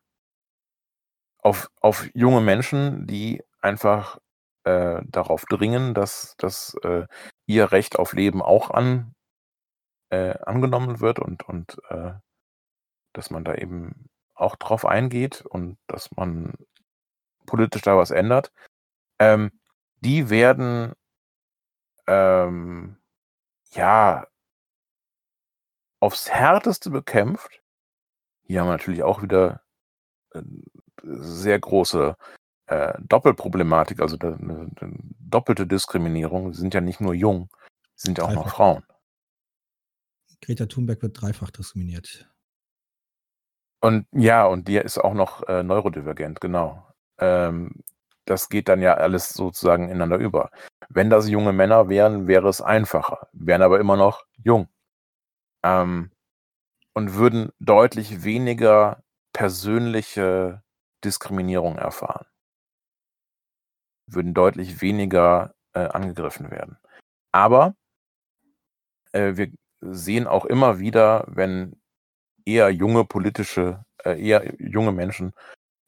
auf, 1.39 1.69
auf 1.81 2.09
junge 2.14 2.41
Menschen, 2.41 3.07
die 3.07 3.43
einfach 3.61 4.19
äh, 4.64 5.01
darauf 5.05 5.45
dringen, 5.45 5.93
dass, 5.93 6.35
dass 6.38 6.76
äh, 6.84 7.05
ihr 7.45 7.72
Recht 7.72 7.97
auf 7.99 8.14
Leben 8.14 8.41
auch 8.41 8.72
an, 8.72 9.14
äh, 10.09 10.38
angenommen 10.45 10.99
wird 10.99 11.19
und, 11.19 11.43
und 11.43 11.77
äh, 11.89 12.14
dass 13.14 13.30
man 13.31 13.43
da 13.45 13.55
eben 13.55 14.09
auch 14.35 14.55
drauf 14.55 14.85
eingeht 14.85 15.41
und 15.41 15.77
dass 15.88 16.11
man 16.15 16.53
politisch 17.45 17.81
da 17.81 17.97
was 17.97 18.11
ändert, 18.11 18.51
ähm, 19.19 19.51
die 20.01 20.30
werden 20.30 20.93
ähm, 22.07 22.97
ja 23.73 24.27
aufs 25.99 26.30
Härteste 26.30 26.90
bekämpft. 26.90 27.61
Hier 28.44 28.61
haben 28.61 28.68
wir 28.68 28.74
natürlich 28.74 29.03
auch 29.03 29.22
wieder 29.22 29.61
äh, 30.34 30.41
sehr 31.03 31.60
große 31.60 32.15
äh, 32.68 32.94
Doppelproblematik, 33.02 34.02
also 34.02 34.18
eine, 34.19 34.36
eine 34.36 34.98
doppelte 35.19 35.68
Diskriminierung. 35.68 36.53
Sie 36.53 36.61
sind 36.61 36.74
ja 36.74 36.82
nicht 36.82 37.02
nur 37.02 37.14
jung, 37.14 37.49
sie 37.95 38.07
sind 38.07 38.18
ja 38.18 38.26
auch 38.26 38.34
noch. 38.34 38.49
Frauen. 38.49 38.84
Greta 40.41 40.68
Thunberg 40.68 41.02
wird 41.02 41.19
dreifach 41.19 41.49
diskriminiert. 41.49 42.30
Und 43.80 44.07
ja, 44.11 44.45
und 44.45 44.68
die 44.68 44.78
ist 44.78 44.98
auch 44.98 45.14
noch 45.14 45.48
äh, 45.48 45.64
neurodivergent, 45.64 46.41
genau. 46.41 46.88
Ähm, 47.19 47.84
das 48.26 48.49
geht 48.49 48.68
dann 48.68 48.82
ja 48.82 48.95
alles 48.95 49.30
sozusagen 49.30 49.86
ineinander 49.86 50.18
über. 50.18 50.52
Wenn 50.90 51.10
das 51.10 51.30
junge 51.30 51.53
Männer 51.53 51.90
wären, 51.90 52.28
wäre 52.28 52.49
es 52.49 52.61
einfacher, 52.61 53.28
wären 53.32 53.61
aber 53.61 53.80
immer 53.80 53.95
noch 53.95 54.26
jung. 54.44 54.68
Ähm, 55.68 56.11
und 56.94 57.14
würden 57.14 57.52
deutlich 57.60 58.23
weniger 58.23 59.03
persönliche 59.34 60.64
Diskriminierung 61.03 61.77
erfahren. 61.77 62.26
Würden 64.07 64.34
deutlich 64.34 64.81
weniger 64.81 65.53
äh, 65.73 65.88
angegriffen 65.88 66.49
werden. 66.49 66.77
Aber 67.31 67.76
äh, 69.11 69.35
wir 69.35 69.52
sehen 69.81 70.26
auch 70.26 70.45
immer 70.45 70.80
wieder, 70.80 71.26
wenn 71.27 71.80
eher 72.45 72.69
junge 72.69 73.06
politische, 73.06 73.84
äh, 74.03 74.19
eher 74.19 74.56
junge 74.60 74.91
Menschen 74.91 75.34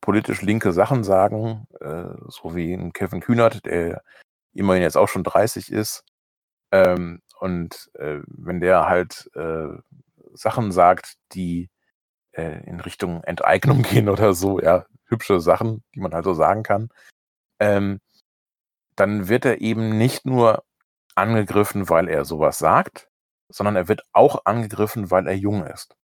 politisch 0.02 0.42
linke 0.42 0.74
Sachen 0.74 1.04
sagen, 1.04 1.68
äh, 1.80 2.06
so 2.28 2.56
wie 2.56 2.92
Kevin 2.94 3.22
Kühnert, 3.22 3.66
der 3.66 4.04
immerhin 4.54 4.84
jetzt 4.84 4.98
auch 4.98 5.08
schon 5.08 5.24
30 5.24 5.72
ist. 5.72 6.04
Ähm, 6.72 7.22
und 7.40 7.90
äh, 7.96 8.20
wenn 8.28 8.60
der 8.60 8.88
halt 8.88 9.30
äh, 9.36 9.70
Sachen 10.34 10.72
sagt, 10.72 11.16
die 11.34 11.70
äh, 12.34 12.64
in 12.66 12.80
Richtung 12.80 13.24
Enteignung 13.24 13.82
gehen 13.84 14.10
oder 14.10 14.34
so, 14.34 14.60
ja, 14.60 14.86
hübsche 15.06 15.40
Sachen, 15.40 15.84
die 15.96 16.02
man 16.02 16.14
halt 16.14 16.26
so 16.26 16.34
sagen 16.34 16.64
kann, 16.64 16.90
ähm, 17.60 18.00
dann 18.96 19.30
wird 19.30 19.46
er 19.46 19.62
eben 19.62 19.98
nicht 19.98 20.26
nur 20.26 20.64
angegriffen, 21.16 21.90
weil 21.90 22.10
er 22.10 22.26
sowas 22.26 22.60
sagt, 22.60 23.10
sondern 23.50 23.76
er 23.76 23.88
wird 23.88 24.04
auch 24.14 24.46
angegriffen, 24.46 25.12
weil 25.12 25.28
er 25.28 25.36
jung 25.36 25.66
ist. 25.66 25.96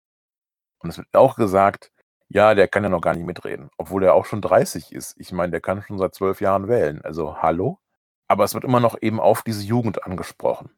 Und 0.79 0.91
es 0.91 0.99
wird 0.99 1.09
auch 1.15 1.37
gesagt, 1.37 1.91
ja, 2.29 2.55
der 2.55 2.69
kann 2.69 2.83
ja 2.85 2.89
noch 2.89 3.01
gar 3.01 3.15
nicht 3.15 3.27
mitreden, 3.27 3.71
obwohl 3.77 4.05
er 4.05 4.15
auch 4.15 4.27
schon 4.27 4.41
30 4.41 4.93
ist. 4.93 5.15
Ich 5.19 5.33
meine, 5.33 5.51
der 5.53 5.61
kann 5.61 5.83
schon 5.83 5.99
seit 5.99 6.15
zwölf 6.15 6.41
Jahren 6.41 6.69
wählen. 6.69 7.03
Also 7.05 7.43
hallo? 7.43 7.79
Aber 8.29 8.45
es 8.45 8.55
wird 8.55 8.65
immer 8.65 8.81
noch 8.81 8.97
eben 9.01 9.21
auf 9.21 9.43
diese 9.43 9.65
Jugend 9.65 10.05
angesprochen. 10.05 10.71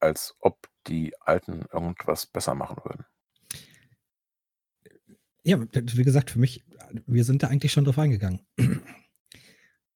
Als 0.00 0.36
ob 0.40 0.68
die 0.86 1.12
Alten 1.20 1.64
irgendwas 1.72 2.26
besser 2.26 2.54
machen 2.54 2.76
würden. 2.84 3.04
Ja, 5.42 5.60
wie 5.60 6.04
gesagt, 6.04 6.30
für 6.30 6.38
mich, 6.38 6.64
wir 7.06 7.24
sind 7.24 7.42
da 7.42 7.48
eigentlich 7.48 7.72
schon 7.72 7.84
drauf 7.84 7.98
eingegangen. 7.98 8.40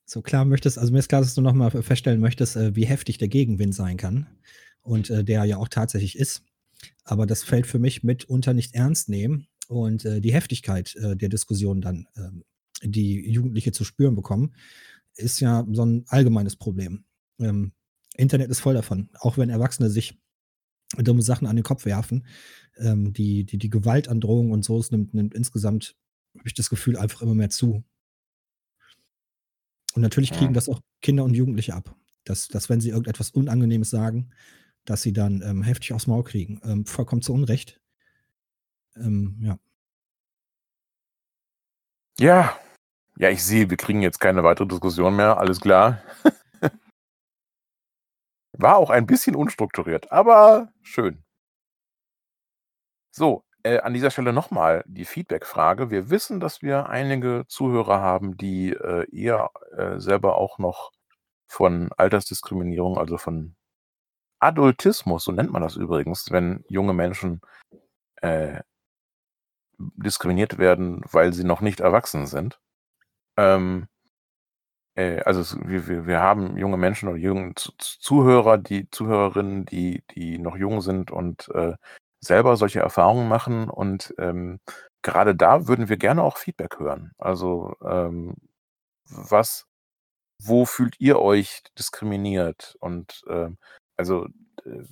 So 0.04 0.20
klar 0.20 0.44
möchtest, 0.44 0.76
also 0.76 0.92
mir 0.92 0.98
ist 0.98 1.08
klar, 1.08 1.22
dass 1.22 1.34
du 1.34 1.40
nochmal 1.40 1.70
feststellen 1.70 2.20
möchtest, 2.20 2.56
äh, 2.56 2.76
wie 2.76 2.84
heftig 2.84 3.16
der 3.16 3.28
Gegenwind 3.28 3.74
sein 3.74 3.96
kann. 3.96 4.26
Und 4.82 5.08
äh, 5.08 5.24
der 5.24 5.44
ja 5.44 5.56
auch 5.56 5.68
tatsächlich 5.68 6.18
ist. 6.18 6.42
Aber 7.04 7.24
das 7.24 7.44
fällt 7.44 7.66
für 7.66 7.78
mich 7.78 8.02
mitunter 8.02 8.52
nicht 8.52 8.74
ernst 8.74 9.08
nehmen. 9.08 9.46
Und 9.68 10.04
äh, 10.04 10.20
die 10.20 10.34
Heftigkeit 10.34 10.94
der 11.00 11.30
Diskussion 11.30 11.80
dann, 11.80 12.08
ähm, 12.16 12.44
die 12.82 13.26
Jugendliche 13.26 13.72
zu 13.72 13.84
spüren 13.84 14.14
bekommen, 14.14 14.54
ist 15.14 15.40
ja 15.40 15.66
so 15.70 15.86
ein 15.86 16.04
allgemeines 16.08 16.56
Problem. 16.56 17.06
Ähm, 17.38 17.72
Internet 18.16 18.50
ist 18.50 18.60
voll 18.60 18.74
davon. 18.74 19.08
Auch 19.18 19.38
wenn 19.38 19.50
Erwachsene 19.50 19.90
sich 19.90 20.18
dumme 20.98 21.22
Sachen 21.22 21.46
an 21.46 21.56
den 21.56 21.64
Kopf 21.64 21.84
werfen, 21.84 22.26
ähm, 22.76 23.12
die, 23.12 23.44
die, 23.44 23.58
die 23.58 23.70
Gewaltandrohung 23.70 24.50
und 24.50 24.64
so, 24.64 24.78
es 24.78 24.90
nimmt, 24.90 25.14
nimmt 25.14 25.34
insgesamt, 25.34 25.96
habe 26.36 26.48
ich 26.48 26.54
das 26.54 26.70
Gefühl, 26.70 26.96
einfach 26.96 27.22
immer 27.22 27.34
mehr 27.34 27.50
zu. 27.50 27.84
Und 29.94 30.02
natürlich 30.02 30.32
kriegen 30.32 30.54
das 30.54 30.68
auch 30.68 30.80
Kinder 31.02 31.24
und 31.24 31.34
Jugendliche 31.34 31.74
ab. 31.74 31.94
Dass, 32.24 32.48
dass 32.48 32.68
wenn 32.68 32.80
sie 32.80 32.90
irgendetwas 32.90 33.30
Unangenehmes 33.30 33.90
sagen, 33.90 34.30
dass 34.84 35.02
sie 35.02 35.12
dann 35.12 35.42
ähm, 35.42 35.62
heftig 35.62 35.92
aufs 35.92 36.06
Maul 36.06 36.24
kriegen. 36.24 36.60
Ähm, 36.64 36.86
vollkommen 36.86 37.22
zu 37.22 37.32
Unrecht. 37.32 37.80
Ähm, 38.96 39.38
ja. 39.42 39.58
Ja, 42.18 42.56
ja, 43.18 43.30
ich 43.30 43.42
sehe, 43.42 43.68
wir 43.68 43.76
kriegen 43.76 44.02
jetzt 44.02 44.20
keine 44.20 44.42
weitere 44.42 44.66
Diskussion 44.66 45.16
mehr, 45.16 45.38
alles 45.38 45.60
klar. 45.60 46.02
War 48.52 48.76
auch 48.76 48.90
ein 48.90 49.06
bisschen 49.06 49.34
unstrukturiert, 49.34 50.12
aber 50.12 50.72
schön. 50.82 51.24
So, 53.10 53.44
äh, 53.62 53.78
an 53.78 53.94
dieser 53.94 54.10
Stelle 54.10 54.32
nochmal 54.32 54.84
die 54.86 55.04
Feedback-Frage. 55.04 55.90
Wir 55.90 56.10
wissen, 56.10 56.40
dass 56.40 56.62
wir 56.62 56.88
einige 56.88 57.44
Zuhörer 57.48 58.00
haben, 58.00 58.36
die 58.36 58.70
äh, 58.70 59.06
eher 59.14 59.50
äh, 59.76 59.98
selber 60.00 60.36
auch 60.36 60.58
noch 60.58 60.92
von 61.46 61.90
Altersdiskriminierung, 61.96 62.98
also 62.98 63.18
von 63.18 63.54
Adultismus, 64.40 65.24
so 65.24 65.32
nennt 65.32 65.52
man 65.52 65.62
das 65.62 65.76
übrigens, 65.76 66.30
wenn 66.30 66.64
junge 66.68 66.94
Menschen 66.94 67.42
äh, 68.16 68.60
diskriminiert 69.78 70.58
werden, 70.58 71.02
weil 71.10 71.32
sie 71.32 71.44
noch 71.44 71.60
nicht 71.60 71.80
erwachsen 71.80 72.26
sind. 72.26 72.60
Ähm, 73.36 73.86
äh, 73.86 73.91
also 74.94 75.40
es, 75.40 75.56
wir, 75.64 75.86
wir, 75.88 76.06
wir 76.06 76.20
haben 76.20 76.56
junge 76.56 76.76
Menschen 76.76 77.08
oder 77.08 77.18
junge 77.18 77.54
Zuhörer, 77.54 78.58
die 78.58 78.90
Zuhörerinnen, 78.90 79.64
die, 79.64 80.02
die 80.14 80.38
noch 80.38 80.56
jung 80.56 80.82
sind 80.82 81.10
und 81.10 81.48
äh, 81.54 81.74
selber 82.20 82.56
solche 82.56 82.80
Erfahrungen 82.80 83.28
machen. 83.28 83.68
Und 83.70 84.14
ähm, 84.18 84.60
gerade 85.02 85.34
da 85.34 85.66
würden 85.66 85.88
wir 85.88 85.96
gerne 85.96 86.22
auch 86.22 86.36
Feedback 86.36 86.78
hören. 86.78 87.12
Also 87.18 87.74
ähm, 87.82 88.34
was, 89.08 89.66
wo 90.42 90.64
fühlt 90.66 91.00
ihr 91.00 91.20
euch 91.20 91.62
diskriminiert? 91.78 92.76
Und 92.80 93.22
ähm, 93.28 93.58
also 93.96 94.26
äh, 94.64 94.84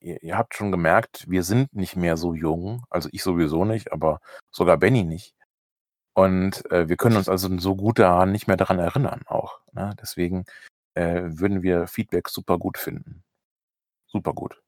ihr 0.00 0.38
habt 0.38 0.54
schon 0.54 0.72
gemerkt, 0.72 1.28
wir 1.28 1.42
sind 1.42 1.74
nicht 1.74 1.96
mehr 1.96 2.16
so 2.16 2.34
jung. 2.34 2.84
Also 2.90 3.08
ich 3.12 3.22
sowieso 3.22 3.64
nicht, 3.64 3.92
aber 3.92 4.20
sogar 4.50 4.78
Benny 4.78 5.04
nicht. 5.04 5.34
Und 6.14 6.70
äh, 6.70 6.88
wir 6.88 6.96
können 6.96 7.16
uns 7.16 7.28
also 7.28 7.58
so 7.58 7.76
gut 7.76 7.98
daran 7.98 8.32
nicht 8.32 8.46
mehr 8.46 8.56
daran 8.56 8.78
erinnern 8.78 9.22
auch. 9.26 9.60
Ne? 9.72 9.94
Deswegen 10.00 10.44
äh, 10.94 11.22
würden 11.24 11.62
wir 11.62 11.86
Feedback 11.88 12.28
super 12.28 12.58
gut 12.58 12.78
finden. 12.78 13.24
Super 14.06 14.32
gut. 14.32 14.62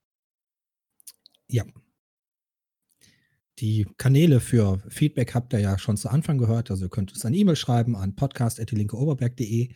Ja. 1.49 1.65
die 3.59 3.87
Kanäle 3.97 4.41
für 4.41 4.81
Feedback 4.89 5.35
habt 5.35 5.53
ihr 5.53 5.61
ja 5.61 5.79
schon 5.79 5.97
zu 5.97 6.09
Anfang 6.11 6.37
gehört. 6.39 6.71
Also 6.71 6.87
ihr 6.87 6.91
könnt 6.91 7.13
uns 7.13 7.25
eine 7.25 7.37
E-Mail 7.37 7.57
schreiben 7.57 7.97
an 7.97 8.17
podcast.linkeoberberg.de. 8.17 9.73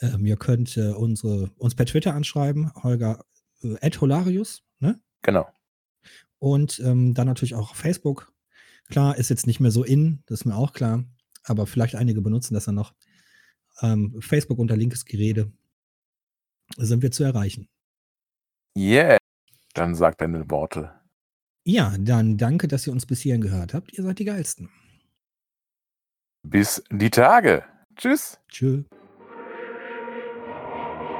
Ähm, 0.00 0.26
ihr 0.26 0.36
könnt 0.36 0.76
äh, 0.76 0.92
unsere, 0.92 1.50
uns 1.56 1.74
per 1.74 1.86
Twitter 1.86 2.14
anschreiben, 2.14 2.72
Holger 2.82 3.24
äh, 3.62 3.90
Holarius, 3.90 4.62
ne? 4.78 5.00
Genau. 5.22 5.48
Und 6.38 6.78
ähm, 6.80 7.14
dann 7.14 7.26
natürlich 7.26 7.54
auch 7.54 7.74
Facebook. 7.74 8.32
Klar, 8.88 9.16
ist 9.16 9.30
jetzt 9.30 9.46
nicht 9.46 9.60
mehr 9.60 9.70
so 9.70 9.84
in, 9.84 10.22
das 10.26 10.40
ist 10.40 10.44
mir 10.44 10.56
auch 10.56 10.72
klar. 10.72 11.04
Aber 11.44 11.66
vielleicht 11.66 11.94
einige 11.94 12.20
benutzen 12.20 12.54
das 12.54 12.64
dann 12.64 12.74
noch. 12.74 12.94
Ähm, 13.80 14.20
Facebook 14.20 14.58
unter 14.58 14.76
linkes 14.76 15.04
Gerede 15.04 15.52
sind 16.76 17.02
wir 17.02 17.10
zu 17.10 17.24
erreichen. 17.24 17.68
Yeah. 18.76 19.18
Dann 19.74 19.94
sag 19.94 20.18
deine 20.18 20.50
Worte. 20.50 20.92
Ja, 21.64 21.96
dann 21.98 22.36
danke, 22.36 22.68
dass 22.68 22.86
ihr 22.86 22.92
uns 22.92 23.06
bis 23.06 23.20
hierhin 23.20 23.40
gehört 23.40 23.74
habt. 23.74 23.92
Ihr 23.96 24.04
seid 24.04 24.18
die 24.18 24.24
Geilsten. 24.24 24.70
Bis 26.42 26.82
die 26.90 27.10
Tage. 27.10 27.64
Tschüss. 27.96 28.38
Tschö. 28.48 28.84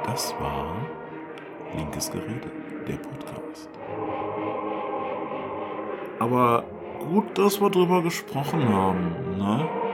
Das 0.05 0.31
war 0.35 0.87
Linkes 1.75 2.09
Gerede, 2.09 2.49
der 2.87 2.97
Podcast. 2.97 3.69
Aber 6.19 6.63
gut, 6.99 7.37
dass 7.37 7.59
wir 7.61 7.69
drüber 7.69 8.01
gesprochen 8.01 8.67
haben, 8.67 9.37
ne? 9.37 9.86